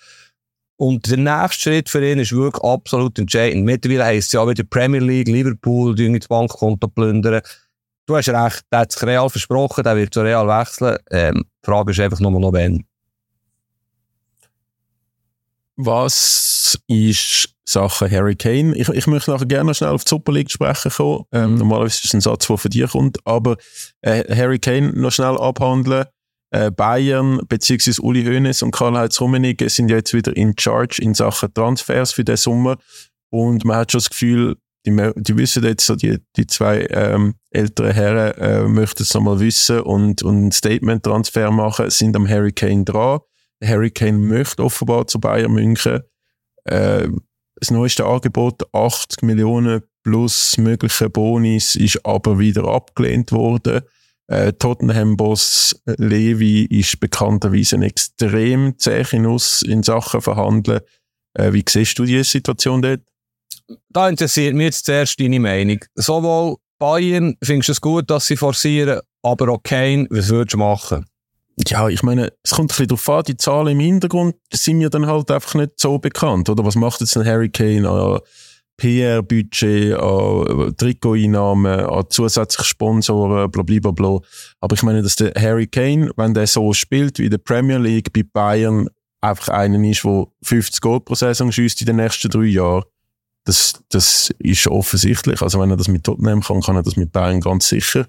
Und 0.78 1.10
der 1.10 1.18
nächste 1.18 1.62
Schritt 1.62 1.90
für 1.90 2.04
ihn 2.04 2.20
ist 2.20 2.32
wirklich 2.32 2.64
absolut 2.64 3.18
entscheidend. 3.20 3.66
Mittlerweile 3.66 4.06
heisst 4.06 4.30
es 4.30 4.34
ja 4.34 4.48
wieder 4.48 4.64
Premier 4.64 5.00
League, 5.00 5.28
Liverpool, 5.28 5.94
die 5.94 6.18
das 6.18 6.28
Bankkonto 6.28 6.88
plündern. 6.88 7.42
Du 8.08 8.16
hast 8.16 8.30
recht, 8.30 8.64
der 8.72 8.80
hat 8.80 8.92
sich 8.92 9.04
Real 9.04 9.30
versprochen, 9.30 9.84
der 9.84 9.96
wird 9.96 10.14
zu 10.14 10.22
Real 10.22 10.48
wechseln. 10.48 10.98
Ähm, 11.12 11.46
die 11.64 11.70
Frage 11.70 11.92
ist 11.92 12.00
einfach 12.00 12.20
nur 12.20 12.32
noch, 12.32 12.54
wenn. 12.54 12.84
Was 15.84 16.78
ist 16.88 17.50
Sache 17.66 18.10
Harry 18.10 18.36
Kane? 18.36 18.76
Ich, 18.76 18.90
ich 18.90 19.08
möchte 19.08 19.32
nachher 19.32 19.46
gerne 19.46 19.74
schnell 19.74 19.90
auf 19.90 20.04
die 20.04 20.10
Super 20.10 20.32
League 20.32 20.52
sprechen 20.52 20.92
kommen. 20.92 21.26
Ähm, 21.32 21.54
mhm. 21.54 21.58
Normalerweise 21.58 21.96
ist 21.96 22.06
es 22.06 22.14
ein 22.14 22.22
Satz, 22.22 22.48
der 22.48 22.58
von 22.58 22.72
dir 22.72 22.88
kommt, 22.88 23.18
aber 23.26 23.58
äh, 24.02 24.24
Harry 24.36 24.60
Kane 24.60 24.94
noch 24.94 25.12
schnell 25.12 25.38
abhandeln. 25.38 26.06
Äh, 26.54 26.70
Bayern 26.70 27.40
bzw. 27.48 28.02
Uli 28.02 28.26
Hoeneß 28.26 28.62
und 28.62 28.72
Karl-Heinz 28.72 29.22
Rummenigge 29.22 29.70
sind 29.70 29.90
ja 29.90 29.98
jetzt 29.98 30.14
wieder 30.14 30.36
in 30.36 30.54
Charge 30.58 31.02
in 31.02 31.14
Sachen 31.14 31.54
Transfers 31.54 32.12
für 32.12 32.26
den 32.26 32.36
Sommer 32.36 32.78
und 33.30 33.64
man 33.64 33.78
hat 33.78 33.94
schon 33.94 34.00
das 34.00 34.10
Gefühl, 34.10 34.58
die, 34.86 35.12
die 35.16 35.38
wissen 35.38 35.64
jetzt 35.64 35.86
so, 35.86 35.96
die, 35.96 36.18
die 36.36 36.48
zwei 36.48 36.88
ähm, 36.90 37.36
älteren 37.52 37.94
Herren 37.94 38.34
äh, 38.38 38.68
möchten 38.68 39.04
es 39.04 39.14
nochmal 39.14 39.40
wissen 39.40 39.82
und, 39.82 40.24
und 40.24 40.48
ein 40.48 40.52
Statement-Transfer 40.52 41.52
machen, 41.52 41.90
sind 41.90 42.16
am 42.16 42.28
Harry 42.28 42.52
Kane 42.52 42.84
dran. 42.84 43.20
Harry 43.64 43.92
Kane 43.92 44.18
möchte 44.18 44.64
offenbar 44.64 45.08
zu 45.08 45.20
Bayern 45.20 45.52
München. 45.52 46.02
Äh, 46.66 47.08
das 47.56 47.72
neueste 47.72 48.06
Angebot, 48.06 48.64
80 48.74 49.22
Millionen 49.22 49.84
plus 50.04 50.58
mögliche 50.58 51.10
Bonis, 51.10 51.76
ist 51.76 52.06
aber 52.06 52.40
wieder 52.40 52.66
abgelehnt 52.66 53.32
worden. 53.32 53.82
Äh, 54.28 54.54
Tottenham-Boss 54.54 55.82
Levi 55.98 56.66
ist 56.66 57.00
bekannterweise 57.00 57.76
ein 57.76 57.84
extrem 57.84 58.76
Nuss 59.14 59.62
in 59.62 59.84
Sachen 59.84 60.22
Verhandeln. 60.22 60.82
Äh, 61.34 61.54
wie 61.54 61.64
siehst 61.68 62.00
du 62.00 62.06
die 62.06 62.24
Situation 62.24 62.82
dort? 62.82 63.02
Da 63.90 64.10
interessiert 64.10 64.56
mich 64.56 64.66
jetzt 64.66 64.86
zuerst 64.86 65.20
deine 65.20 65.40
Meinung. 65.40 65.80
Sowohl 65.96 66.58
Bayern, 66.80 67.36
findest 67.44 67.70
du 67.70 67.72
es 67.74 67.82
gut, 67.82 68.10
dass 68.10 68.26
sie 68.26 68.38
forcieren, 68.38 69.02
aber 69.22 69.50
auch 69.50 69.64
Kane, 69.64 70.08
was 70.10 70.30
würdest 70.30 70.54
du 70.54 70.58
machen? 70.58 71.06
Ja, 71.68 71.90
ich 71.90 72.02
meine, 72.02 72.32
es 72.44 72.52
kommt 72.52 72.66
ein 72.66 72.68
bisschen 72.68 72.88
darauf 72.88 73.10
an, 73.10 73.24
die 73.28 73.38
Zahlen 73.38 73.68
im 73.68 73.80
Hintergrund 73.80 74.36
sind 74.54 74.78
mir 74.78 74.90
dann 74.90 75.06
halt 75.06 75.30
einfach 75.32 75.56
nicht 75.56 75.74
so 75.78 76.00
bekannt, 76.00 76.50
oder? 76.50 76.66
Was 76.66 76.76
macht 76.76 77.02
jetzt 77.02 77.18
ein 77.18 77.26
Harry 77.26 77.50
Kane 77.50 77.88
an 77.90 78.20
PR-Budget, 78.78 79.94
an 79.94 80.76
Trikoteinnahmen, 80.76 81.82
an 81.82 82.06
zusätzliche 82.10 82.68
Sponsoren, 82.68 83.52
bla, 83.52 83.62
bla, 83.64 83.92
bla. 83.92 84.20
Aber 84.60 84.74
ich 84.74 84.82
meine, 84.82 85.04
dass 85.04 85.18
der 85.18 85.34
Harry 85.40 85.68
Kane, 85.68 86.12
wenn 86.16 86.34
der 86.34 86.48
so 86.48 86.74
spielt 86.74 87.20
wie 87.20 87.30
der 87.30 87.38
Premier 87.38 87.78
League 87.78 88.12
bei 88.12 88.24
Bayern, 88.24 88.90
einfach 89.20 89.50
einer 89.50 89.80
ist, 89.88 90.04
der 90.04 90.26
50 90.42 90.82
Goal 90.82 91.00
pro 91.00 91.14
Saison 91.14 91.52
schießt 91.52 91.82
in 91.82 91.88
den 91.88 91.98
nächsten 91.98 92.30
drei 92.30 92.46
Jahren, 92.46 92.84
das, 93.44 93.84
das 93.90 94.32
ist 94.40 94.68
offensichtlich. 94.68 95.42
Also 95.44 95.60
wenn 95.60 95.70
er 95.70 95.78
das 95.78 95.88
mit 95.88 96.04
Tottenham 96.04 96.42
kann, 96.42 96.62
kann 96.62 96.76
er 96.76 96.84
das 96.84 96.96
mit 96.96 97.12
Bayern 97.12 97.40
ganz 97.40 97.70
sicher. 97.70 98.08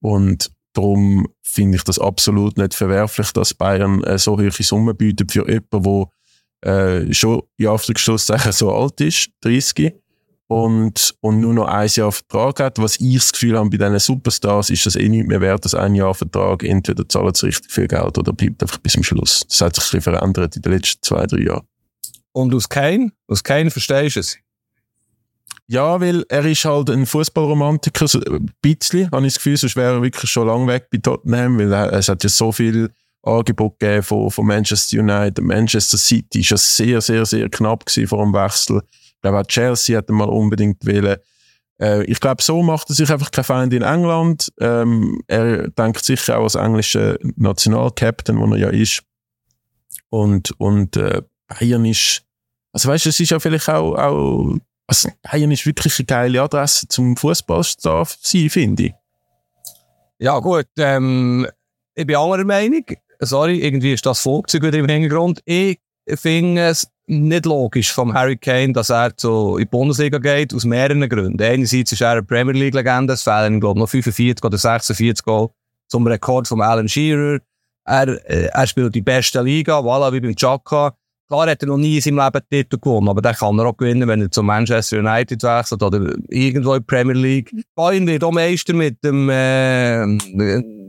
Und 0.00 0.50
darum 0.78 1.26
finde 1.42 1.76
ich 1.76 1.84
das 1.84 1.98
absolut 1.98 2.56
nicht 2.56 2.74
verwerflich, 2.74 3.32
dass 3.32 3.54
Bayern 3.54 4.02
äh, 4.04 4.18
so 4.18 4.38
hohe 4.38 4.50
Summen 4.50 4.96
bietet 4.96 5.32
für 5.32 5.46
jemanden, 5.48 6.08
der 6.62 7.06
äh, 7.08 7.14
schon 7.14 7.42
in 7.56 7.66
Anführungszeichen 7.66 8.52
so 8.52 8.72
alt 8.72 9.00
ist, 9.00 9.30
30, 9.42 9.92
und, 10.46 11.14
und 11.20 11.40
nur 11.40 11.52
noch 11.52 11.66
ein 11.66 11.88
Jahr 11.92 12.12
Vertrag 12.12 12.60
hat. 12.60 12.78
Was 12.78 13.00
ich 13.00 13.16
das 13.16 13.32
Gefühl 13.32 13.58
habe 13.58 13.68
bei 13.68 13.76
diesen 13.76 13.98
Superstars, 13.98 14.70
ist 14.70 14.86
das 14.86 14.96
eh 14.96 15.08
nicht 15.08 15.26
mehr 15.26 15.40
wert, 15.40 15.64
als 15.64 15.74
ein 15.74 15.94
Jahr 15.94 16.14
Vertrag. 16.14 16.62
Entweder 16.62 17.06
zahlen 17.08 17.34
sie 17.34 17.46
richtig 17.46 17.70
viel 17.70 17.86
Geld 17.86 18.16
oder 18.16 18.32
bleibt 18.32 18.62
einfach 18.62 18.78
bis 18.78 18.92
zum 18.92 19.02
Schluss. 19.02 19.44
Das 19.48 19.60
hat 19.60 19.74
sich 19.74 19.84
ein 19.84 19.98
bisschen 19.98 20.14
verändert 20.14 20.56
in 20.56 20.62
den 20.62 20.72
letzten 20.72 21.02
zwei, 21.02 21.26
drei 21.26 21.40
Jahren. 21.40 21.66
Und 22.32 22.54
aus 22.54 22.68
Kane? 22.68 23.12
Aus 23.26 23.42
Kane 23.42 23.70
verstehst 23.70 24.16
du 24.16 24.20
es? 24.20 24.38
Ja, 25.70 26.00
weil 26.00 26.24
er 26.30 26.46
ist 26.46 26.64
halt 26.64 26.88
ein 26.88 27.04
Fußballromantiker, 27.04 28.08
so 28.08 28.20
ein 28.20 28.50
bisschen, 28.62 29.10
habe 29.10 29.26
ich 29.26 29.34
das 29.34 29.36
Gefühl, 29.36 29.56
sonst 29.58 29.76
wäre 29.76 29.96
er 29.96 30.02
wirklich 30.02 30.30
schon 30.30 30.46
lange 30.46 30.66
weg 30.66 30.88
bei 30.90 30.96
Tottenham, 30.96 31.58
weil 31.58 31.70
er, 31.70 31.92
es 31.92 32.08
hat 32.08 32.24
ja 32.24 32.30
so 32.30 32.52
viel 32.52 32.90
Angebot 33.22 33.78
gegeben 33.78 34.02
von, 34.02 34.30
von 34.30 34.46
Manchester 34.46 35.00
United. 35.00 35.44
Manchester 35.44 35.98
City 35.98 36.40
ist 36.40 36.50
ja 36.50 36.56
sehr, 36.56 37.00
sehr, 37.02 37.26
sehr 37.26 37.50
knapp 37.50 37.84
gewesen 37.84 38.08
vor 38.08 38.24
dem 38.24 38.32
Wechsel. 38.32 38.80
Ich 38.90 39.20
glaube, 39.20 39.40
auch 39.40 39.46
Chelsea 39.46 39.98
hätte 39.98 40.12
mal 40.12 40.28
unbedingt 40.28 40.86
wollen. 40.86 41.18
Äh, 41.80 42.04
ich 42.04 42.20
glaube, 42.20 42.42
so 42.42 42.62
macht 42.62 42.88
er 42.88 42.94
sich 42.94 43.10
einfach 43.10 43.30
kein 43.30 43.44
Feind 43.44 43.74
in 43.74 43.82
England. 43.82 44.50
Ähm, 44.60 45.20
er 45.26 45.68
denkt 45.68 46.02
sicher 46.02 46.38
auch 46.38 46.44
als 46.44 46.54
englischer 46.54 47.18
Nationalkapitän, 47.36 48.38
wo 48.38 48.46
er 48.54 48.58
ja 48.58 48.68
ist. 48.70 49.02
Und, 50.08 50.52
und 50.58 50.96
äh, 50.96 51.20
Bayern 51.46 51.84
ist, 51.84 52.22
also 52.72 52.88
weißt 52.88 53.04
du, 53.04 53.10
es 53.10 53.20
ist 53.20 53.30
ja 53.30 53.38
vielleicht 53.38 53.68
auch, 53.68 53.94
auch 53.94 54.56
also 54.88 55.10
Bayern 55.22 55.50
ist 55.50 55.66
wirklich 55.66 55.98
eine 55.98 56.06
geile 56.06 56.42
Adresse 56.42 56.88
zum 56.88 57.16
Fußballstar 57.16 58.08
sein, 58.20 58.50
finde 58.50 58.82
ich. 58.84 58.94
Ja, 60.18 60.38
gut. 60.40 60.66
Ähm, 60.78 61.46
ich 61.94 62.06
bin 62.06 62.16
anderer 62.16 62.44
Meinung. 62.44 62.84
Sorry, 63.20 63.58
irgendwie 63.58 63.92
ist 63.92 64.06
das 64.06 64.20
Flugzeug 64.20 64.62
wieder 64.62 64.78
im 64.78 64.88
Hintergrund. 64.88 65.42
Ich 65.44 65.78
finde 66.14 66.68
es 66.68 66.88
nicht 67.06 67.44
logisch 67.46 67.92
vom 67.92 68.14
Harry 68.14 68.36
Kane, 68.36 68.72
dass 68.72 68.90
er 68.90 69.12
so 69.16 69.58
in 69.58 69.64
die 69.64 69.70
Bundesliga 69.70 70.18
geht, 70.18 70.54
aus 70.54 70.64
mehreren 70.64 71.08
Gründen. 71.08 71.42
Einerseits 71.42 71.92
ist 71.92 72.00
er 72.00 72.12
eine 72.12 72.22
Premier 72.22 72.54
League-Legende, 72.54 73.12
es 73.12 73.22
fehlen, 73.22 73.60
glaube 73.60 73.78
ich, 73.78 73.82
noch 73.82 73.88
45 73.88 74.44
oder 74.44 74.58
46 74.58 75.24
Goal 75.24 75.50
zum 75.88 76.06
Rekord 76.06 76.48
von 76.48 76.60
Alan 76.60 76.88
Shearer. 76.88 77.40
Er, 77.84 78.08
äh, 78.30 78.46
er 78.52 78.66
spielt 78.66 78.94
die 78.94 79.02
beste 79.02 79.42
Liga, 79.42 79.78
voilà, 79.78 80.12
wie 80.12 80.20
beim 80.20 80.36
Chaka. 80.36 80.94
Klar 81.28 81.50
hat 81.50 81.62
er 81.62 81.68
noch 81.68 81.76
nie 81.76 81.96
in 81.96 82.00
seinem 82.00 82.18
Leben 82.18 82.40
Titel 82.50 82.78
gewonnen, 82.78 83.08
aber 83.08 83.20
den 83.20 83.34
kann 83.34 83.58
er 83.58 83.66
auch 83.66 83.76
gewinnen, 83.76 84.08
wenn 84.08 84.22
er 84.22 84.30
zu 84.30 84.42
Manchester 84.42 84.98
United 84.98 85.42
wechselt 85.42 85.82
oder 85.82 86.14
irgendwo 86.28 86.72
in 86.72 86.84
der 86.86 86.96
Premier 86.96 87.14
League. 87.14 87.52
Bayern 87.74 88.06
wird 88.06 88.24
auch 88.24 88.32
Meister 88.32 88.72
mit 88.72 89.04
dem 89.04 89.28
äh, 89.28 90.06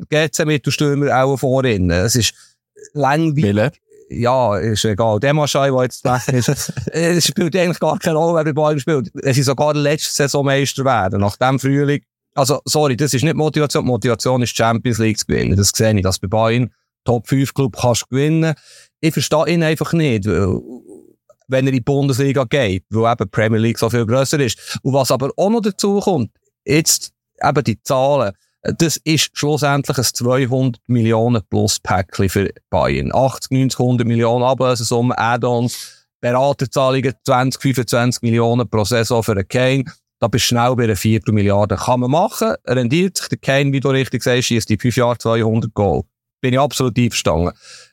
GC-Mittelstürmer 0.09 1.23
auch 1.23 1.35
vorhin. 1.35 1.91
Es 1.91 2.15
ist 2.15 2.33
langweilig. 2.93 3.81
Ja, 4.09 4.57
ist 4.57 4.85
egal. 4.85 5.19
Der 5.19 5.33
Maschai, 5.33 5.71
der 5.71 5.83
jetzt 5.83 6.05
weg 6.05 6.33
ist, 6.33 6.47
es 6.93 7.27
spielt 7.27 7.55
eigentlich 7.57 7.79
gar 7.79 7.99
keine 7.99 8.15
Rolle, 8.15 8.37
wer 8.37 8.45
bei 8.45 8.53
Bayern 8.53 8.79
spielt. 8.79 9.11
Es 9.21 9.37
ist 9.37 9.47
sogar 9.47 9.73
der 9.73 9.83
letzte 9.83 10.13
Saison 10.13 10.45
Meister 10.45 10.85
werden. 10.85 11.19
Nach 11.19 11.35
dem 11.35 11.59
Frühling. 11.59 12.01
Also, 12.33 12.61
sorry, 12.63 12.95
das 12.95 13.13
ist 13.13 13.23
nicht 13.23 13.35
Motivation. 13.35 13.85
Motivation 13.85 14.41
ist 14.41 14.55
Champions 14.55 14.99
League 14.99 15.19
zu 15.19 15.25
gewinnen. 15.25 15.57
Das 15.57 15.71
sehe 15.75 15.93
ich, 15.93 16.01
dass 16.01 16.17
bei 16.17 16.29
Bayern 16.29 16.71
Top 17.09 17.27
5 17.27 17.55
Club 17.55 17.75
kannst 17.75 18.07
gewinnen. 18.07 18.53
Ich 19.01 19.13
verstehe 19.13 19.47
ihn 19.47 19.63
einfach 19.63 19.93
nicht, 19.93 20.27
wenn 20.27 21.65
er 21.65 21.69
in 21.69 21.71
die 21.71 21.81
Bundesliga 21.81 22.43
geht, 22.43 22.83
wo 22.91 23.07
eben 23.07 23.17
die 23.17 23.25
Premier 23.25 23.57
League 23.57 23.79
so 23.79 23.89
viel 23.89 24.05
grösser 24.05 24.39
ist. 24.39 24.77
Und 24.83 24.93
was 24.93 25.09
aber 25.09 25.31
auch 25.35 25.49
noch 25.49 25.61
dazu 25.61 25.99
kommt, 26.01 26.29
jetzt 26.65 27.11
eben 27.43 27.63
die 27.63 27.81
Zahlen, 27.81 28.33
das 28.61 28.97
ist 28.97 29.31
schlussendlich 29.33 29.97
ein 29.97 30.03
200 30.03 30.79
Millionen 30.85 31.41
plus 31.49 31.79
Päckchen 31.79 32.29
für 32.29 32.51
Bayern. 32.69 33.09
80, 33.11 33.49
90, 33.49 33.79
100 33.79 34.05
Millionen 34.05 34.43
Ablösesumme, 34.43 35.17
Add-ons, 35.17 36.07
Beraterzahlungen 36.21 37.15
20, 37.25 37.59
25 37.59 38.21
Millionen 38.21 38.69
pro 38.69 38.83
Saison 38.83 39.23
für 39.23 39.31
einen 39.31 39.47
Kane. 39.47 39.85
Da 40.19 40.27
bist 40.27 40.43
du 40.43 40.47
schnell 40.49 40.75
bei 40.75 40.83
einer 40.83 40.95
Viertelmilliarde. 40.95 41.75
Kann 41.75 42.01
man 42.01 42.11
machen. 42.11 42.53
Rendiert 42.67 43.17
sich 43.17 43.29
der 43.29 43.39
Kane, 43.39 43.73
wie 43.73 43.79
du 43.79 43.89
richtig 43.89 44.21
sagst, 44.21 44.43
schießt 44.49 44.69
die 44.69 44.77
5 44.77 44.95
Jahre 44.95 45.17
200 45.17 45.73
Goal. 45.73 46.03
Bin 46.41 46.53
ich 46.53 46.59
absolut 46.59 46.97
einverstanden. 46.97 47.51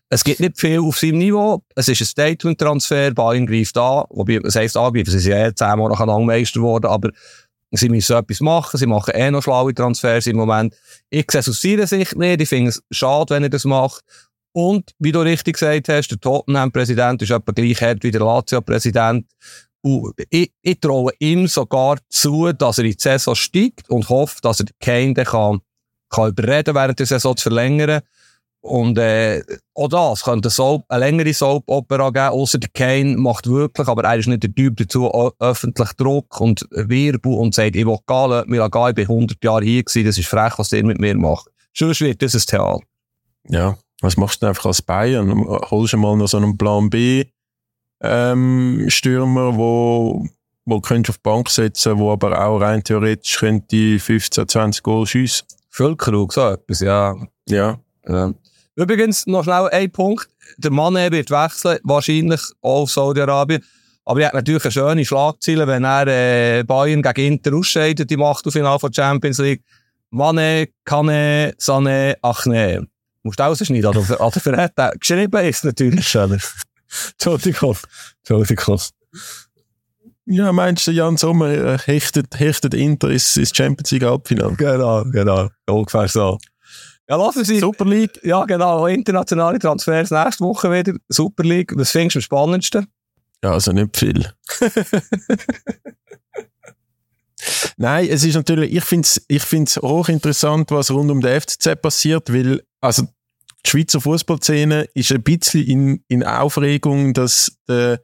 Es 0.09 0.23
gibt 0.23 0.39
nicht 0.39 0.61
viel 0.61 0.79
auf 0.79 0.99
seinem 0.99 1.19
Niveau. 1.19 1.63
Es 1.75 1.89
ist 1.89 2.01
ein 2.01 2.07
Statement-Transfer. 2.07 3.13
Bayern 3.13 3.47
greift 3.47 3.77
an. 3.77 4.05
Wobei, 4.11 4.41
es 4.45 4.55
heisst 4.55 4.77
angreifen. 4.77 5.11
Sie 5.11 5.19
sind 5.19 5.33
ja 5.33 5.53
zehnmal 5.55 5.91
nacheinander 5.91 6.25
Meister 6.25 6.61
geworden. 6.61 6.87
Aber 6.87 7.11
sie 7.73 7.89
müssen 7.89 8.17
etwas 8.17 8.41
machen. 8.41 8.79
Sie 8.79 8.87
machen 8.87 9.15
eh 9.15 9.31
noch 9.31 9.43
schlaue 9.43 9.75
Transfers 9.75 10.29
im 10.29 10.37
Moment. 10.37 10.75
Ich 11.11 11.27
sehe 11.31 11.41
es 11.41 11.49
aus 11.49 11.61
seiner 11.61 11.87
Sicht 11.89 12.17
nicht. 12.17 12.41
Ich 12.41 12.49
finde 12.49 12.71
es 12.71 12.83
schade, 12.93 13.35
wenn 13.35 13.43
er 13.43 13.49
das 13.49 13.65
macht. 13.65 14.05
Und, 14.53 14.93
wie 14.99 15.13
du 15.13 15.21
richtig 15.21 15.59
gesagt 15.59 15.89
hast, 15.91 16.09
der 16.09 16.19
Tottenham-Präsident 16.19 17.21
ist 17.21 17.31
etwa 17.31 17.53
gleich 17.53 17.83
hart 17.83 18.03
wie 18.05 18.11
der 18.11 18.23
Lazio-Präsident. 18.23 19.27
ich, 20.31 20.53
ich 20.63 20.81
traue 20.81 21.13
ihm 21.19 21.47
sogar 21.47 21.99
zu, 22.09 22.53
dass 22.53 22.79
er 22.79 22.85
in 22.85 22.93
die 22.93 22.97
Saison 22.99 23.35
steigt 23.35 23.91
und 23.91 24.09
hoffe, 24.09 24.37
dass 24.41 24.61
er 24.61 24.67
Kane 24.81 25.13
kann, 25.13 25.61
kann 26.09 26.31
überreden, 26.31 26.75
während 26.75 26.99
der 26.99 27.07
Saison 27.07 27.37
zu 27.37 27.43
verlängern. 27.43 28.01
Und 28.67 28.99
äh, 28.99 29.43
auch 29.75 29.89
das 29.89 30.25
könnte 30.25 30.51
Soap, 30.51 30.85
eine 30.89 31.05
längere 31.05 31.33
Soap-Opera 31.33 32.11
geben, 32.11 32.29
außer 32.29 32.59
der 32.59 32.71
Kane 32.71 33.17
macht 33.17 33.47
wirklich, 33.47 33.87
aber 33.87 34.05
er 34.05 34.19
ist 34.19 34.27
nicht 34.27 34.43
der 34.43 34.55
Typ 34.55 34.77
dazu, 34.77 35.11
öffentlich 35.39 35.93
Druck 35.93 36.41
und 36.41 36.67
Wirbel 36.71 37.35
und 37.35 37.55
sagt, 37.55 37.77
ich 37.77 37.87
will 37.87 37.99
gehen, 38.07 38.31
lass 38.31 38.47
mich 38.47 38.71
gehen, 38.71 38.89
ich 38.89 38.95
bin 38.95 39.09
100 39.09 39.45
Jahre 39.45 39.65
hier 39.65 39.85
gewesen, 39.85 40.07
das 40.07 40.19
ist 40.19 40.29
frech, 40.29 40.55
was 40.59 40.71
der 40.71 40.85
mit 40.85 41.01
mir 41.01 41.17
macht. 41.17 41.47
Sonst 41.75 42.01
wird 42.01 42.23
das 42.23 42.35
ein 42.35 42.41
Theater. 42.41 42.81
Ja, 43.49 43.79
was 44.01 44.17
machst 44.17 44.37
du 44.37 44.47
denn 44.47 44.49
einfach 44.51 44.67
als 44.67 44.83
Bayern? 44.83 45.47
Holst 45.71 45.93
du 45.93 45.99
mal 45.99 46.17
noch 46.17 46.27
so 46.27 46.39
einen 46.39 46.59
Plan 46.59 46.91
B 46.91 47.25
ähm, 48.01 48.87
Stürmer, 48.89 49.57
wo 49.57 50.27
wo 50.67 50.81
könntest 50.81 51.11
auf 51.11 51.19
die 51.19 51.23
Bank 51.23 51.49
setzen, 51.49 51.99
wo 51.99 52.13
aber 52.13 52.45
auch 52.45 52.59
rein 52.59 52.83
theoretisch 52.83 53.39
könnte 53.39 53.99
15, 54.01 54.49
20 54.49 54.83
Goal 54.83 55.07
schiessen. 55.07 55.47
Füllkrug, 55.71 56.33
so 56.33 56.49
etwas, 56.49 56.81
ja. 56.81 57.15
Ja. 57.49 57.79
ja. 58.07 58.33
Übrigens, 58.77 59.27
noch 59.27 59.45
schnell 59.45 59.69
ein 59.73 59.91
Punkt. 59.91 60.29
Der 60.59 60.71
Mann 60.71 60.95
wird 60.95 61.31
wechseln, 61.31 61.79
wahrscheinlich 61.83 62.41
auch 62.61 62.83
auf 62.83 62.91
Saudi-Arabien. 62.91 63.65
Aber 64.05 64.21
er 64.21 64.29
hat 64.29 64.35
natürlich 64.35 64.65
eine 64.65 64.73
schöne 64.73 65.05
Schlagzeile, 65.05 65.67
wenn 65.67 65.85
er 65.85 66.07
äh, 66.07 66.63
Bayern 66.63 67.03
gegen 67.03 67.33
Inter 67.35 67.55
ausscheidet 67.55 68.13
im 68.13 68.23
Achtelfinale 68.23 68.79
von 68.79 68.93
Champions 68.93 69.39
League. 69.39 69.65
Mane, 70.11 70.69
Kane, 70.85 71.55
Sané, 71.59 72.15
Achne. 72.23 72.87
Musst 73.23 73.41
du 73.41 73.43
rausschneiden, 73.43 73.87
oder, 73.87 74.21
oder 74.21 74.41
verhält 74.41 74.73
Geschrieben 75.01 75.45
ist 75.45 75.65
natürlich 75.65 76.07
schöner. 76.07 76.39
Entschuldigung. 77.13 77.77
Entschuldigung. 78.19 78.81
Ja, 80.27 80.53
meinst 80.53 80.87
du, 80.87 80.93
Jan 80.93 81.17
Sommer 81.17 81.49
äh, 81.49 81.79
hechtet, 81.79 82.39
hechtet 82.39 82.75
Inter 82.75 83.11
ins, 83.11 83.37
ins 83.37 83.55
Champions 83.55 83.91
League 83.91 84.05
Halbfinale? 84.05 84.55
Genau, 84.57 85.05
genau. 85.05 85.49
Ungefähr 85.69 86.09
so. 86.09 86.39
Ja, 87.09 87.17
lassen 87.17 87.45
Sie. 87.45 87.61
Super 87.61 87.85
League. 87.85 88.19
Ja, 88.25 88.45
genau. 88.45 88.87
Internationale 88.87 89.59
Transfers 89.59 90.11
nächste 90.11 90.45
Woche 90.45 90.71
wieder. 90.73 90.95
Super 91.09 91.45
League. 91.45 91.73
Was 91.77 91.91
findest 91.93 92.17
du 92.17 92.19
am 92.19 92.23
spannendsten? 92.23 92.87
Ja, 93.45 93.53
also 93.53 93.73
nicht 93.73 93.97
viel. 93.97 94.29
Nein, 97.77 98.09
es 98.09 98.25
ist 98.25 98.35
natürlich, 98.35 98.75
ich 98.75 98.85
finde 98.85 99.07
es 99.07 99.23
ich 99.29 99.43
find's 99.43 99.77
hochinteressant, 99.77 100.71
was 100.71 100.91
rund 100.91 101.11
um 101.11 101.21
den 101.21 101.41
FCZ 101.41 101.81
passiert, 101.81 102.33
weil, 102.33 102.63
also, 102.81 103.03
die 103.65 103.71
Schweizer 103.71 104.01
Fußballszene 104.01 104.89
ist 104.95 105.13
ein 105.13 105.23
bisschen 105.23 105.65
in, 105.65 106.05
in 106.09 106.25
Aufregung, 106.25 107.13
dass 107.15 107.59
der 107.69 108.01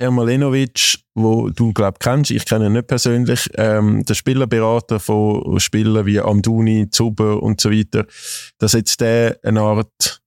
Herr 0.00 0.12
Malenovic, 0.12 1.00
wo 1.14 1.50
du 1.50 1.72
glaub 1.72 1.98
kennst, 1.98 2.30
ich 2.30 2.44
kenne 2.44 2.66
ihn 2.66 2.72
nicht 2.74 2.86
persönlich, 2.86 3.48
ähm, 3.56 4.04
der 4.04 4.14
Spielerberater 4.14 5.00
von 5.00 5.58
Spielern 5.58 6.06
wie 6.06 6.20
Amduni, 6.20 6.88
Zuber 6.90 7.42
und 7.42 7.60
so 7.60 7.72
weiter, 7.72 8.06
dass 8.58 8.74
jetzt 8.74 9.00
der 9.00 9.38
eine 9.42 9.60
Art 9.60 10.22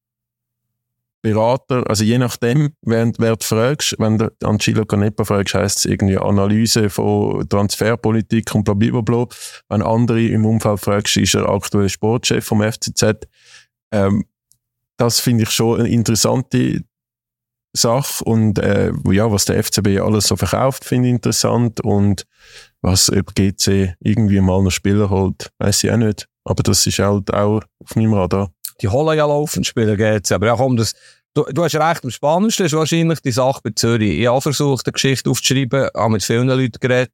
Berater, 1.21 1.87
also 1.87 2.03
je 2.03 2.17
nachdem, 2.17 2.73
wer, 2.81 3.11
wer 3.19 3.35
du 3.35 3.45
fragst, 3.45 3.95
wenn 3.99 4.17
du 4.17 4.31
Angelo 4.43 4.85
Canepa 4.85 5.23
fragst, 5.23 5.53
heisst 5.53 5.77
es 5.79 5.85
irgendwie 5.85 6.17
Analyse 6.17 6.89
von 6.89 7.47
Transferpolitik 7.47 8.53
und 8.55 8.63
blablabla. 8.63 9.27
Wenn 9.69 9.83
andere 9.83 10.23
im 10.23 10.45
Umfeld 10.45 10.79
fragst, 10.79 11.17
ist 11.17 11.35
er 11.35 11.47
aktuell 11.47 11.89
Sportchef 11.89 12.43
vom 12.43 12.63
FCZ. 12.63 13.27
Ähm, 13.91 14.25
das 14.97 15.19
finde 15.19 15.43
ich 15.43 15.51
schon 15.51 15.81
eine 15.81 15.89
interessante 15.89 16.83
Sache 17.73 18.23
und 18.23 18.59
äh, 18.59 18.91
ja, 19.11 19.31
was 19.31 19.45
der 19.45 19.63
FCB 19.63 20.01
alles 20.01 20.27
so 20.27 20.35
verkauft, 20.35 20.83
finde 20.83 21.07
ich 21.07 21.15
interessant 21.15 21.81
und 21.81 22.25
was 22.81 23.07
über 23.09 23.31
GC 23.33 23.95
irgendwie 23.99 24.41
mal 24.41 24.61
noch 24.61 24.71
Spieler 24.71 25.09
holt, 25.09 25.51
weiß 25.59 25.83
ich 25.83 25.91
auch 25.91 25.97
nicht. 25.97 26.27
Aber 26.43 26.63
das 26.63 26.85
ist 26.85 26.99
halt 26.99 27.33
auch 27.33 27.61
auf 27.79 27.95
meinem 27.95 28.13
Radar. 28.13 28.51
Die 28.81 28.87
holen 28.87 29.17
ja 29.17 29.25
laufend 29.25 29.65
Spieler 29.65 29.95
GC, 29.95 30.31
aber 30.31 30.47
ja 30.47 30.55
komm, 30.55 30.75
das, 30.75 30.95
du, 31.33 31.43
du 31.43 31.63
hast 31.63 31.75
recht, 31.75 32.03
am 32.03 32.09
spannendsten 32.09 32.65
ist 32.65 32.73
wahrscheinlich 32.73 33.21
die 33.21 33.31
Sache 33.31 33.61
bei 33.63 33.71
Zürich. 33.75 34.19
Ich 34.19 34.27
habe 34.27 34.41
versucht, 34.41 34.87
eine 34.87 34.93
Geschichte 34.93 35.29
aufzuschreiben, 35.29 35.87
habe 35.95 36.13
mit 36.13 36.23
vielen 36.23 36.47
Leuten 36.47 36.79
geredet, 36.79 37.11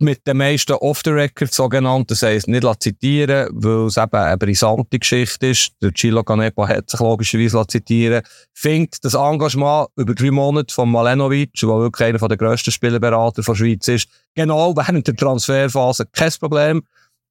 mit 0.00 0.26
den 0.26 0.38
meisten 0.38 0.72
off 0.72 1.02
the 1.04 1.10
record 1.10 1.52
sogenannt, 1.52 2.10
das 2.10 2.22
heisst 2.22 2.48
nicht 2.48 2.82
zitieren, 2.82 3.48
weil 3.52 3.86
es 3.86 3.96
eben 3.96 4.12
eine 4.12 4.38
brisante 4.38 4.98
Geschichte 4.98 5.48
ist. 5.48 5.72
Der 5.82 5.92
Chilo 5.92 6.24
Canepa 6.24 6.66
hat 6.68 6.88
sich 6.88 7.00
logischerweise 7.00 7.66
zitieren. 7.66 8.22
Findet 8.54 9.04
das 9.04 9.14
Engagement 9.14 9.88
über 9.96 10.14
drei 10.14 10.30
Monate 10.30 10.72
von 10.74 10.90
Malenovic, 10.90 11.52
der 11.54 11.68
wirklich 11.68 12.08
einer 12.08 12.28
der 12.28 12.36
grössten 12.36 12.70
Spielerberater 12.70 13.42
der 13.42 13.54
Schweiz 13.54 13.88
ist, 13.88 14.08
genau 14.34 14.74
während 14.76 15.06
der 15.06 15.16
Transferphase 15.16 16.06
kein 16.12 16.32
Problem. 16.40 16.82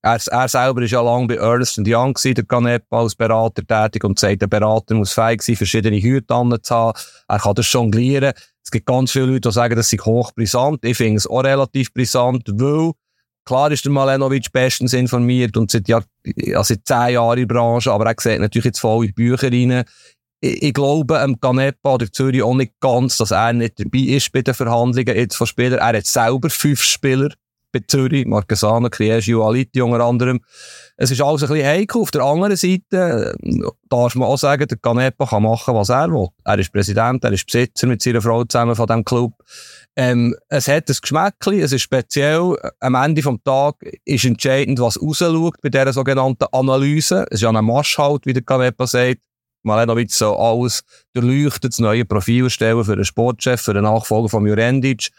Er, 0.01 0.17
er 0.27 0.47
selber 0.47 0.81
ist 0.81 0.91
ja 0.91 1.01
lange 1.01 1.27
bei 1.27 1.35
Ernst 1.35 1.77
Young 1.77 2.13
gewesen, 2.13 2.35
der 2.35 2.45
Canepa 2.45 3.01
als 3.01 3.15
Berater 3.15 3.65
tätig 3.65 4.03
und 4.05 4.17
sagt, 4.17 4.41
der 4.41 4.47
Berater 4.47 4.95
muss 4.95 5.11
fähig 5.11 5.41
sein, 5.41 5.57
verschiedene 5.57 6.01
Hüte 6.01 6.27
zu 6.61 6.75
haben. 6.75 6.93
Er 7.27 7.39
kann 7.39 7.55
das 7.55 7.71
jonglieren. 7.71 8.33
Es 8.63 8.71
gibt 8.71 8.85
ganz 8.85 9.11
viele 9.11 9.25
Leute, 9.25 9.49
die 9.49 9.51
sagen, 9.51 9.75
das 9.75 9.89
sei 9.89 9.97
hochbrisant. 9.97 10.85
Ich 10.85 10.95
finde 10.95 11.17
es 11.17 11.27
auch 11.27 11.43
relativ 11.43 11.93
brisant, 11.93 12.47
weil 12.47 12.93
klar 13.43 13.71
ist 13.71 13.83
der 13.83 13.91
Malenovic 13.91 14.51
bestens 14.53 14.93
informiert 14.93 15.57
und 15.57 15.69
seit, 15.69 15.89
Jahr, 15.89 16.03
also 16.53 16.73
seit 16.73 16.85
zehn 16.85 17.15
Jahren 17.15 17.39
in 17.39 17.47
der 17.47 17.53
Branche, 17.53 17.91
aber 17.91 18.05
er 18.05 18.15
sieht 18.17 18.39
natürlich 18.39 18.65
jetzt 18.65 18.79
voll 18.79 19.05
in 19.05 19.07
die 19.07 19.13
Bücher 19.13 19.51
rein. 19.51 19.83
Ich, 20.39 20.63
ich 20.63 20.73
glaube, 20.73 21.19
am 21.19 21.37
Canepa 21.41 21.95
oder 21.95 22.09
Zürich 22.09 22.41
auch 22.41 22.53
nicht 22.53 22.73
ganz, 22.79 23.17
dass 23.17 23.31
er 23.31 23.51
nicht 23.51 23.79
dabei 23.79 23.99
ist 23.99 24.31
bei 24.31 24.43
den 24.43 24.53
Verhandlungen 24.53 25.17
jetzt 25.17 25.35
von 25.35 25.47
Spielern. 25.47 25.79
Er 25.79 25.97
hat 25.97 26.05
selber 26.05 26.49
fünf 26.49 26.81
Spieler 26.81 27.33
bei 27.71 27.81
Zürich, 27.87 28.25
Marquesano, 28.25 28.89
Criegio, 28.89 29.47
Aliti 29.47 29.81
unter 29.81 30.03
anderem. 30.03 30.41
Es 30.97 31.11
ist 31.11 31.21
alles 31.21 31.43
ein 31.43 31.49
bisschen 31.49 31.65
heikel. 31.65 32.01
Auf 32.01 32.11
der 32.11 32.23
anderen 32.23 32.55
Seite 32.55 33.35
äh, 33.41 33.67
darf 33.89 34.15
man 34.15 34.27
auch 34.27 34.37
sagen, 34.37 34.67
der 34.67 34.77
Canepa 34.77 35.25
kann 35.25 35.43
machen, 35.43 35.75
was 35.75 35.89
er 35.89 36.11
will. 36.11 36.27
Er 36.43 36.59
ist 36.59 36.71
Präsident, 36.71 37.23
er 37.23 37.31
ist 37.31 37.45
Besitzer 37.45 37.87
mit 37.87 38.01
seiner 38.01 38.21
Frau 38.21 38.43
zusammen 38.43 38.75
von 38.75 38.87
diesem 38.87 39.05
Club. 39.05 39.33
Ähm, 39.95 40.35
es 40.49 40.67
hat 40.67 40.89
ein 40.89 40.95
Geschmäckchen, 41.01 41.59
es 41.59 41.71
ist 41.71 41.81
speziell. 41.81 42.55
Am 42.79 42.95
Ende 42.95 43.21
des 43.21 43.35
Tages 43.43 43.93
ist 44.05 44.25
entscheidend, 44.25 44.79
was 44.79 45.01
rausschaut 45.01 45.55
bei 45.61 45.69
dieser 45.69 45.93
sogenannten 45.93 46.45
Analyse. 46.51 47.25
Es 47.29 47.35
ist 47.35 47.41
ja 47.41 47.49
ein 47.49 47.65
Marschhalt, 47.65 48.25
wie 48.25 48.33
der 48.33 48.43
Canepa 48.43 48.87
sagt. 48.87 49.21
Malenovic 49.63 50.11
soll 50.11 50.37
alles 50.37 50.83
durchleuchten, 51.13 51.69
das 51.69 51.79
neue 51.79 52.05
Profil 52.05 52.45
erstellen 52.45 52.83
für 52.83 52.95
den 52.95 53.05
Sportchef, 53.05 53.61
für 53.61 53.73
den 53.73 53.83
Nachfolger 53.83 54.29
von 54.29 54.47
Jurendic 54.47 55.09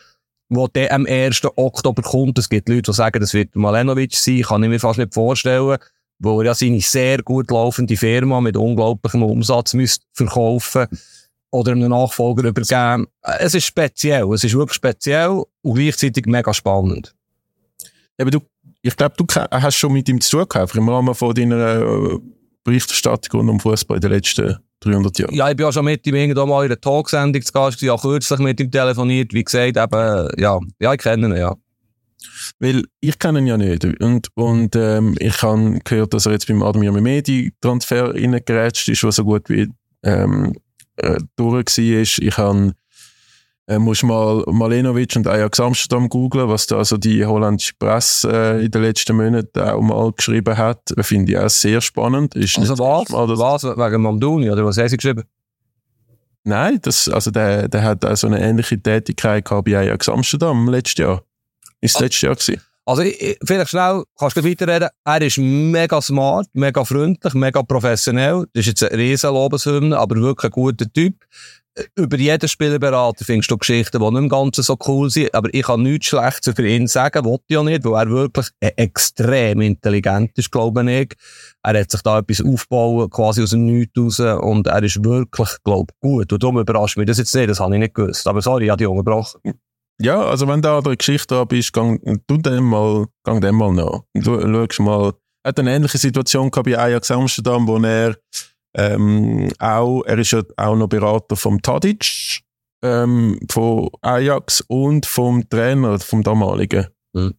wo 0.50 0.66
der 0.66 0.92
am 0.92 1.06
1. 1.06 1.42
Oktober 1.56 2.02
kommt. 2.02 2.38
Es 2.38 2.48
gibt 2.48 2.68
Leute, 2.68 2.90
die 2.90 2.92
sagen, 2.92 3.20
das 3.20 3.32
wird 3.32 3.56
Malenovic 3.56 4.14
sein. 4.14 4.42
Kann 4.42 4.62
ich 4.64 4.68
mir 4.68 4.80
fast 4.80 4.98
nicht 4.98 5.14
vorstellen. 5.14 5.78
Wo 6.18 6.40
er 6.40 6.46
ja 6.46 6.54
seine 6.54 6.80
sehr 6.80 7.22
gut 7.22 7.50
laufende 7.50 7.96
Firma 7.96 8.40
mit 8.42 8.56
unglaublichem 8.56 9.22
Umsatz 9.22 9.72
müsste 9.72 10.04
verkaufen 10.12 10.86
oder 11.50 11.72
einem 11.72 11.88
Nachfolger 11.88 12.48
übergeben. 12.48 13.06
Es 13.38 13.54
ist 13.54 13.64
speziell. 13.64 14.30
Es 14.34 14.44
ist 14.44 14.54
wirklich 14.54 14.74
speziell 14.74 15.42
und 15.62 15.74
gleichzeitig 15.74 16.26
mega 16.26 16.52
spannend. 16.52 17.14
Aber 18.20 18.30
du, 18.30 18.40
ich 18.82 18.96
glaube, 18.96 19.14
du 19.16 19.24
hast 19.34 19.76
schon 19.76 19.92
mit 19.92 20.08
ihm 20.08 20.20
zu 20.20 20.38
tun 20.38 20.48
gehabt, 20.48 20.74
im 20.74 20.88
Rahmen 20.88 21.14
von 21.14 21.34
deiner 21.34 21.80
äh, 21.80 22.18
Berichterstattung 22.64 23.48
um 23.48 23.60
Fußball 23.60 23.96
in 23.96 24.00
den 24.02 24.10
letzten 24.10 24.58
300 24.80 25.18
Jahre. 25.18 25.34
Ja, 25.34 25.50
ich 25.50 25.56
bin 25.56 25.66
auch 25.66 25.72
schon 25.72 25.84
mit 25.84 26.06
ihm 26.06 26.14
irgendwann 26.14 26.48
mal 26.48 26.64
in 26.64 26.70
einer 26.70 26.80
Talksendung 26.80 27.42
zu 27.42 27.52
Gast, 27.52 27.82
ich 27.82 27.88
habe 27.88 28.00
kürzlich 28.00 28.38
mit 28.40 28.60
ihm 28.60 28.70
telefoniert, 28.70 29.32
wie 29.32 29.44
gesagt, 29.44 29.76
eben, 29.76 30.28
ja, 30.38 30.58
ja, 30.80 30.92
ich 30.92 31.00
kenne 31.00 31.28
ihn, 31.28 31.36
ja. 31.36 31.54
Weil 32.58 32.84
ich 33.00 33.18
kenne 33.18 33.38
ihn 33.38 33.46
ja 33.46 33.56
nicht. 33.56 33.84
Und, 33.84 34.28
und 34.34 34.76
ähm, 34.76 35.16
ich 35.18 35.42
habe 35.42 35.78
gehört, 35.84 36.12
dass 36.12 36.26
er 36.26 36.32
jetzt 36.32 36.46
beim 36.48 36.62
Admir 36.62 36.92
Mehmedi 36.92 37.52
Transfer 37.60 38.14
reingerätscht 38.14 38.88
ist, 38.88 39.04
was 39.04 39.16
so 39.16 39.24
gut 39.24 39.48
wie 39.48 39.68
ähm, 40.02 40.54
äh, 40.96 41.18
durch 41.36 41.78
war. 41.78 42.26
Ich 42.26 42.36
habe 42.36 42.72
äh, 43.70 43.78
musst 43.78 44.02
mal 44.02 44.42
Malenovic 44.48 45.14
und 45.14 45.28
Ajax 45.28 45.60
Amsterdam 45.60 46.08
googlen, 46.08 46.48
was 46.48 46.66
da 46.66 46.78
also 46.78 46.96
die 46.96 47.24
holländische 47.24 47.72
Presse 47.78 48.30
äh, 48.30 48.64
in 48.64 48.70
den 48.70 48.82
letzten 48.82 49.16
Monaten 49.16 49.60
auch 49.60 49.80
mal 49.80 50.12
geschrieben 50.12 50.58
hat. 50.58 50.80
Finde 51.00 51.32
ich 51.32 51.38
auch 51.38 51.48
sehr 51.48 51.80
spannend. 51.80 52.34
Ist 52.34 52.58
also 52.58 52.76
was? 52.78 53.08
Mal, 53.10 53.28
was? 53.28 53.62
Wegen 53.62 54.02
Mamdouni 54.02 54.50
oder 54.50 54.64
was 54.64 54.76
haben 54.76 54.88
sie 54.88 54.96
geschrieben? 54.96 55.22
Nein, 56.42 56.80
das, 56.82 57.08
also 57.08 57.30
der, 57.30 57.68
der 57.68 57.82
hat 57.82 58.04
also 58.04 58.26
eine 58.26 58.40
ähnliche 58.40 58.80
Tätigkeit 58.80 59.44
gehabt 59.44 59.66
bei 59.66 59.78
Ajax 59.78 60.08
Amsterdam 60.08 60.68
letztes 60.68 60.98
Jahr. 60.98 61.22
Ist 61.80 61.94
das 61.94 62.00
ah. 62.00 62.04
letztes 62.04 62.22
Jahr 62.22 62.34
gewesen? 62.34 62.60
Also, 62.86 63.02
ich, 63.02 63.38
vielleicht 63.44 63.70
schnell, 63.70 64.02
kannst 64.18 64.36
du 64.36 64.42
weiterreden? 64.42 64.88
Er 65.04 65.22
ist 65.22 65.38
mega 65.38 66.02
smart, 66.02 66.48
mega 66.54 66.84
freundlich, 66.84 67.34
mega 67.34 67.62
professionell. 67.62 68.46
Das 68.52 68.62
ist 68.62 68.66
jetzt 68.66 68.82
ein 68.82 68.98
riesen 68.98 69.32
Lobeshymne, 69.32 69.96
aber 69.96 70.16
wirklich 70.16 70.50
ein 70.50 70.50
guter 70.50 70.92
Typ 70.92 71.14
über 71.94 72.16
jeden 72.16 72.48
Spielerberater 72.48 73.24
findest 73.24 73.50
du 73.50 73.56
Geschichten, 73.56 74.00
die 74.00 74.10
nicht 74.10 74.18
im 74.18 74.28
Ganzen 74.28 74.62
so 74.62 74.76
cool 74.86 75.08
sind, 75.08 75.34
aber 75.34 75.48
ich 75.52 75.62
kann 75.62 75.82
nichts 75.82 76.06
Schlechtes 76.06 76.48
über 76.48 76.64
ihn 76.64 76.86
sagen, 76.86 77.24
wollte 77.24 77.44
ja 77.48 77.62
nicht, 77.62 77.84
weil 77.84 78.06
er 78.06 78.10
wirklich 78.10 78.48
extrem 78.60 79.60
intelligent 79.60 80.36
ist, 80.36 80.50
glaube 80.50 80.90
ich. 80.90 81.14
Er 81.62 81.80
hat 81.80 81.90
sich 81.90 82.02
da 82.02 82.18
etwas 82.18 82.44
aufgebaut, 82.44 83.10
quasi 83.10 83.42
aus 83.42 83.50
dem 83.50 83.66
Nichts 83.66 83.96
raus, 83.98 84.20
und 84.20 84.66
er 84.66 84.82
ist 84.82 85.04
wirklich, 85.04 85.50
glaube 85.64 85.92
ich, 85.92 86.00
gut. 86.00 86.32
Und 86.32 86.42
darum 86.42 86.58
überrascht 86.58 86.96
mich 86.96 87.06
das 87.06 87.18
jetzt 87.18 87.34
nicht, 87.34 87.48
das 87.48 87.60
habe 87.60 87.74
ich 87.74 87.80
nicht 87.80 87.94
gewusst. 87.94 88.26
Aber 88.26 88.42
sorry, 88.42 88.64
ich 88.64 88.70
habe 88.70 88.78
die 88.78 88.86
unterbrochen. 88.86 89.40
Ja, 90.02 90.22
also 90.22 90.48
wenn 90.48 90.62
du 90.62 90.70
an 90.70 90.82
der 90.82 90.96
Geschichte 90.96 91.34
da 91.34 91.44
bist, 91.44 91.72
gang, 91.72 92.00
tu 92.26 92.38
dem 92.38 92.64
mal, 92.64 93.06
gang 93.22 93.40
dem 93.40 93.54
mal 93.54 93.72
nach. 93.72 94.00
Du 94.14 94.40
schaust 94.40 94.80
mal, 94.80 95.12
er 95.42 95.48
hat 95.48 95.58
eine 95.58 95.74
ähnliche 95.74 95.98
Situation 95.98 96.50
gehabt 96.50 96.68
bei 96.68 96.78
Ajax 96.78 97.10
Amsterdam, 97.10 97.68
wo 97.68 97.76
er 97.78 98.16
ähm, 98.74 99.48
auch, 99.58 100.02
er 100.02 100.18
ist 100.18 100.30
ja 100.30 100.42
auch 100.56 100.76
noch 100.76 100.88
Berater 100.88 101.36
vom 101.36 101.60
Tadic, 101.60 102.42
ähm, 102.82 103.38
von 103.50 103.90
Ajax 104.02 104.62
und 104.62 105.06
vom 105.06 105.48
Trainer, 105.48 105.98
vom 105.98 106.22
damaligen. 106.22 106.86
Mhm. 107.12 107.34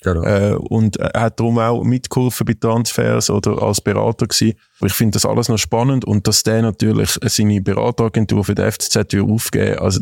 Genau. 0.00 0.22
Äh, 0.22 0.54
und 0.54 0.96
er 0.96 1.22
hat 1.22 1.40
darum 1.40 1.58
auch 1.58 1.82
mitgeholfen 1.82 2.46
bei 2.46 2.54
Transfers 2.54 3.30
oder 3.30 3.60
als 3.60 3.80
Berater 3.80 4.26
gewesen. 4.28 4.56
Ich 4.80 4.92
finde 4.92 5.14
das 5.14 5.26
alles 5.26 5.48
noch 5.48 5.58
spannend 5.58 6.04
und 6.04 6.26
dass 6.28 6.44
der 6.44 6.62
natürlich 6.62 7.18
seine 7.22 7.60
Berateragentur 7.60 8.44
für 8.44 8.54
die 8.54 8.70
FCZ 8.70 9.14
aufgeben 9.16 9.78
also 9.78 10.00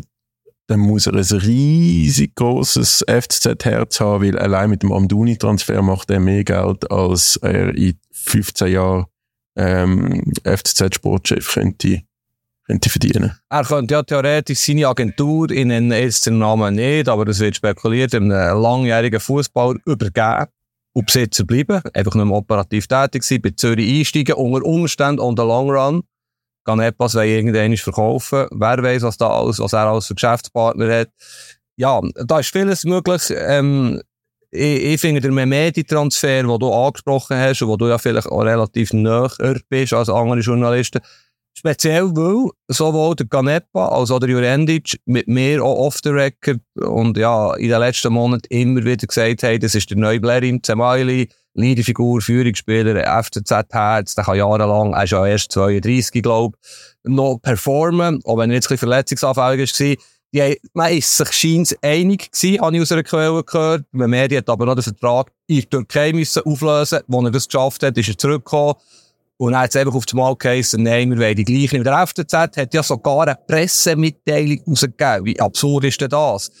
dann 0.67 0.81
muss 0.81 1.07
er 1.07 1.13
ein 1.13 1.23
riesig 1.23 2.35
großes 2.35 3.05
FCZ-Herz 3.07 4.01
haben, 4.01 4.25
weil 4.25 4.37
allein 4.37 4.69
mit 4.69 4.83
dem 4.83 4.91
Amduni-Transfer 4.91 5.81
macht 5.81 6.11
er 6.11 6.19
mehr 6.19 6.43
Geld, 6.43 6.91
als 6.91 7.37
er 7.37 7.73
in 7.73 7.97
15 8.11 8.73
Jahren 8.73 9.05
ähm, 9.57 10.31
FCZ-Sportchef 10.43 11.53
könnte, 11.53 12.03
könnte 12.65 12.89
verdienen. 12.89 13.37
Er 13.49 13.63
könnte 13.63 13.95
ja 13.95 14.03
theoretisch 14.03 14.59
seine 14.59 14.87
Agentur, 14.87 15.51
in 15.51 15.69
nenne 15.69 15.99
jetzt 15.99 16.25
den 16.25 16.37
Namen 16.37 16.75
nicht, 16.75 17.09
aber 17.09 17.25
das 17.25 17.39
wird 17.39 17.55
spekuliert, 17.55 18.13
einem 18.13 18.29
langjährigen 18.29 19.19
Fußballer 19.19 19.79
übergeben 19.85 20.45
und 20.93 21.05
Besitzer 21.05 21.43
bleiben, 21.43 21.81
einfach 21.93 22.15
nur 22.15 22.31
operativ 22.31 22.87
tätig 22.87 23.23
sein, 23.23 23.41
bei 23.41 23.51
Zürich 23.51 23.99
einsteigen, 23.99 24.35
unter 24.35 24.65
Umständen 24.65 25.19
on 25.19 25.35
the 25.35 25.43
long 25.43 25.69
run, 25.69 26.03
kann 26.65 26.79
etwas, 26.79 27.15
wenn 27.15 27.29
irgendwann 27.29 27.77
verkaufen, 27.77 28.47
wer 28.51 28.83
weiß, 28.83 29.03
was 29.03 29.17
da 29.17 29.29
alles, 29.29 29.59
was 29.59 29.73
er 29.73 29.87
als 29.87 30.09
Geschäftspartner 30.09 31.01
hat. 31.01 31.09
Ja, 31.77 32.01
da 32.25 32.39
ist 32.39 32.51
vieles 32.51 32.83
möglich, 32.83 33.31
ähm, 33.31 34.01
ich, 34.51 34.83
ich 34.83 35.01
finde, 35.01 35.21
der 35.21 35.31
Memedi-Transfer, 35.31 36.43
den 36.43 36.59
du 36.59 36.71
angesprochen 36.71 37.37
hast 37.37 37.61
und 37.61 37.69
wo 37.69 37.77
du 37.77 37.87
ja 37.87 37.97
vielleicht 37.97 38.27
auch 38.27 38.41
relativ 38.41 38.93
näher 38.93 39.29
bist 39.69 39.93
als 39.93 40.09
andere 40.09 40.39
Journalisten, 40.39 41.01
speziell 41.57 42.15
weil 42.15 42.51
sowohl 42.67 43.15
der 43.15 43.27
Canepa 43.27 43.89
als 43.89 44.11
auch 44.11 44.19
der 44.19 44.29
Jurendic 44.29 44.99
mit 45.05 45.27
mir 45.27 45.63
auch 45.63 45.87
off 45.87 45.99
the 46.03 46.09
record 46.09 46.59
und 46.75 47.17
ja, 47.17 47.55
in 47.55 47.69
den 47.69 47.79
letzten 47.79 48.13
Monaten 48.13 48.45
immer 48.49 48.85
wieder 48.85 49.07
gesagt 49.07 49.43
haben, 49.43 49.59
das 49.59 49.73
ist 49.73 49.89
der 49.89 49.97
neue 49.97 50.19
Blerim 50.19 50.61
Zemaili, 50.61 51.29
Leaderfigur, 51.55 52.21
Führungsspieler, 52.21 53.23
FCZ-Herz, 53.23 54.13
der 54.13 54.23
kann 54.23 54.37
jahrelang, 54.37 54.93
er 54.93 55.03
ist 55.03 55.11
ja 55.11 55.25
erst 55.25 55.51
32, 55.51 56.21
glaube 56.21 56.55
ich, 56.61 57.09
noch 57.11 57.39
performen, 57.41 58.21
auch 58.23 58.37
wenn 58.37 58.51
er 58.51 58.55
jetzt 58.55 58.67
ein 58.67 58.75
bisschen 58.75 58.89
verletzungsanfällig 58.89 59.79
war. 59.79 59.95
Die, 60.33 60.59
man 60.73 60.91
ist 60.91 61.15
sich 61.15 61.31
scheint 61.31 61.77
einig 61.81 62.31
gewesen, 62.31 62.61
habe 62.61 62.75
ich 62.75 62.81
aus 62.81 62.91
einer 62.91 63.03
Quelle 63.03 63.43
gehört. 63.43 63.85
Mehdi 63.91 64.35
hat 64.35 64.49
aber 64.49 64.65
noch 64.65 64.75
den 64.75 64.83
Vertrag 64.83 65.31
in 65.47 65.61
der 65.61 65.69
Türkei 65.69 66.13
müssen 66.13 66.43
auflösen. 66.43 66.99
Als 67.07 67.23
er 67.23 67.31
das 67.31 67.47
geschafft 67.47 67.83
hat, 67.83 67.97
ist 67.97 68.09
er 68.09 68.17
zurückgekommen. 68.17 68.75
Und 69.37 69.51
dann 69.51 69.61
hat 69.61 69.69
es 69.69 69.75
einfach 69.75 69.93
auf 69.93 70.05
das 70.05 70.13
Mal 70.13 70.35
geheißen, 70.35 70.81
nein, 70.81 71.11
wir 71.11 71.19
wollen 71.19 71.35
die 71.35 71.45
gleichen. 71.45 71.83
Der 71.83 72.07
FCZ 72.07 72.33
hat 72.33 72.73
ja 72.73 72.81
sogar 72.81 73.21
eine 73.21 73.37
Pressemitteilung 73.47 74.61
rausgegeben. 74.67 75.25
Wie 75.25 75.39
absurd 75.39 75.85
ist 75.85 76.01
denn 76.01 76.09
das? 76.09 76.51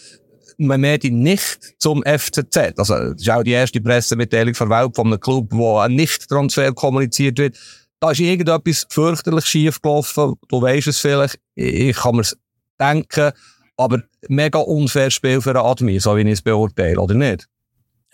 Man 0.59 0.81
Mehdi 0.81 1.09
nicht 1.09 1.75
zum 1.79 2.03
FCZ. 2.03 2.57
Also, 2.77 3.13
das 3.13 3.21
ist 3.21 3.29
auch 3.29 3.43
die 3.43 3.51
erste 3.51 3.81
Pressemitteilung 3.81 4.53
der 4.53 4.69
Welt 4.69 4.95
von 4.95 5.07
einem 5.07 5.19
Club, 5.19 5.47
wo 5.51 5.79
ein 5.79 5.95
Nicht-Transfer 5.95 6.71
kommuniziert 6.73 7.39
wird. 7.39 7.57
Da 7.99 8.11
ist 8.11 8.19
irgendetwas 8.19 8.85
fürchterlich 8.89 9.45
schief 9.45 9.81
gelaufen. 9.81 10.35
Du 10.47 10.61
weisst 10.61 10.87
es 10.87 10.99
vielleicht. 10.99 11.39
Ich 11.55 11.97
kann 11.97 12.15
mir's 12.15 12.37
denken. 12.79 13.31
Aber 13.77 14.01
mega 14.27 14.59
unfair 14.59 15.11
Spiel 15.11 15.39
für 15.39 15.51
einen 15.51 15.65
Admin, 15.65 15.99
so 15.99 16.15
wie 16.17 16.21
ich 16.21 16.27
es 16.27 16.41
beurteile, 16.41 16.99
oder 16.99 17.13
nicht? 17.13 17.47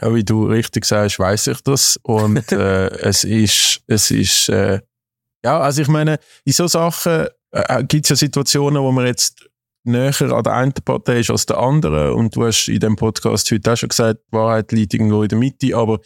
Ja, 0.01 0.13
wie 0.13 0.23
du 0.23 0.45
richtig 0.45 0.85
sagst, 0.85 1.19
weiß 1.19 1.47
ich 1.47 1.61
das. 1.61 1.97
Und 2.03 2.51
äh, 2.51 2.89
es 2.99 3.23
ist, 3.23 3.81
es 3.87 4.11
ist, 4.11 4.49
äh, 4.49 4.81
ja, 5.43 5.59
also 5.59 5.81
ich 5.81 5.87
meine, 5.87 6.19
in 6.45 6.53
so 6.53 6.67
Sachen 6.67 7.27
äh, 7.51 7.83
gibt 7.85 8.05
es 8.05 8.09
ja 8.09 8.15
Situationen, 8.15 8.81
wo 8.81 8.91
man 8.91 9.05
jetzt 9.05 9.49
näher 9.85 10.13
an 10.21 10.43
der 10.43 10.53
einen 10.53 10.73
Partei 10.73 11.19
ist 11.19 11.29
als 11.29 11.45
der 11.45 11.57
anderen. 11.57 12.13
Und 12.13 12.35
du 12.35 12.45
hast 12.45 12.67
in 12.67 12.79
dem 12.79 12.95
Podcast 12.95 13.51
heute 13.51 13.73
auch 13.73 13.77
schon 13.77 13.89
gesagt, 13.89 14.19
die 14.27 14.35
Wahrheit 14.35 14.71
liegt 14.71 14.93
irgendwo 14.93 15.23
in 15.23 15.29
der 15.29 15.37
Mitte. 15.37 15.75
Aber 15.75 15.99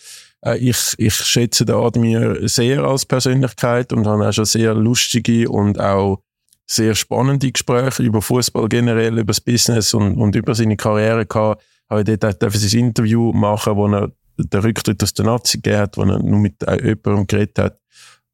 äh, 0.46 0.58
ich, 0.58 0.94
ich 0.98 1.16
schätze 1.16 1.66
den 1.66 1.76
Admir 1.76 2.48
sehr 2.48 2.84
als 2.84 3.06
Persönlichkeit 3.06 3.94
und 3.94 4.08
habe 4.08 4.28
auch 4.28 4.34
schon 4.34 4.46
sehr 4.46 4.74
lustige 4.74 5.50
und 5.50 5.80
auch 5.80 6.22
sehr 6.68 6.96
spannende 6.96 7.52
Gespräche 7.52 8.04
über 8.04 8.22
Fußball 8.22 8.68
generell, 8.68 9.14
über 9.18 9.28
das 9.28 9.42
Business 9.42 9.94
und, 9.94 10.18
und 10.18 10.36
über 10.36 10.54
seine 10.54 10.76
Karriere 10.76 11.26
gehabt. 11.26 11.64
Habe 11.90 12.02
ich 12.02 12.20
dort 12.20 12.44
auch 12.44 12.54
ein 12.54 12.80
Interview 12.80 13.32
machen, 13.32 13.76
wo 13.78 13.88
er 13.88 14.12
den 14.38 14.60
Rücktritt 14.60 15.02
aus 15.02 15.14
der 15.14 15.26
Nazi 15.26 15.58
gegeben 15.58 15.80
hat, 15.80 15.98
wo 15.98 16.04
er 16.04 16.20
nur 16.20 16.40
mit 16.40 16.56
jemandem 16.62 17.26
geredet 17.26 17.58
hat. 17.58 17.80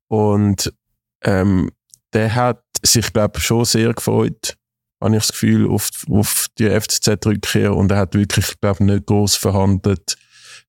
Und 0.08 0.74
ähm, 1.24 1.70
der 2.14 2.34
hat 2.34 2.64
sich, 2.84 3.14
glaube 3.14 3.38
ich, 3.38 3.44
schon 3.44 3.66
sehr 3.66 3.94
gefreut, 3.94 4.58
habe 5.00 5.16
ich 5.16 5.22
das 5.22 5.32
Gefühl, 5.32 5.70
auf, 5.70 5.90
auf 6.10 6.48
die 6.58 6.70
FCZ-Rückkehr 6.70 7.76
und 7.76 7.92
er 7.92 7.98
hat 7.98 8.16
wirklich, 8.16 8.60
glaube 8.60 8.78
ich, 8.80 8.86
nicht 8.92 9.06
groß 9.06 9.36
verhandelt, 9.36 10.16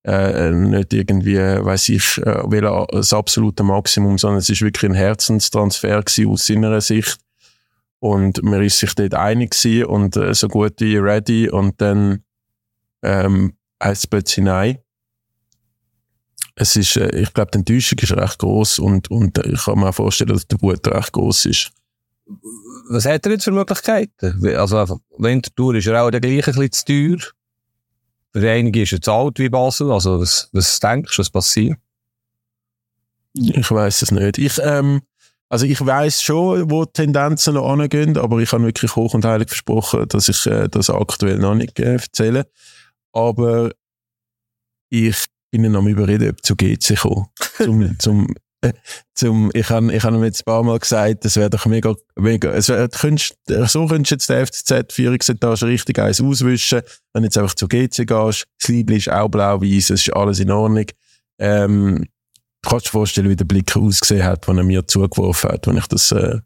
äh, 0.04 0.50
nicht 0.50 0.92
irgendwie, 0.92 1.36
weiß 1.36 1.88
ich, 1.88 2.18
äh, 2.18 2.86
das 2.92 3.12
absolute 3.12 3.62
Maximum, 3.62 4.18
sondern 4.18 4.38
es 4.38 4.50
ist 4.50 4.60
wirklich 4.60 4.90
ein 4.90 4.94
Herzenstransfer 4.94 6.02
gewesen 6.02 6.30
aus 6.30 6.46
seiner 6.46 6.80
Sicht 6.80 7.23
und 8.01 8.42
man 8.42 8.62
ist 8.62 8.78
sich 8.78 8.95
dort 8.95 9.14
einig 9.14 9.55
und 9.86 10.16
äh, 10.16 10.34
so 10.34 10.49
gut 10.49 10.74
wie 10.80 10.97
ready 10.97 11.49
und 11.49 11.80
dann 11.80 12.24
ähm, 13.03 13.57
heisst 13.82 14.05
es 14.05 14.07
plötzlich 14.07 14.45
nein. 14.45 14.78
Es 16.57 16.76
ist, 16.76 16.97
äh, 16.97 17.16
ich 17.18 17.32
glaube, 17.32 17.51
die 17.53 17.59
Enttäuschung 17.59 17.99
ist 17.99 18.12
recht 18.12 18.38
groß 18.38 18.78
und, 18.78 19.11
und 19.11 19.38
ich 19.38 19.64
kann 19.64 19.78
mir 19.78 19.88
auch 19.88 19.95
vorstellen, 19.95 20.30
dass 20.30 20.47
der 20.47 20.61
Wut 20.61 20.86
recht 20.86 21.12
groß 21.12 21.47
ist. 21.47 21.72
Was 22.88 23.07
hat 23.07 23.26
er 23.26 23.32
jetzt 23.32 23.45
für 23.45 23.51
Möglichkeiten? 23.51 24.47
Also, 24.57 25.01
Winterthur 25.18 25.74
ist 25.74 25.86
ja 25.86 26.03
auch 26.03 26.11
der 26.11 26.20
gleiche 26.20 26.51
ein 26.51 26.57
bisschen 26.57 26.72
zu 26.72 26.84
teuer. 26.84 27.30
Für 28.32 28.51
einige 28.51 28.82
ist 28.82 28.92
er 28.92 29.01
zu 29.01 29.12
alt 29.12 29.38
wie 29.38 29.49
Basel. 29.49 29.90
Also, 29.90 30.20
was, 30.20 30.49
was 30.53 30.80
denkst 30.80 31.16
du, 31.16 31.20
was 31.20 31.30
passiert? 31.30 31.78
Ich 33.34 33.70
weiß 33.70 34.03
es 34.03 34.11
nicht. 34.11 34.38
Ich, 34.38 34.59
ähm, 34.62 35.03
also 35.49 35.66
ich 35.66 35.84
weiß 35.84 36.22
schon, 36.22 36.70
wo 36.70 36.84
die 36.84 36.92
Tendenzen 36.92 37.55
noch 37.55 37.70
angehen, 37.70 38.16
aber 38.16 38.38
ich 38.38 38.53
habe 38.53 38.64
wirklich 38.64 38.97
hoch 38.97 39.14
und 39.14 39.24
heilig 39.24 39.49
versprochen, 39.49 40.09
dass 40.09 40.28
ich 40.28 40.47
äh, 40.47 40.68
das 40.68 40.90
aktuell 40.90 41.38
noch 41.38 41.55
nicht 41.55 41.78
äh, 41.78 41.95
erzähle. 41.95 42.47
Aber 43.12 43.70
ich 44.90 45.24
bin 45.51 45.70
noch 45.70 45.80
am 45.80 45.88
überreden, 45.88 46.30
ob 46.30 46.45
zu 46.45 46.57
GC 46.57 46.97
kommen. 46.97 47.26
zum, 47.57 47.97
zum, 47.99 48.34
äh, 48.62 48.72
zum, 49.14 49.51
ich 49.55 49.68
habe 49.70 49.92
ich 49.92 50.03
hab 50.03 50.14
ihm 50.14 50.24
jetzt 50.24 50.40
ein 50.40 50.45
paar 50.45 50.62
Mal 50.62 50.78
gesagt, 50.78 51.24
es 51.24 51.36
wäre 51.36 51.51
doch 51.51 51.66
mega, 51.66 51.95
mega, 52.16 52.51
es 52.53 52.68
wär, 52.68 52.88
könntest, 52.88 53.36
so 53.66 53.86
könntest 53.86 54.11
du 54.11 54.14
jetzt 54.14 54.30
der 54.30 54.47
FCZ-Führungsetage 54.47 55.66
richtig 55.66 55.99
eins 55.99 56.20
auswischen, 56.20 56.82
wenn 57.12 57.22
du 57.22 57.26
jetzt 57.26 57.38
einfach 57.38 57.55
zu 57.55 57.68
GC 57.68 58.07
gehst, 58.07 58.47
das 58.59 58.68
Liebling 58.68 58.99
ist 58.99 59.11
auch 59.11 59.28
blau-weiß, 59.28 59.90
es 59.90 60.09
ist 60.09 60.12
alles 60.12 60.40
in 60.40 60.51
Ordnung. 60.51 60.86
Ähm, 61.38 62.07
Du 62.64 62.70
kannst 62.70 62.86
dir 62.86 62.90
vorstellen, 62.90 63.28
wie 63.28 63.36
der 63.36 63.44
Blick 63.44 63.76
ausgesehen 63.76 64.24
hat, 64.24 64.48
wenn 64.48 64.56
er 64.56 64.64
mir 64.64 64.86
zugeworfen 64.86 65.50
hat, 65.50 65.66
wenn 65.66 65.76
ich 65.76 65.86
das 65.86 66.10
äh, 66.12 66.38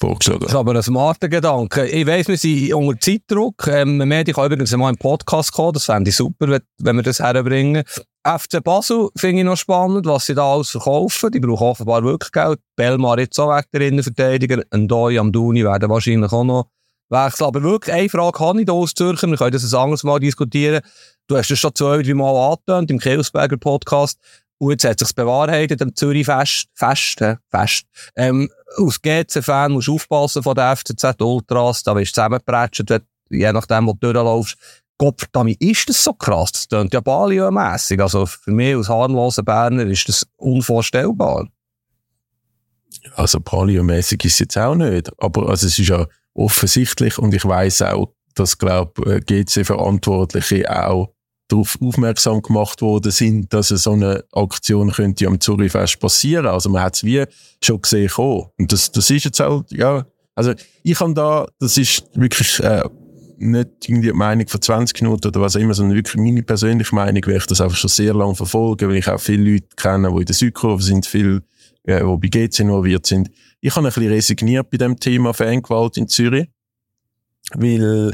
vorgeschlagen 0.00 0.42
habe. 0.42 0.44
Das 0.44 0.52
ist 0.52 0.58
aber 0.58 0.74
ein 0.76 0.82
smarter 0.82 1.28
Gedanke. 1.28 1.88
Ich 1.88 2.06
weiss, 2.06 2.28
wir 2.28 2.36
sind 2.36 2.72
unter 2.72 3.00
Zeitdruck. 3.00 3.66
Ähm, 3.66 3.96
Medi 3.96 4.32
kann 4.32 4.46
übrigens 4.46 4.76
mal 4.76 4.90
im 4.90 4.96
Podcast 4.96 5.52
kommen. 5.52 5.72
Das 5.72 5.86
fände 5.86 6.10
ich 6.10 6.16
super, 6.16 6.60
wenn 6.78 6.96
wir 6.96 7.02
das 7.02 7.18
herbringen. 7.18 7.82
FC 8.24 8.62
Basel 8.62 9.08
finde 9.16 9.40
ich 9.40 9.44
noch 9.44 9.56
spannend, 9.56 10.06
was 10.06 10.26
sie 10.26 10.34
da 10.34 10.54
alles 10.54 10.70
verkaufen. 10.70 11.32
Die 11.32 11.40
brauchen 11.40 11.66
offenbar 11.66 12.04
wirklich 12.04 12.30
Geld. 12.30 12.60
Belmar 12.76 13.18
jetzt 13.18 13.38
auch 13.40 13.52
weg 13.52 13.66
der 13.72 13.80
Innenverteidiger. 13.80 14.62
Ndoi, 14.72 15.18
Amduni 15.18 15.64
werden 15.64 15.90
wahrscheinlich 15.90 16.30
auch 16.30 16.44
noch 16.44 16.68
wechseln. 17.08 17.46
Aber 17.46 17.62
wirklich, 17.64 17.92
eine 17.92 18.08
Frage 18.08 18.38
habe 18.38 18.60
ich 18.60 18.66
da 18.66 18.72
aus 18.72 18.94
Zürcher. 18.94 19.26
Wir 19.26 19.36
können 19.36 19.52
das 19.52 19.72
ein 19.72 19.80
anderes 19.80 20.04
Mal 20.04 20.20
diskutieren. 20.20 20.80
Du 21.26 21.36
hast 21.36 21.50
es 21.50 21.58
schon 21.58 21.74
zwei, 21.74 22.02
drei 22.02 22.14
Mal 22.14 22.52
angetönt 22.52 22.90
im 22.92 23.00
Kelsberger 23.00 23.56
Podcast. 23.56 24.18
Und 24.60 24.72
jetzt 24.72 24.84
hat 24.84 24.98
sich's 24.98 25.14
bewahrheitet 25.14 25.80
am 25.80 25.94
Zürich 25.96 26.26
Fest, 26.26 26.66
Fest, 26.74 27.22
äh, 27.22 27.36
Fest. 27.48 27.84
Ähm, 28.14 28.50
als 28.76 29.00
GC-Fan 29.00 29.72
musst 29.72 29.88
du 29.88 29.94
aufpassen 29.94 30.42
von 30.42 30.54
der 30.54 30.76
FCZ 30.76 31.20
Ultras, 31.22 31.82
da 31.82 31.96
wirst 31.96 32.10
du 32.10 32.20
zusammengepratscht, 32.20 32.84
je 33.30 33.52
nachdem, 33.52 33.86
wo 33.86 33.94
du 33.94 34.12
durchläufst. 34.12 34.56
Gottverdammt, 34.98 35.62
ist 35.62 35.88
das 35.88 36.04
so 36.04 36.12
krass? 36.12 36.52
Das 36.52 36.68
klingt 36.68 36.92
ja 36.92 37.00
Balio-mässig. 37.00 38.02
Also 38.02 38.26
für 38.26 38.50
mich 38.50 38.76
als 38.76 38.90
harmloser 38.90 39.42
Berner 39.42 39.86
ist 39.86 40.06
das 40.10 40.26
unvorstellbar. 40.36 41.48
Also 43.14 43.40
Palio-mässig 43.40 44.22
ist 44.26 44.34
es 44.34 44.38
jetzt 44.40 44.58
auch 44.58 44.74
nicht. 44.74 45.10
Aber 45.16 45.48
also 45.48 45.68
es 45.68 45.78
ist 45.78 45.88
ja 45.88 46.06
offensichtlich 46.34 47.18
und 47.18 47.32
ich 47.32 47.46
weiß 47.46 47.80
auch, 47.80 48.12
dass, 48.34 48.58
glaube 48.58 49.10
äh, 49.10 49.20
GC-Verantwortliche 49.20 50.70
auch 50.70 51.14
darauf 51.50 51.76
aufmerksam 51.80 52.42
gemacht 52.42 52.82
worden 52.82 53.12
sind, 53.12 53.52
dass 53.52 53.68
so 53.68 53.92
eine 53.92 54.24
Aktion 54.32 54.90
könnte 54.92 55.26
am 55.26 55.40
Zurichfest 55.40 56.00
passieren. 56.00 56.46
Also 56.46 56.70
man 56.70 56.82
hat 56.82 56.96
es 56.96 57.04
wie 57.04 57.24
schon 57.62 57.82
gesehen 57.82 58.08
kommen. 58.08 58.46
Und 58.58 58.72
das, 58.72 58.90
das 58.92 59.10
ist 59.10 59.24
jetzt 59.24 59.40
auch, 59.40 59.64
ja, 59.70 60.06
also 60.34 60.54
ich 60.82 60.98
kann 60.98 61.14
da, 61.14 61.46
das 61.58 61.76
ist 61.76 62.04
wirklich 62.14 62.60
äh, 62.60 62.84
nicht 63.38 63.68
irgendwie 63.88 64.08
die 64.08 64.12
Meinung 64.12 64.46
von 64.46 64.60
20 64.60 65.02
Minuten 65.02 65.28
oder 65.28 65.40
was 65.40 65.56
auch 65.56 65.60
immer, 65.60 65.74
sondern 65.74 65.96
wirklich 65.96 66.16
meine 66.16 66.42
persönliche 66.42 66.94
Meinung, 66.94 67.22
weil 67.26 67.36
ich 67.36 67.46
das 67.46 67.60
einfach 67.60 67.76
schon 67.76 67.90
sehr 67.90 68.14
lange 68.14 68.34
verfolge, 68.34 68.88
weil 68.88 68.96
ich 68.96 69.08
auch 69.08 69.20
viele 69.20 69.52
Leute 69.52 69.66
kenne, 69.76 70.10
die 70.12 70.20
in 70.20 70.24
der 70.26 70.34
Südkurve 70.34 70.82
sind, 70.82 71.06
viele, 71.06 71.42
äh, 71.84 72.00
die 72.00 72.28
bei 72.28 72.28
GC 72.28 72.60
involviert 72.60 73.06
sind. 73.06 73.30
Ich 73.60 73.74
habe 73.74 73.86
ein 73.86 73.92
bisschen 73.92 74.12
resigniert 74.12 74.70
bei 74.70 74.78
dem 74.78 74.98
Thema 74.98 75.34
Fangewalt 75.34 75.96
in 75.96 76.08
Zürich, 76.08 76.48
weil 77.54 78.12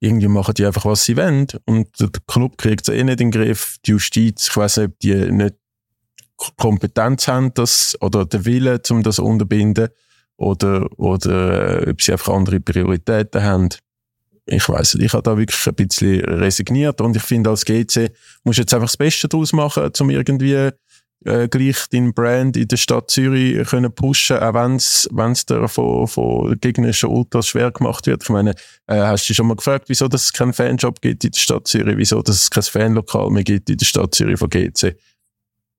irgendwie 0.00 0.28
machen 0.28 0.54
die 0.54 0.66
einfach, 0.66 0.84
was 0.84 1.04
sie 1.04 1.16
wollen. 1.16 1.46
Und 1.64 1.88
der 2.00 2.10
Club 2.26 2.58
kriegt 2.58 2.88
es 2.88 2.94
eh 2.94 3.02
nicht 3.02 3.20
in 3.20 3.30
den 3.30 3.40
Griff. 3.40 3.76
Die 3.86 3.92
Justiz, 3.92 4.48
ich 4.48 4.56
weiß 4.56 4.78
nicht, 4.78 4.88
ob 4.88 4.98
die 5.00 5.14
nicht 5.32 5.54
Kompetenz 6.56 7.28
haben, 7.28 7.54
das, 7.54 7.96
oder 8.00 8.26
den 8.26 8.44
Willen, 8.44 8.80
um 8.90 9.02
das 9.02 9.18
unterbinden, 9.18 9.88
oder, 10.36 10.86
oder 10.98 11.86
äh, 11.86 11.90
ob 11.90 12.02
sie 12.02 12.12
einfach 12.12 12.34
andere 12.34 12.60
Prioritäten 12.60 13.42
haben. 13.42 13.68
Ich 14.44 14.68
weiß 14.68 14.94
nicht, 14.94 15.06
ich 15.06 15.12
habe 15.12 15.22
da 15.22 15.36
wirklich 15.36 15.66
ein 15.66 15.74
bisschen 15.74 16.20
resigniert 16.20 17.00
und 17.00 17.16
ich 17.16 17.22
finde, 17.22 17.50
als 17.50 17.64
GC 17.64 18.12
musst 18.44 18.58
du 18.58 18.62
jetzt 18.62 18.74
einfach 18.74 18.86
das 18.86 18.96
Beste 18.96 19.28
daraus 19.28 19.52
machen, 19.52 19.90
um 19.98 20.10
irgendwie 20.10 20.70
äh, 21.26 21.48
gleich 21.48 21.86
deinen 21.92 22.14
Brand 22.14 22.56
in 22.56 22.68
der 22.68 22.76
Stadt 22.76 23.10
Zürich 23.10 23.66
können 23.68 23.92
pushen, 23.92 24.38
auch 24.38 24.54
wenn 24.54 24.76
es 24.76 25.46
dir 25.46 25.68
von, 25.68 26.06
von 26.06 26.58
gegnerischen 26.60 27.10
Ultras 27.10 27.48
schwer 27.48 27.70
gemacht 27.70 28.06
wird. 28.06 28.22
Ich 28.22 28.28
meine, 28.28 28.50
äh, 28.86 29.00
hast 29.00 29.24
du 29.24 29.28
dich 29.28 29.36
schon 29.36 29.46
mal 29.46 29.56
gefragt, 29.56 29.88
wieso 29.88 30.08
dass 30.08 30.24
es 30.24 30.32
keinen 30.32 30.52
Fanshop 30.52 31.00
gibt 31.00 31.24
in 31.24 31.30
der 31.30 31.38
Stadt 31.38 31.66
Zürich, 31.66 31.96
wieso 31.96 32.22
dass 32.22 32.36
es 32.36 32.50
kein 32.50 32.62
Fanlokal 32.62 33.30
mehr 33.30 33.44
gibt 33.44 33.68
in 33.70 33.76
der 33.76 33.86
Stadt 33.86 34.14
Zürich 34.14 34.38
von 34.38 34.48
GC? 34.48 34.96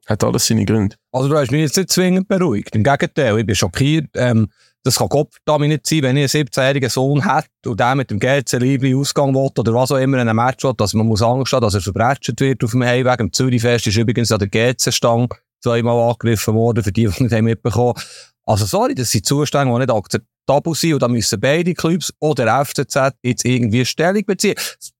Hat 0.05 0.23
alles 0.23 0.47
seine 0.47 0.65
Gründe. 0.65 0.95
Also 1.11 1.27
du 1.27 1.37
hast 1.37 1.51
mich 1.51 1.61
jetzt 1.61 1.77
nicht 1.77 1.91
zwingend 1.91 2.27
beruhigt. 2.27 2.75
Im 2.75 2.83
Gegenteil, 2.83 3.39
ich 3.39 3.45
bin 3.45 3.55
schockiert. 3.55 4.07
Ähm, 4.15 4.47
das 4.83 4.95
kann 4.95 5.09
Gott 5.09 5.33
damit 5.45 5.69
nicht 5.69 5.85
sein, 5.85 6.03
wenn 6.03 6.17
ich 6.17 6.33
einen 6.33 6.45
17-jährigen 6.45 6.89
Sohn 6.89 7.23
hätte 7.29 7.69
und 7.69 7.79
der 7.79 7.95
mit 7.95 8.09
dem 8.09 8.19
GC 8.19 8.53
Liebling 8.53 8.97
Ausgang 8.97 9.33
will 9.33 9.49
oder 9.57 9.73
was 9.73 9.91
auch 9.91 9.97
immer 9.97 10.17
in 10.21 10.27
einem 10.27 10.37
Match 10.37 10.63
will, 10.63 10.73
dass 10.77 10.93
man 10.93 11.07
muss 11.07 11.21
Angst 11.21 11.51
haben, 11.51 11.61
dass 11.61 11.73
er 11.73 11.81
verbretscht 11.81 12.39
wird 12.39 12.63
auf 12.63 12.71
dem 12.71 12.83
Heimweg. 12.83 13.19
Im 13.19 13.33
Zürichfest 13.33 13.87
ist 13.87 13.97
übrigens 13.97 14.31
an 14.31 14.39
der 14.39 14.47
GC-Stang 14.47 15.33
zweimal 15.61 16.09
angegriffen 16.09 16.53
worden, 16.53 16.83
für 16.83 16.91
die, 16.91 17.07
die 17.07 17.23
nicht 17.23 17.41
mitbekommen 17.41 17.95
haben. 17.95 18.03
Also 18.45 18.65
sorry, 18.65 18.95
das 18.95 19.11
sind 19.11 19.25
Zustände, 19.25 19.73
die 19.73 19.79
nicht 19.79 19.91
akzeptabel 19.91 20.73
sind 20.73 20.93
und 20.93 21.01
da 21.01 21.09
müssen 21.09 21.39
beide 21.39 21.73
Clubs 21.73 22.13
oder 22.19 22.63
FCZ 22.65 23.15
jetzt 23.21 23.43
irgendwie 23.43 23.85
Stellung 23.85 24.23
beziehen. 24.25 24.55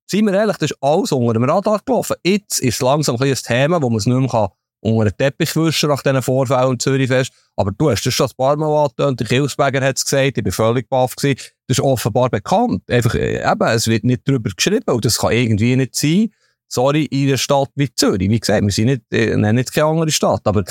Seien 0.05 0.25
wir 0.25 0.33
ehrlich, 0.33 0.57
das 0.57 0.71
ist 0.71 0.77
alles 0.81 1.11
unter 1.13 1.33
dem 1.33 1.45
Radar 1.45 1.79
gelaufen. 1.85 2.15
Jetzt 2.25 2.59
ist 2.59 2.81
langsam 2.81 3.15
ein, 3.21 3.35
Thema, 3.35 3.81
wo 3.81 3.89
man 3.89 3.99
es 3.99 4.05
nicht 4.05 4.33
mehr 4.33 4.51
unter 4.81 5.09
den 5.09 5.17
Teppich 5.17 5.55
wischen 5.55 5.89
nach 5.89 6.01
diesen 6.01 6.21
Vorfällen 6.21 6.73
in 6.73 6.79
Zürich 6.79 7.07
fest. 7.07 7.31
Aber 7.55 7.71
du 7.71 7.89
hast 7.89 8.05
das 8.05 8.13
schon 8.13 8.27
ein 8.27 8.35
paar 8.37 8.55
Mal 8.57 8.83
angetönt, 8.83 9.19
der 9.19 9.27
Kilsberger 9.27 9.81
hat 9.81 9.97
es 9.97 10.03
gesagt, 10.03 10.37
ich 10.37 10.43
bin 10.43 10.51
völlig 10.51 10.89
baff 10.89 11.15
gewesen. 11.15 11.39
Das 11.67 11.77
ist 11.77 11.83
offenbar 11.83 12.29
bekannt. 12.29 12.83
Einfach, 12.89 13.15
äh, 13.15 13.43
eben, 13.43 13.67
es 13.67 13.87
wird 13.87 14.03
nicht 14.03 14.21
darüber 14.25 14.49
geschrieben 14.49 14.93
und 14.93 15.03
das 15.03 15.17
kann 15.17 15.31
irgendwie 15.31 15.75
nicht 15.75 15.95
sein. 15.95 16.29
Sorry, 16.69 17.05
in 17.05 17.29
einer 17.29 17.37
Stadt 17.37 17.69
wie 17.75 17.93
Zürich. 17.93 18.29
Wie 18.29 18.39
gesagt, 18.39 18.63
wir 18.63 18.71
sind 18.71 18.87
nicht, 18.87 19.01
äh, 19.11 19.35
nennen 19.35 19.55
nicht 19.55 19.73
keine 19.73 19.87
andere 19.87 20.11
Stadt, 20.11 20.41
aber 20.45 20.63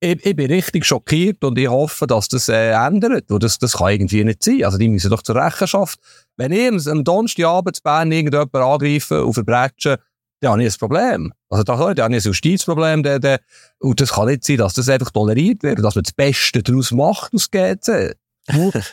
ich, 0.00 0.24
ich 0.24 0.36
bin 0.36 0.50
richtig 0.50 0.84
schockiert 0.84 1.42
und 1.42 1.58
ich 1.58 1.68
hoffe, 1.68 2.06
dass 2.06 2.28
das 2.28 2.48
äh, 2.48 2.70
ändert. 2.70 3.30
Und 3.30 3.42
das, 3.42 3.58
das 3.58 3.72
kann 3.72 3.92
irgendwie 3.92 4.24
nicht 4.24 4.44
sein. 4.44 4.64
Also 4.64 4.78
die 4.78 4.88
müssen 4.88 5.10
doch 5.10 5.22
zur 5.22 5.36
Rechenschaft. 5.36 5.98
Wenn 6.36 6.52
ich 6.52 6.88
am 6.88 7.04
Donnerstagabend 7.04 7.76
zu 7.76 7.82
Bern 7.82 8.12
irgendjemanden 8.12 8.62
angreife 8.62 9.24
und 9.24 9.34
verbrechen, 9.34 9.96
dann 10.40 10.52
habe 10.52 10.64
ich 10.64 10.72
ein 10.72 10.78
Problem. 10.78 11.32
Also 11.48 11.64
da, 11.64 11.76
da 11.94 12.04
habe 12.04 12.16
ich 12.16 12.24
ein 12.24 12.30
Justizproblem. 12.30 13.02
Der, 13.02 13.18
der, 13.18 13.40
und 13.80 14.00
das 14.00 14.12
kann 14.12 14.26
nicht 14.26 14.44
sein, 14.44 14.58
dass 14.58 14.74
das 14.74 14.88
einfach 14.88 15.10
toleriert 15.10 15.62
wird, 15.62 15.82
dass 15.82 15.94
man 15.94 16.04
das 16.04 16.12
Beste 16.12 16.62
daraus 16.62 16.90
macht 16.90 17.34
aus 17.34 17.50
GC. 17.50 18.14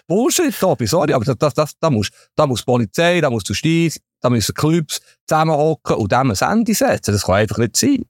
Bullshit, 0.08 0.54
Tobi, 0.60 0.86
sorry, 0.86 1.14
aber 1.14 1.24
das, 1.24 1.38
das, 1.38 1.54
das, 1.54 1.80
da, 1.80 1.90
muss, 1.90 2.10
da 2.36 2.46
muss 2.46 2.64
Polizei, 2.64 3.22
da 3.22 3.30
muss 3.30 3.48
Justiz, 3.48 4.00
da 4.20 4.30
müssen 4.30 4.54
Clubs 4.54 5.00
zusammenhocken 5.28 5.96
und 5.96 6.12
dem 6.12 6.32
ein 6.32 6.52
Ende 6.52 6.74
setzen. 6.74 7.14
Das 7.14 7.24
kann 7.24 7.36
einfach 7.36 7.58
nicht 7.60 7.78
sein. 7.78 8.04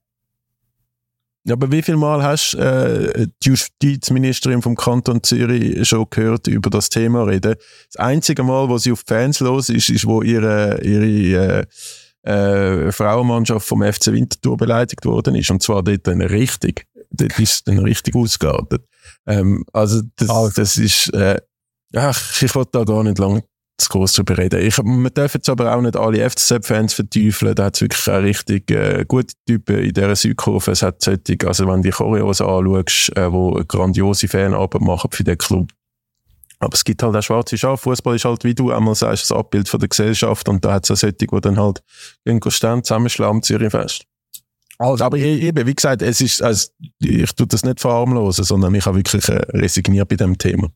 Ja, 1.47 1.53
aber 1.53 1.71
wie 1.71 1.83
viel 1.83 1.95
Mal 1.95 2.23
hast 2.23 2.53
du 2.53 2.57
äh, 2.57 3.27
die 3.43 3.49
Justizministerin 3.49 4.63
vom 4.63 4.75
Kanton 4.75 5.21
Zürich 5.21 5.87
schon 5.87 6.07
gehört 6.09 6.47
über 6.47 6.71
das 6.71 6.89
Thema 6.89 7.23
reden? 7.23 7.55
Das 7.93 7.97
einzige 8.03 8.41
Mal, 8.41 8.67
wo 8.67 8.79
sie 8.79 8.91
auf 8.91 9.03
die 9.03 9.13
Fans 9.13 9.41
los 9.41 9.69
ist, 9.69 9.89
ist, 9.89 10.07
wo 10.07 10.23
ihre, 10.23 10.81
ihre 10.81 11.59
äh, 11.59 11.65
äh, 12.25 12.91
Frauenmannschaft 12.91 13.67
vom 13.67 13.83
FC 13.83 14.07
Winterthur 14.07 14.57
beleidigt 14.57 15.05
worden 15.05 15.35
ist. 15.35 15.51
Und 15.51 15.61
zwar 15.61 15.83
dort 15.83 16.07
dann 16.07 16.21
richtig. 16.21 16.85
Dort 17.11 17.39
ist 17.39 17.67
dann 17.67 17.79
richtig 17.79 18.15
ausgeartet. 18.15 18.83
Ähm, 19.27 19.63
also, 19.73 20.01
das, 20.15 20.29
also. 20.29 20.51
das 20.55 20.77
ist, 20.77 21.13
äh, 21.13 21.39
ach, 21.95 22.41
ich 22.41 22.55
wollte 22.55 22.71
da 22.73 22.83
gar 22.83 23.03
nicht 23.03 23.19
lange 23.19 23.43
zu 23.77 23.89
groß 23.89 24.13
drüber 24.13 24.37
reden. 24.37 24.61
Ich, 24.61 24.77
wir 24.77 25.09
dürfen 25.09 25.37
jetzt 25.37 25.49
aber 25.49 25.75
auch 25.75 25.81
nicht 25.81 25.97
alle 25.97 26.29
FCZ-Fans 26.29 26.93
verteufeln. 26.93 27.55
Da 27.55 27.65
hat 27.65 27.75
es 27.75 27.81
wirklich 27.81 28.07
auch 28.09 28.21
richtig 28.21 28.71
äh, 28.71 29.05
gute 29.07 29.33
Typen 29.45 29.79
in 29.79 29.93
dieser 29.93 30.15
Südkurve. 30.15 30.71
Es 30.71 30.81
hat 30.81 31.01
solche, 31.01 31.37
also 31.45 31.67
wenn 31.67 31.81
du 31.81 31.89
die 31.89 31.91
Choreos 31.91 32.41
anschaust, 32.41 33.15
äh, 33.17 33.31
wo 33.31 33.61
grandiose 33.67 34.27
Fanarbeit 34.27 34.81
machen 34.81 35.11
für 35.11 35.23
den 35.23 35.37
Club. 35.37 35.69
Aber 36.59 36.73
es 36.73 36.83
gibt 36.83 37.03
halt 37.03 37.15
auch 37.15 37.21
schwarze 37.21 37.57
Schafe. 37.57 37.83
Fußball 37.83 38.15
ist 38.15 38.25
halt, 38.25 38.43
wie 38.43 38.55
du 38.55 38.71
einmal 38.71 38.95
sagst, 38.95 39.29
das 39.29 39.37
Abbild 39.37 39.67
von 39.67 39.79
der 39.79 39.89
Gesellschaft. 39.89 40.47
Und 40.47 40.63
da 40.63 40.73
hat 40.73 40.85
es 40.85 40.91
auch 40.91 40.95
solche, 40.95 41.15
die 41.15 41.27
dann 41.41 41.59
halt 41.59 41.83
gehen 42.25 42.39
stehen, 42.47 42.83
zusammenschlagen, 42.83 43.43
Zürich 43.43 43.71
fest. 43.71 44.05
Also, 44.77 45.05
aber 45.05 45.17
eben, 45.17 45.67
wie 45.67 45.73
gesagt, 45.75 46.01
es 46.01 46.19
ist, 46.21 46.41
also, 46.41 46.67
ich 46.99 47.31
tue 47.33 47.47
das 47.47 47.63
nicht 47.63 47.79
verharmlosen, 47.79 48.43
sondern 48.43 48.75
ich 48.75 48.85
habe 48.85 48.97
wirklich 48.97 49.27
äh, 49.29 49.41
resigniert 49.51 50.09
bei 50.09 50.15
dem 50.15 50.37
Thema. 50.37 50.69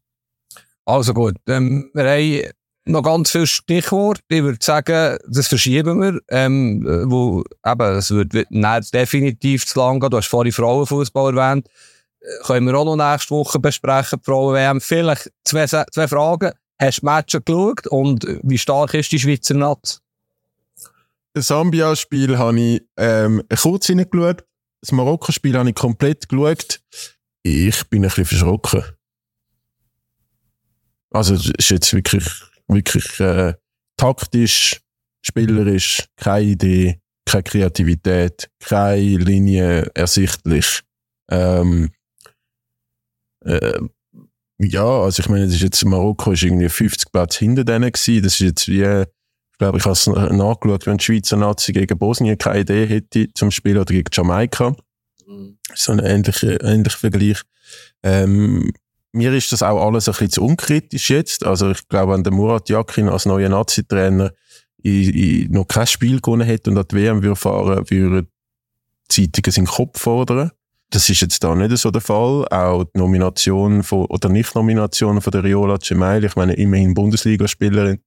Also 0.85 1.13
gut, 1.13 1.35
ähm, 1.47 1.91
wir 1.93 2.09
haben 2.09 2.51
noch 2.85 3.03
ganz 3.03 3.31
viele 3.31 3.45
Stichworte. 3.45 4.21
Ich 4.29 4.41
würde 4.41 4.57
sagen, 4.61 5.17
das 5.27 5.47
verschieben 5.47 6.01
wir, 6.01 6.19
ähm, 6.29 6.83
wo, 7.07 7.43
eben, 7.65 7.95
es 7.97 8.09
wird 8.11 8.33
nicht 8.33 8.93
definitiv 8.93 9.65
zu 9.67 9.79
lang 9.79 9.99
gehen. 9.99 10.09
Du 10.09 10.17
hast 10.17 10.27
vorhin 10.27 10.53
Frauenfußball 10.53 11.37
erwähnt. 11.37 11.67
Äh, 12.21 12.43
können 12.45 12.67
wir 12.67 12.75
auch 12.75 12.85
noch 12.85 12.95
nächste 12.95 13.31
Woche 13.31 13.59
besprechen, 13.59 14.19
die 14.19 14.25
Frauen-WM. 14.25 14.81
Vielleicht 14.81 15.31
zwei, 15.43 15.65
zwei 15.65 16.07
Fragen. 16.07 16.51
Hast 16.81 17.01
du 17.01 17.05
Matches 17.05 17.43
geschaut 17.43 17.87
und 17.87 18.25
wie 18.43 18.57
stark 18.57 18.93
ist 18.93 19.11
die 19.11 19.19
Schweizer 19.19 19.53
Nazi? 19.53 19.97
Das 21.33 21.47
Sambia-Spiel 21.47 22.37
habe 22.37 22.59
ich 22.59 22.81
ähm, 22.97 23.43
kurz 23.61 23.87
hineingeschaut. 23.87 24.45
Das 24.81 24.91
Marokko-Spiel 24.93 25.57
habe 25.57 25.69
ich 25.69 25.75
komplett 25.75 26.29
geschaut. 26.29 26.81
Ich 27.43 27.83
bin 27.89 28.03
ein 28.03 28.09
bisschen 28.09 28.25
verschrocken. 28.25 28.83
Also, 31.11 31.33
es 31.33 31.51
ist 31.57 31.69
jetzt 31.69 31.93
wirklich 31.93 32.49
wirklich 32.69 33.19
äh, 33.19 33.53
taktisch, 33.97 34.79
spielerisch, 35.21 36.05
keine 36.15 36.45
Idee, 36.45 37.01
keine 37.25 37.43
Kreativität, 37.43 38.49
keine 38.59 39.17
Linie 39.17 39.89
ersichtlich. 39.93 40.81
Ähm, 41.29 41.91
äh, 43.45 43.79
ja, 44.61 44.85
also 44.85 45.21
ich 45.21 45.29
meine, 45.29 45.45
das 45.45 45.55
ist 45.55 45.61
jetzt 45.61 45.85
Marokko 45.85 46.33
ist 46.33 46.43
irgendwie 46.43 46.67
50 46.67 47.11
Platz 47.11 47.37
hinter 47.37 47.63
denen 47.63 47.91
gewesen. 47.91 48.23
Das 48.23 48.33
ist 48.33 48.39
jetzt 48.39 48.67
wie, 48.67 48.83
ich 48.83 49.57
glaube, 49.57 49.77
ich 49.77 49.85
habe 49.85 49.93
es 49.93 50.05
nachgeschaut, 50.07 50.85
wenn 50.85 50.97
die 50.97 51.03
Schweizer 51.03 51.37
Nazi 51.37 51.71
gegen 51.71 51.97
Bosnien 51.97 52.37
keine 52.37 52.61
Idee 52.61 52.85
hätte 52.85 53.29
zum 53.33 53.51
Spiel 53.51 53.77
oder 53.77 53.93
gegen 53.93 54.09
Jamaika. 54.11 54.75
Mhm. 55.25 55.57
So 55.73 55.93
ein 55.93 55.99
ähnlicher, 55.99 56.61
ähnlicher 56.61 56.97
Vergleich. 56.97 57.41
Ähm, 58.03 58.73
mir 59.13 59.33
ist 59.33 59.51
das 59.51 59.63
auch 59.63 59.85
alles 59.85 60.07
ein 60.07 60.13
bisschen 60.13 60.29
zu 60.29 60.43
unkritisch 60.43 61.09
jetzt. 61.09 61.45
Also 61.45 61.71
ich 61.71 61.87
glaube, 61.87 62.13
wenn 62.13 62.23
der 62.23 62.33
Murat 62.33 62.69
Yakin 62.69 63.09
als 63.09 63.25
neuer 63.25 63.49
Nazi-Trainer 63.49 64.33
noch 64.83 65.67
kein 65.67 65.87
Spiel 65.87 66.21
gewonnen 66.21 66.47
hätte 66.47 66.69
und 66.69 66.77
an 66.77 66.85
die 66.89 66.95
WM 66.95 67.23
würde 67.23 67.35
fahren, 67.35 67.89
würde 67.89 68.27
Zeitungen 69.09 69.51
seinen 69.51 69.65
Kopf 69.67 69.99
fordern. 69.99 70.51
Das 70.91 71.07
ist 71.07 71.21
jetzt 71.21 71.43
da 71.43 71.53
nicht 71.53 71.77
so 71.77 71.91
der 71.91 72.01
Fall. 72.01 72.47
Auch 72.47 72.83
die 72.83 72.97
Nomination 72.97 73.83
von, 73.83 74.05
oder 74.05 74.29
Nicht-Nomination 74.29 75.21
von 75.21 75.31
der 75.31 75.43
Riola 75.43 75.79
Cemail, 75.79 76.23
ich 76.23 76.35
meine, 76.35 76.53
immerhin 76.53 76.95
Bundesligaspielerin, 76.95 78.01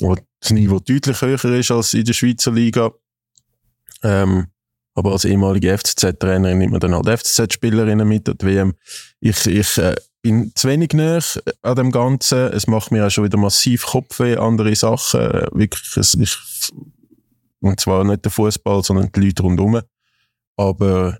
wo 0.00 0.16
das 0.40 0.50
Niveau 0.50 0.80
deutlich 0.80 1.20
höher 1.22 1.44
ist 1.44 1.70
als 1.70 1.94
in 1.94 2.04
der 2.04 2.12
Schweizer 2.12 2.52
Liga. 2.52 2.92
Ähm, 4.02 4.48
aber 4.94 5.12
als 5.12 5.24
ehemalige 5.24 5.76
FCZ-Trainerin 5.78 6.58
nimmt 6.58 6.72
man 6.72 6.80
dann 6.80 6.94
halt 6.94 7.08
FCZ-Spielerinnen 7.08 8.06
mit 8.06 8.28
an 8.28 8.36
die 8.38 8.46
WM. 8.46 8.74
Ich, 9.20 9.46
ich 9.46 9.78
äh, 9.78 9.94
bin 10.22 10.52
zu 10.54 10.68
wenig 10.68 10.92
näher 10.92 11.22
an 11.62 11.76
dem 11.76 11.90
Ganzen. 11.90 12.52
Es 12.52 12.66
macht 12.66 12.90
mir 12.90 13.06
auch 13.06 13.10
schon 13.10 13.24
wieder 13.24 13.38
massiv 13.38 13.86
Kopfweh, 13.86 14.36
andere 14.36 14.74
Sachen. 14.74 15.20
Wirklich, 15.52 15.96
es 15.96 16.14
ist, 16.14 16.72
und 17.60 17.80
zwar 17.80 18.04
nicht 18.04 18.24
der 18.24 18.32
Fußball, 18.32 18.82
sondern 18.82 19.10
die 19.12 19.20
Leute 19.20 19.42
rundherum. 19.42 19.80
Aber, 20.56 21.18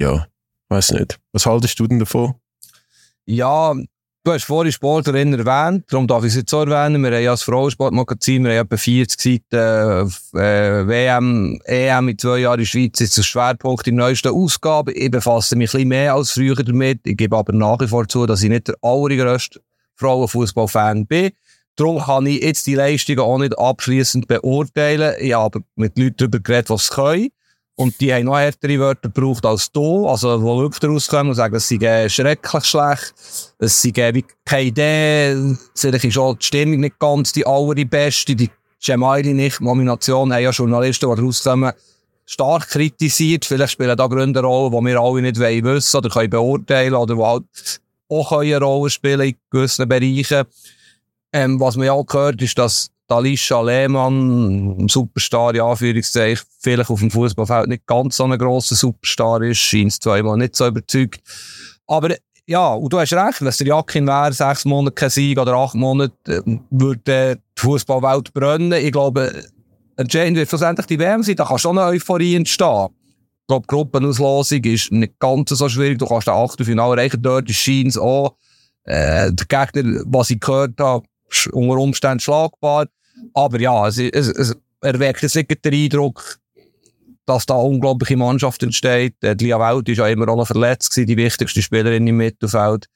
ja, 0.00 0.26
weiß 0.68 0.92
nicht. 0.92 1.18
Was 1.32 1.46
haltest 1.46 1.78
du 1.78 1.86
denn 1.86 1.98
davon? 1.98 2.34
Ja, 3.26 3.74
Du 4.22 4.32
hast 4.32 4.44
vorhin 4.44 4.70
Sportlerin 4.70 5.32
erwähnt, 5.32 5.86
darum 5.88 6.06
darf 6.06 6.24
ich 6.24 6.32
es 6.32 6.36
jetzt 6.36 6.52
auch 6.52 6.66
erwähnen. 6.66 7.02
Wir 7.02 7.10
haben 7.10 7.24
ja 7.24 7.30
als 7.30 7.42
Frauensportmagazin, 7.42 8.44
wir 8.44 8.58
haben 8.58 8.66
etwa 8.66 8.76
40 8.76 9.18
Seiten 9.18 9.56
äh, 10.36 10.86
WM, 10.86 11.58
EM 11.64 12.08
in 12.10 12.18
zwei 12.18 12.40
Jahren 12.40 12.58
in 12.58 12.64
der 12.64 12.66
Schweiz, 12.66 13.00
ist 13.00 13.16
der 13.16 13.22
Schwerpunkt 13.22 13.88
in 13.88 13.96
der 13.96 14.08
neuesten 14.08 14.28
Ausgabe. 14.28 14.92
Ich 14.92 15.10
befasse 15.10 15.56
mich 15.56 15.72
ein 15.72 15.88
mehr 15.88 16.12
als 16.12 16.32
früher 16.32 16.54
damit. 16.56 17.00
Ich 17.06 17.16
gebe 17.16 17.34
aber 17.34 17.54
nach 17.54 17.80
wie 17.80 17.88
vor 17.88 18.06
zu, 18.08 18.26
dass 18.26 18.42
ich 18.42 18.50
nicht 18.50 18.68
der 18.68 18.74
allergrößte 18.82 19.62
Frauenfußballfan 19.94 21.06
bin. 21.06 21.30
Darum 21.76 21.98
kann 21.98 22.26
ich 22.26 22.42
jetzt 22.42 22.66
die 22.66 22.74
Leistungen 22.74 23.20
auch 23.20 23.38
nicht 23.38 23.58
abschließend 23.58 24.28
beurteilen. 24.28 25.14
Ich 25.18 25.32
habe 25.32 25.62
mit 25.76 25.96
Leuten 25.96 26.16
darüber 26.18 26.40
geredet, 26.40 26.68
was 26.68 26.88
sie 26.88 26.94
können. 26.94 27.28
Und 27.80 27.98
die 27.98 28.12
haben 28.12 28.26
noch 28.26 28.36
härtere 28.36 28.78
Wörter 28.78 29.08
gebraucht 29.08 29.46
als 29.46 29.72
du, 29.72 30.06
also 30.06 30.42
wo 30.42 30.60
Leute 30.60 30.86
rauskommen 30.86 31.28
und 31.28 31.34
sagen, 31.34 31.54
es 31.54 31.66
sei 31.66 32.10
schrecklich 32.10 32.64
schlecht, 32.66 33.14
es 33.58 33.80
sei 33.80 34.22
keine 34.44 34.62
Idee, 34.62 35.56
vielleicht 35.74 36.04
ist 36.04 36.18
auch 36.18 36.34
die 36.34 36.44
Stimmung 36.44 36.80
nicht 36.80 36.98
ganz 36.98 37.32
die 37.32 37.46
allerbeste, 37.46 38.36
die 38.36 38.50
Gemaili 38.84 39.32
nicht, 39.32 39.62
Nomination 39.62 40.30
haben 40.30 40.42
ja 40.42 40.50
Journalisten, 40.50 41.10
die 41.14 41.22
rauskommen, 41.22 41.72
stark 42.26 42.68
kritisiert, 42.68 43.46
vielleicht 43.46 43.72
spielen 43.72 43.96
da 43.96 44.06
Gründe 44.06 44.40
eine 44.40 44.46
Rolle, 44.46 44.76
die 44.76 44.84
wir 44.84 45.00
alle 45.00 45.22
nicht 45.22 45.38
wissen 45.38 45.96
oder 45.96 46.10
können 46.10 46.28
beurteilen 46.28 46.92
oder 46.92 47.14
die 47.14 47.22
halt 47.22 47.80
auch 48.10 48.32
eine 48.32 48.58
Rolle 48.58 48.90
spielen 48.90 49.20
in 49.22 49.36
gewissen 49.48 49.88
Bereichen. 49.88 50.44
Ähm, 51.32 51.58
was 51.58 51.76
man 51.76 51.86
ja 51.86 51.94
auch 51.94 52.04
gehört, 52.04 52.42
ist, 52.42 52.58
dass 52.58 52.90
Alisha 53.10 53.60
Lehmann, 53.60 54.88
Superstar, 54.88 55.54
ja, 55.54 55.68
Anführungszeichen, 55.68 56.46
vielleicht 56.60 56.90
auf 56.90 57.00
dem 57.00 57.10
Fußballfeld 57.10 57.68
nicht 57.68 57.86
ganz 57.86 58.16
so 58.16 58.24
ein 58.24 58.38
grosser 58.38 58.74
Superstar 58.74 59.42
ist, 59.42 59.58
scheint 59.58 59.92
es 59.92 60.00
zweimal 60.00 60.36
nicht 60.36 60.56
so 60.56 60.66
überzeugt. 60.66 61.20
Aber 61.86 62.14
ja, 62.46 62.74
und 62.74 62.92
du 62.92 62.98
hast 62.98 63.12
recht, 63.12 63.40
wenn 63.40 63.48
es 63.48 63.58
der 63.58 63.68
Jakin 63.68 64.06
wäre, 64.06 64.32
sechs 64.32 64.64
Monate 64.64 64.94
kein 64.94 65.10
Sieg 65.10 65.38
oder 65.38 65.54
acht 65.54 65.74
Monate, 65.74 66.14
äh, 66.26 66.58
würde 66.70 67.36
die 67.36 67.60
Fußballwelt 67.60 68.32
brennen. 68.32 68.72
Ich 68.72 68.92
glaube, 68.92 69.44
entscheidend 69.96 70.36
wird 70.36 70.48
schlussendlich 70.48 70.86
die 70.86 70.98
WM 70.98 71.22
sein, 71.22 71.36
da 71.36 71.44
kann 71.44 71.58
schon 71.58 71.78
eine 71.78 71.88
Euphorie 71.88 72.34
entstehen. 72.34 72.88
Ich 73.42 73.46
glaube, 73.46 73.66
die 73.68 73.74
Gruppenauslosung 73.74 74.64
ist 74.64 74.92
nicht 74.92 75.18
ganz 75.18 75.50
so 75.50 75.68
schwierig. 75.68 75.98
Du 75.98 76.06
kannst 76.06 76.26
den 76.28 76.34
Achtelfinale 76.34 76.96
erreichen, 76.96 77.22
dort 77.22 77.48
ist 77.48 77.56
Scheins 77.56 77.98
auch. 77.98 78.36
Äh, 78.84 79.32
der 79.32 79.46
Gegner, 79.46 80.02
was 80.06 80.30
ich 80.30 80.40
gehört 80.40 80.78
habe, 80.80 81.04
unter 81.52 81.76
Umständen 81.76 82.20
schlagbar. 82.20 82.86
Aber 83.34 83.60
ja, 83.60 83.86
es, 83.88 83.98
es, 83.98 84.28
es 84.28 84.56
erweckt 84.80 85.20
sicher 85.20 85.44
den 85.44 85.74
Eindruck, 85.74 86.38
dass 87.26 87.46
da 87.46 87.54
unglaubliche 87.54 88.16
Mannschaft 88.16 88.62
entsteht. 88.62 89.14
Die 89.22 89.44
Lia 89.44 89.58
Welt 89.60 89.88
ist 89.88 89.98
ja 89.98 90.08
immer 90.08 90.26
noch 90.26 90.46
verletzt 90.46 90.96
die 90.96 91.16
wichtigste 91.16 91.62
Spielerin 91.62 92.06
im 92.06 92.16
Mittelfeld. 92.16 92.86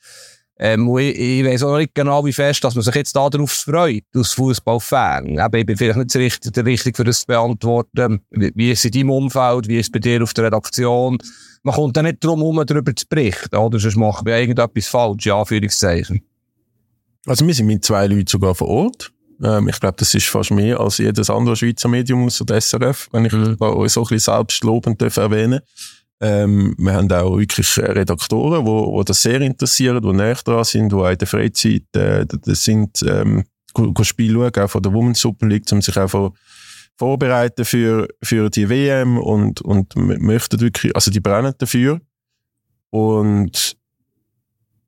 Ähm, 0.56 0.96
ich, 0.98 1.18
ich 1.18 1.44
weiss 1.44 1.64
auch 1.64 1.76
nicht 1.76 1.94
genau, 1.94 2.24
wie 2.24 2.32
fest, 2.32 2.62
dass 2.62 2.76
man 2.76 2.84
sich 2.84 2.94
jetzt 2.94 3.16
darauf 3.16 3.50
freut, 3.50 4.04
als 4.14 4.32
Fußballfan. 4.32 5.26
Eben, 5.26 5.56
ich 5.56 5.66
bin 5.66 5.76
vielleicht 5.76 5.98
nicht 5.98 6.14
der 6.14 6.20
Richtige, 6.20 6.52
der 6.52 6.64
Richtige 6.64 6.96
für 6.96 7.04
das 7.04 7.20
zu 7.20 7.26
beantworten. 7.26 8.20
Wie, 8.30 8.52
wie 8.54 8.70
ist 8.70 8.80
es 8.80 8.84
in 8.84 8.92
deinem 8.92 9.10
Umfeld? 9.10 9.66
Wie 9.66 9.78
ist 9.78 9.86
es 9.86 9.92
bei 9.92 9.98
dir 9.98 10.22
auf 10.22 10.32
der 10.32 10.44
Redaktion? 10.44 11.18
Man 11.64 11.74
kommt 11.74 11.96
dann 11.96 12.04
nicht 12.04 12.22
drum 12.22 12.40
herum, 12.40 12.62
darüber 12.64 12.94
zu 12.94 13.06
berichten, 13.08 13.56
oder? 13.56 13.78
Sonst 13.80 13.96
machen 13.96 14.26
wir 14.26 14.38
irgendetwas 14.38 14.86
falsch, 14.86 15.26
ja, 15.26 15.38
Anführungszeichen. 15.40 16.22
Also 17.26 17.46
wir 17.46 17.54
sind 17.54 17.66
mit 17.66 17.84
zwei 17.84 18.06
Leuten 18.06 18.26
sogar 18.26 18.54
vor 18.54 18.68
Ort. 18.68 19.13
Ähm, 19.43 19.68
ich 19.68 19.80
glaube, 19.80 19.97
das 19.99 20.14
ist 20.14 20.26
fast 20.26 20.51
mehr 20.51 20.80
als 20.80 20.99
jedes 20.99 21.30
andere 21.30 21.57
Schweizer 21.57 21.89
Medium 21.89 22.24
außer 22.24 22.45
der 22.45 22.61
SRF, 22.61 23.09
wenn 23.12 23.24
ich 23.24 23.32
mhm. 23.32 23.57
da 23.59 23.89
so 23.89 24.03
ein 24.03 24.09
bisschen 24.09 24.18
selbstlobend 24.18 25.01
erwähnen 25.03 25.61
ähm, 26.20 26.74
wir 26.78 26.95
haben 26.95 27.11
auch 27.12 27.39
wirklich 27.39 27.76
Redaktoren, 27.76 28.64
wo, 28.64 28.93
wo 28.93 29.03
das 29.03 29.20
sehr 29.20 29.41
interessieren, 29.41 30.01
die 30.01 30.12
näher 30.12 30.39
dran 30.45 30.64
sind, 30.64 30.91
die 30.91 30.97
auch 30.97 31.11
in 31.11 31.18
der 31.18 31.28
Freizeit 31.28 31.82
äh, 31.95 32.24
das 32.26 32.64
sind, 32.64 33.03
ähm, 33.03 33.45
Spiel 34.03 34.32
schauen, 34.32 34.55
auch 34.55 34.70
von 34.70 34.82
der 34.82 34.93
Women's 34.93 35.20
Super 35.20 35.47
League, 35.47 35.70
um 35.72 35.82
sich 35.82 35.99
auch 35.99 36.32
vorbereiten 36.97 37.64
für, 37.64 38.09
für 38.22 38.49
die 38.49 38.68
WM 38.68 39.18
und, 39.18 39.61
und 39.62 39.97
möchten 39.97 40.61
wirklich, 40.61 40.95
also 40.95 41.11
die 41.11 41.20
brennen 41.20 41.55
dafür. 41.59 42.01
Und 42.91 43.76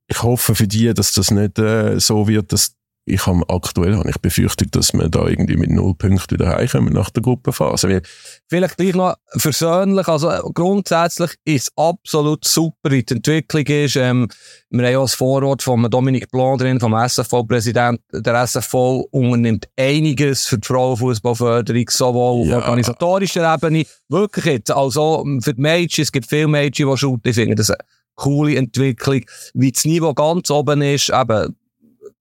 ich 0.07 0.23
hoffe 0.23 0.55
für 0.55 0.69
die, 0.69 0.95
dass 0.95 1.13
das 1.13 1.33
nicht 1.33 1.59
äh, 1.59 1.99
so 1.99 2.29
wird, 2.29 2.53
dass 2.53 2.76
ich 3.09 3.25
habe 3.25 3.43
aktuell 3.49 3.97
habe 3.97 4.11
ich 4.11 4.19
befürchtet, 4.21 4.75
dass 4.75 4.93
wir 4.93 5.09
da 5.09 5.29
irgendwie 5.29 5.57
mit 5.57 5.71
null 5.71 5.95
Punkten 5.95 6.33
wieder 6.33 6.49
heimkommen 6.49 6.93
nach 6.93 7.09
der 7.11 7.23
Gruppenphase. 7.23 7.89
Weil 7.89 8.03
Vielleicht 8.49 8.77
gleich 8.77 8.95
noch 8.97 9.15
versöhnlich, 9.29 10.09
also 10.09 10.29
grundsätzlich 10.53 11.31
ist 11.45 11.71
absolut 11.77 12.45
super, 12.45 12.91
wie 12.91 13.05
die 13.05 13.15
Entwicklung 13.15 13.65
ist. 13.65 13.95
Ähm, 13.95 14.29
wir 14.71 14.89
haben 14.89 14.97
auch 14.97 15.03
das 15.03 15.15
Vorwort 15.15 15.63
von 15.63 15.89
Dominik 15.89 16.33
Blanc 16.33 16.59
drin, 16.59 16.81
vom 16.81 16.95
SFV-Präsident. 16.95 18.01
Der 18.13 18.43
SFV 18.43 19.05
unternimmt 19.13 19.69
einiges 19.79 20.47
für 20.47 20.59
die 20.59 20.67
Frauenfußballförderung, 20.67 21.89
sowohl 21.89 22.49
ja. 22.49 22.59
auf 22.59 22.65
organisatorischer 22.69 23.55
Ebene, 23.55 23.85
wirklich 24.09 24.45
jetzt, 24.47 24.73
also 24.73 25.25
für 25.43 25.55
die 25.55 25.61
Mädchen, 25.61 26.03
es 26.03 26.11
gibt 26.11 26.29
viele 26.29 26.49
Mädchen, 26.49 26.91
die 26.91 26.97
shooten, 26.97 27.29
ich 27.31 27.37
finde 27.37 27.55
das 27.55 27.71
eine 27.71 27.79
coole 28.17 28.57
Entwicklung, 28.57 29.21
wie 29.55 29.71
das 29.71 29.85
Niveau 29.85 30.13
ganz 30.13 30.51
oben 30.51 30.83
ist, 30.83 31.11
eben, 31.11 31.57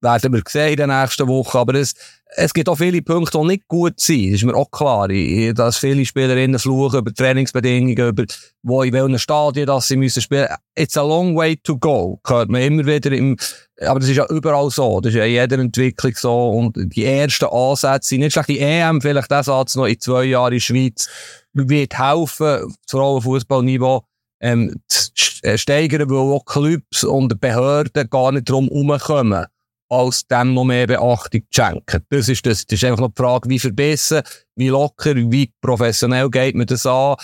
werden 0.02 0.34
wir 0.34 0.42
sehen 0.48 0.72
in 0.72 0.78
den 0.78 0.90
nächsten 0.90 1.28
Wochen. 1.28 1.58
Aber 1.58 1.74
es, 1.76 1.94
es 2.36 2.54
gibt 2.54 2.70
auch 2.70 2.78
viele 2.78 3.02
Punkte, 3.02 3.40
die 3.40 3.46
nicht 3.46 3.68
gut 3.68 4.00
sind. 4.00 4.34
Das 4.34 4.42
ist 4.42 4.46
mir 4.46 4.56
auch 4.56 4.70
klar. 4.72 5.08
Dass 5.08 5.78
viele 5.78 6.06
Spielerinnen 6.06 6.60
fluchen 6.60 7.00
über 7.00 7.14
Trainingsbedingungen, 7.14 8.10
über 8.10 8.26
wo 8.64 8.84
in 8.84 8.94
welchen 8.94 9.20
Stadien 9.20 9.68
dass 9.68 9.88
sie 9.88 9.98
müssen 9.98 10.22
spielen. 10.22 10.48
It's 10.76 10.98
a 10.98 11.02
long 11.02 11.36
way 11.36 11.58
to 11.58 11.78
go. 11.78 12.20
Hört 12.26 12.50
man 12.50 12.62
immer 12.62 12.86
wieder 12.86 13.12
im, 13.12 13.38
aber 13.82 14.00
das 14.00 14.10
ist 14.10 14.18
ja 14.18 14.26
überall 14.30 14.70
so. 14.70 15.02
Das 15.02 15.14
ist 15.14 15.18
ja 15.18 15.26
in 15.26 15.32
jeder 15.32 15.60
Entwicklung 15.60 16.14
so. 16.16 16.50
Und 16.50 16.76
die 16.78 17.06
ersten 17.06 17.46
Ansätze 17.46 18.10
sind 18.10 18.22
nicht 18.22 18.34
schlecht. 18.34 18.50
Die 18.50 18.60
EM, 18.60 19.02
vielleicht 19.02 19.32
der 19.32 19.44
Satz 19.44 19.76
noch 19.76 19.86
in 19.86 20.00
zwei 20.00 20.26
Jahren 20.26 20.54
in 20.54 20.60
der 20.60 20.62
Schweiz, 20.62 21.10
wird 21.54 21.98
helfen, 21.98 22.68
das 22.68 22.92
Frauenfußballniveau 22.92 24.04
ähm, 24.42 24.76
zu 24.88 25.10
äh, 25.44 25.58
steigern, 25.58 26.10
weil 26.10 26.18
auch 26.18 26.46
Clubs 26.46 27.04
und 27.04 27.40
Behörden 27.40 28.10
gar 28.10 28.32
nicht 28.32 28.50
drum 28.50 28.68
herumkommen 28.68 29.46
als 29.90 30.26
dem 30.28 30.54
noch 30.54 30.64
mehr 30.64 30.88
Beachtung 30.88 31.44
zu 31.52 31.62
schenken. 31.62 32.06
Das 32.10 32.28
ist, 32.28 32.46
das, 32.46 32.66
das 32.66 32.78
ist 32.78 32.84
einfach 32.84 33.02
noch 33.02 33.14
die 33.14 33.22
Frage, 33.22 33.50
wie 33.50 33.60
verbessern, 33.60 34.24
wie 34.56 34.70
locker, 34.70 35.16
wie 35.16 35.52
professionell 35.62 36.30
geht 36.30 36.56
man 36.56 36.68
das 36.68 36.86
an. 36.86 37.16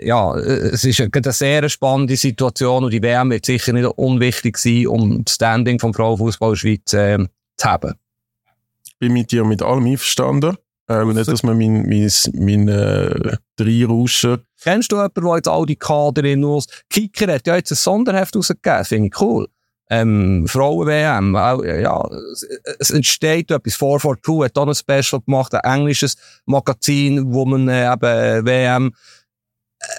Ja, 0.00 0.36
es 0.36 0.84
ist 0.84 1.00
eine, 1.00 1.32
sehr 1.32 1.68
spannende 1.68 2.16
Situation 2.16 2.84
und 2.84 2.92
die 2.92 3.02
WM 3.02 3.30
wird 3.30 3.46
sicher 3.46 3.72
nicht 3.72 3.84
unwichtig 3.84 4.56
sein, 4.56 4.86
um 4.86 5.24
das 5.24 5.34
Standing 5.34 5.80
vom 5.80 5.92
Frauenfußball 5.92 6.54
Schweiz 6.54 6.92
äh, 6.92 7.18
zu 7.56 7.68
haben. 7.68 7.94
Ich 8.86 8.96
bin 8.98 9.12
mit 9.12 9.32
dir 9.32 9.44
mit 9.44 9.60
allem 9.60 9.86
einverstanden. 9.86 10.56
Äh, 10.88 11.04
nicht, 11.04 11.28
dass 11.28 11.42
man 11.42 11.58
mein, 11.58 11.86
mein, 11.88 12.10
mein 12.34 12.68
äh, 12.68 13.36
Dreirauschen... 13.56 14.38
Kennst 14.62 14.90
du 14.90 14.96
jemanden, 14.96 15.24
der 15.24 15.36
jetzt 15.36 15.48
all 15.48 15.66
die 15.66 15.76
Kader 15.76 16.24
in? 16.24 16.62
Kicker 16.88 17.32
hat 17.34 17.46
ja 17.46 17.56
jetzt 17.56 17.72
ein 17.72 17.76
Sonderheft 17.76 18.34
rausgegeben, 18.34 18.84
finde 18.84 19.08
ich 19.08 19.20
cool 19.20 19.48
ähm, 19.90 20.46
Frauen-WM. 20.46 21.34
Ja, 21.34 22.08
es 22.78 22.90
entsteht 22.90 23.50
etwas. 23.50 23.76
442 23.76 24.44
hat 24.44 24.58
auch 24.58 24.66
ein 24.66 24.74
Special 24.74 25.22
gemacht, 25.22 25.54
ein 25.54 25.78
englisches 25.78 26.16
Magazin, 26.46 27.32
wo 27.32 27.44
man 27.44 27.68
äh, 27.68 27.92
eben 27.92 28.46
WM 28.46 28.92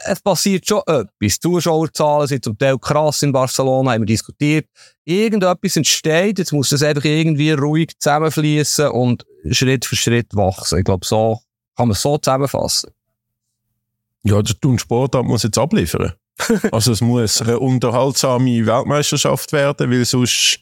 es 0.05 0.19
passiert 0.21 0.67
schon 0.67 0.81
etwas. 0.87 1.39
Zuschauerzahlen 1.39 2.27
sind 2.27 2.43
zum 2.43 2.57
Teil 2.57 2.77
krass 2.77 3.23
in 3.23 3.31
Barcelona, 3.31 3.93
haben 3.93 4.01
wir 4.01 4.07
diskutiert. 4.07 4.67
Irgendetwas 5.05 5.77
entsteht, 5.77 6.39
jetzt 6.39 6.51
muss 6.51 6.69
das 6.69 6.83
einfach 6.83 7.05
irgendwie 7.05 7.51
ruhig 7.51 7.97
zusammenfließen 7.97 8.89
und 8.89 9.25
Schritt 9.51 9.85
für 9.85 9.95
Schritt 9.95 10.35
wachsen. 10.35 10.79
Ich 10.79 10.85
glaube, 10.85 11.05
so 11.05 11.39
kann 11.75 11.87
man 11.87 11.93
es 11.95 12.01
so 12.01 12.17
zusammenfassen. 12.17 12.91
Ja, 14.23 14.41
der 14.41 14.77
Sportart 14.77 15.25
muss 15.25 15.43
jetzt 15.43 15.57
abliefern. 15.57 16.13
also 16.71 16.91
es 16.91 17.01
muss 17.01 17.41
eine 17.41 17.59
unterhaltsame 17.59 18.65
Weltmeisterschaft 18.65 19.51
werden, 19.51 19.91
weil 19.91 20.05
sonst 20.05 20.59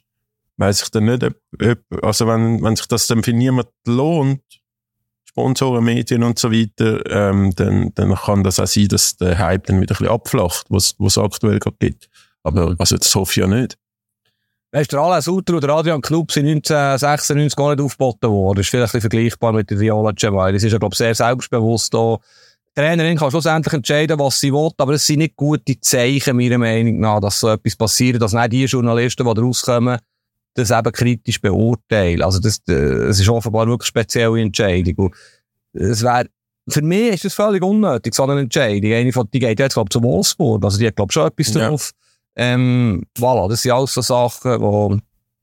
weiß 0.58 0.84
ich 0.84 0.90
dann 0.90 1.06
nicht, 1.06 1.24
ob, 1.24 1.36
ob, 1.62 2.04
also 2.04 2.28
wenn, 2.28 2.62
wenn 2.64 2.76
sich 2.76 2.88
das 2.88 3.08
dann 3.08 3.24
für 3.24 3.34
niemand 3.34 3.70
lohnt, 3.86 4.42
Sponsoren, 5.26 5.84
Medien 5.84 6.24
und 6.24 6.40
so 6.40 6.52
weiter, 6.52 7.00
ähm, 7.12 7.54
dann, 7.56 7.94
dann 7.94 8.16
kann 8.16 8.44
das 8.44 8.60
auch 8.60 8.66
sein, 8.66 8.88
dass 8.88 9.18
der 9.18 9.38
Hype 9.38 9.68
dann 9.68 9.80
wieder 9.80 9.94
ein 9.94 10.00
bisschen 10.00 10.08
abflacht, 10.08 10.66
was 10.70 10.96
es 11.00 11.18
aktuell 11.18 11.60
gerade 11.60 11.78
gibt. 11.80 12.10
Aber 12.42 12.76
also 12.80 12.98
das 12.98 13.14
hoffe 13.14 13.32
ich 13.32 13.38
ja 13.38 13.48
nicht. 13.48 13.78
Weißt 14.72 14.92
du, 14.92 14.98
der 14.98 15.04
Alain 15.06 15.22
Sutter 15.22 15.60
der 15.60 15.70
Adrian 15.70 16.02
Knupp 16.02 16.32
sind 16.32 16.48
1996 16.48 17.56
gar 17.56 17.76
nicht 17.76 17.84
aufgeboten 17.84 18.30
worden. 18.30 18.58
Das 18.58 18.66
ist 18.66 18.70
vielleicht 18.72 18.96
ein 18.96 19.02
vergleichbar 19.02 19.54
mit 19.54 19.70
der 19.70 19.80
Viola 19.80 20.14
Cemal. 20.18 20.52
Das 20.52 20.64
ist 20.64 20.72
ja, 20.72 20.78
glaube 20.78 20.94
ich, 20.94 20.98
sehr 20.98 21.16
selbstbewusst 21.16 21.94
da 21.94 22.18
Trainerin 22.78 23.18
kann 23.18 23.32
schlussendlich 23.32 23.74
entscheiden, 23.74 24.20
was 24.20 24.40
sie 24.40 24.54
will, 24.54 24.70
aber 24.78 24.94
es 24.94 25.08
sind 25.08 25.18
nicht 25.18 25.36
gute 25.36 25.80
Zeichen, 25.80 26.38
meiner 26.38 26.60
Meinung 26.60 27.00
nach, 27.00 27.20
dass 27.20 27.40
so 27.40 27.50
etwas 27.50 27.76
passiert, 27.76 28.22
dass 28.22 28.34
nicht 28.34 28.52
die 28.52 28.66
Journalisten, 28.66 29.26
die 29.26 29.42
rauskommen, 29.42 29.98
das 30.54 30.70
eben 30.70 30.92
kritisch 30.92 31.42
beurteilen. 31.42 32.22
Also 32.22 32.40
das, 32.40 32.60
äh, 32.70 32.74
es 32.74 33.20
ist 33.20 33.30
offenbar 33.30 33.66
wirklich 33.66 33.88
eine 33.88 34.04
spezielle 34.04 34.40
Entscheidung. 34.40 35.08
Und 35.08 35.16
es 35.74 36.04
wäre, 36.04 36.28
für 36.70 36.84
mich 36.84 37.16
ist 37.16 37.26
das 37.26 37.34
völlig 37.34 37.64
unnötig, 37.64 38.14
so 38.14 38.26
eine 38.26 38.42
Entscheidung. 38.42 38.94
Eine 38.94 39.12
von, 39.12 39.28
die 39.34 39.40
geht 39.40 39.58
jetzt, 39.58 39.74
glaube 39.74 39.88
ich, 39.88 39.94
zu 39.94 40.04
Wolfsburg. 40.04 40.64
Also 40.64 40.78
die 40.78 40.86
hat, 40.86 40.96
glaube 40.96 41.10
ich, 41.10 41.14
schon 41.16 41.28
etwas 41.28 41.54
ja. 41.56 41.70
drauf. 41.70 41.92
Ähm, 42.36 43.04
voilà, 43.18 43.50
das 43.50 43.64
sind 43.64 43.72
alles 43.72 43.92
so 43.96 44.02
Sachen, 44.02 44.62
wo, 44.62 44.96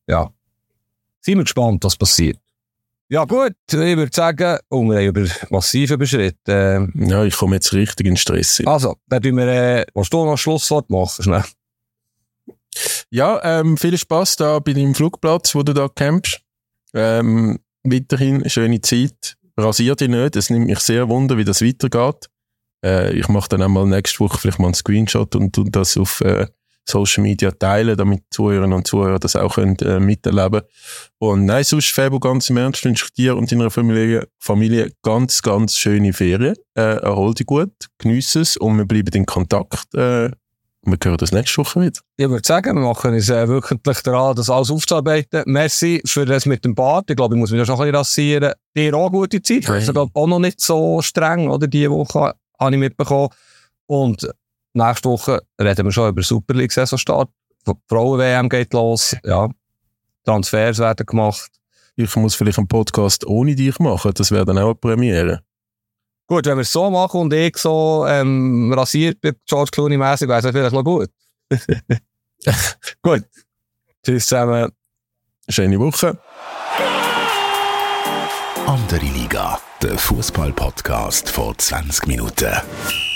ja, 0.06 0.30
sind 1.20 1.38
wir 1.38 1.42
gespannt, 1.42 1.82
was 1.82 1.96
passiert. 1.96 2.38
Ja 3.14 3.26
gut, 3.26 3.54
ich 3.70 3.78
würde 3.78 4.10
sagen, 4.12 4.58
oh, 4.70 4.82
wir 4.82 4.96
haben 4.96 5.06
über 5.06 5.28
massiv 5.50 5.92
überschritten. 5.92 6.92
ja, 6.96 7.22
ich 7.22 7.36
komme 7.36 7.54
jetzt 7.54 7.72
richtig 7.72 8.08
in 8.08 8.16
Stress. 8.16 8.60
Also, 8.66 8.96
dann 9.06 9.22
tun 9.22 9.36
wir, 9.36 9.46
äh, 9.46 9.86
willst 9.94 10.12
du 10.12 10.24
noch 10.24 10.36
Schlusswort 10.36 10.90
machen, 10.90 11.22
schnell? 11.22 11.44
Ja, 13.10 13.40
ähm, 13.44 13.76
viel 13.76 13.96
Spaß 13.96 14.34
da 14.34 14.58
bei 14.58 14.72
deinem 14.72 14.96
Flugplatz, 14.96 15.54
wo 15.54 15.62
du 15.62 15.72
da 15.72 15.86
campst. 15.86 16.40
Ähm, 16.92 17.60
weiterhin 17.84 18.50
schöne 18.50 18.80
Zeit. 18.80 19.36
Rasier 19.56 19.94
dich 19.94 20.08
nicht, 20.08 20.34
es 20.34 20.50
nimmt 20.50 20.66
mich 20.66 20.80
sehr 20.80 21.08
wunder, 21.08 21.36
wie 21.36 21.44
das 21.44 21.62
weitergeht. 21.62 22.28
Äh, 22.84 23.16
ich 23.16 23.28
mache 23.28 23.48
dann 23.48 23.62
einmal 23.62 23.86
nächste 23.86 24.18
Woche 24.18 24.38
vielleicht 24.38 24.58
mal 24.58 24.66
einen 24.66 24.74
Screenshot 24.74 25.36
und, 25.36 25.56
und 25.56 25.76
das 25.76 25.96
auf 25.96 26.20
äh, 26.20 26.48
Social 26.88 27.22
Media 27.22 27.50
teilen, 27.50 27.96
damit 27.96 28.24
Zuhörerinnen 28.30 28.76
und 28.76 28.86
Zuhörer 28.86 29.18
das 29.18 29.36
auch 29.36 29.54
können, 29.54 29.76
äh, 29.76 30.00
miterleben 30.00 30.62
Und 31.18 31.46
nein, 31.46 31.64
sonst, 31.64 31.90
Fabo, 31.90 32.20
ganz 32.20 32.50
im 32.50 32.58
Ernst, 32.58 32.84
wünsche 32.84 33.06
ich 33.06 33.12
dir 33.14 33.36
und 33.36 33.50
deiner 33.50 33.70
Familie, 33.70 34.28
Familie 34.38 34.92
ganz, 35.02 35.42
ganz 35.42 35.76
schöne 35.76 36.12
Ferien. 36.12 36.56
Äh, 36.74 36.98
erhol 36.98 37.34
dich 37.34 37.46
gut, 37.46 37.72
genieße 37.98 38.40
es 38.40 38.56
und 38.56 38.76
wir 38.76 38.84
bleiben 38.84 39.12
in 39.14 39.26
Kontakt. 39.26 39.94
Äh, 39.94 40.30
wir 40.86 40.98
hören 41.02 41.16
das 41.16 41.32
nächste 41.32 41.58
Woche 41.58 41.80
wieder. 41.80 42.00
Ich 42.16 42.28
würde 42.28 42.46
sagen, 42.46 42.76
wir 42.76 42.82
machen 42.86 43.14
uns 43.14 43.30
äh, 43.30 43.48
wirklich 43.48 44.00
daran, 44.02 44.36
das 44.36 44.50
alles 44.50 44.70
aufzuarbeiten. 44.70 45.42
Merci 45.46 46.02
für 46.04 46.26
das 46.26 46.44
mit 46.44 46.64
dem 46.64 46.74
Bart. 46.74 47.08
Ich 47.08 47.16
glaube, 47.16 47.34
ich 47.34 47.40
muss 47.40 47.50
mich 47.50 47.64
schon 47.64 47.76
ein 47.76 47.80
bisschen 47.80 47.94
rasieren. 47.94 48.52
Dir 48.76 48.94
auch 48.94 49.10
gute 49.10 49.40
Zeit. 49.40 49.66
Das 49.66 49.88
ist 49.88 49.96
auch 49.96 50.26
noch 50.26 50.38
nicht 50.38 50.60
so 50.60 51.00
streng, 51.00 51.48
oder? 51.48 51.66
Die 51.66 51.90
Woche 51.90 52.34
habe 52.58 52.74
ich 52.74 52.78
mitbekommen. 52.78 53.30
Und 53.86 54.28
Nächste 54.74 55.08
Woche 55.08 55.40
reden 55.60 55.86
wir 55.86 55.92
schon 55.92 56.08
über 56.08 56.22
Super 56.22 56.54
League 56.54 56.72
Saisonstart. 56.72 57.30
Frauen-WM 57.88 58.48
geht 58.48 58.72
los. 58.72 59.16
Ja. 59.24 59.48
Transfers 60.24 60.78
werden 60.78 61.06
gemacht. 61.06 61.50
Ich 61.96 62.14
muss 62.16 62.34
vielleicht 62.34 62.58
einen 62.58 62.66
Podcast 62.66 63.24
ohne 63.24 63.54
dich 63.54 63.78
machen. 63.78 64.12
Das 64.14 64.32
wäre 64.32 64.44
dann 64.44 64.58
auch 64.58 64.64
eine 64.64 64.74
Premiere. 64.74 65.40
Gut, 66.26 66.46
wenn 66.46 66.56
wir 66.56 66.62
es 66.62 66.72
so 66.72 66.90
machen 66.90 67.20
und 67.20 67.32
ich 67.32 67.56
so 67.56 68.04
ähm, 68.08 68.72
rasiert 68.72 69.20
bin, 69.20 69.36
George 69.46 69.70
Clooney 69.72 69.96
mäßig, 69.96 70.28
wäre 70.28 70.40
es 70.40 70.46
vielleicht 70.46 70.74
noch 70.74 70.82
gut. 70.82 71.10
gut. 73.02 73.24
Tschüss 74.04 74.26
zusammen. 74.26 74.72
Schöne 75.48 75.78
Woche. 75.78 76.18
Andere 78.66 79.04
Liga, 79.04 79.60
der 79.82 79.96
Fußball-Podcast 79.98 81.30
vor 81.30 81.56
20 81.56 82.06
Minuten. 82.06 83.13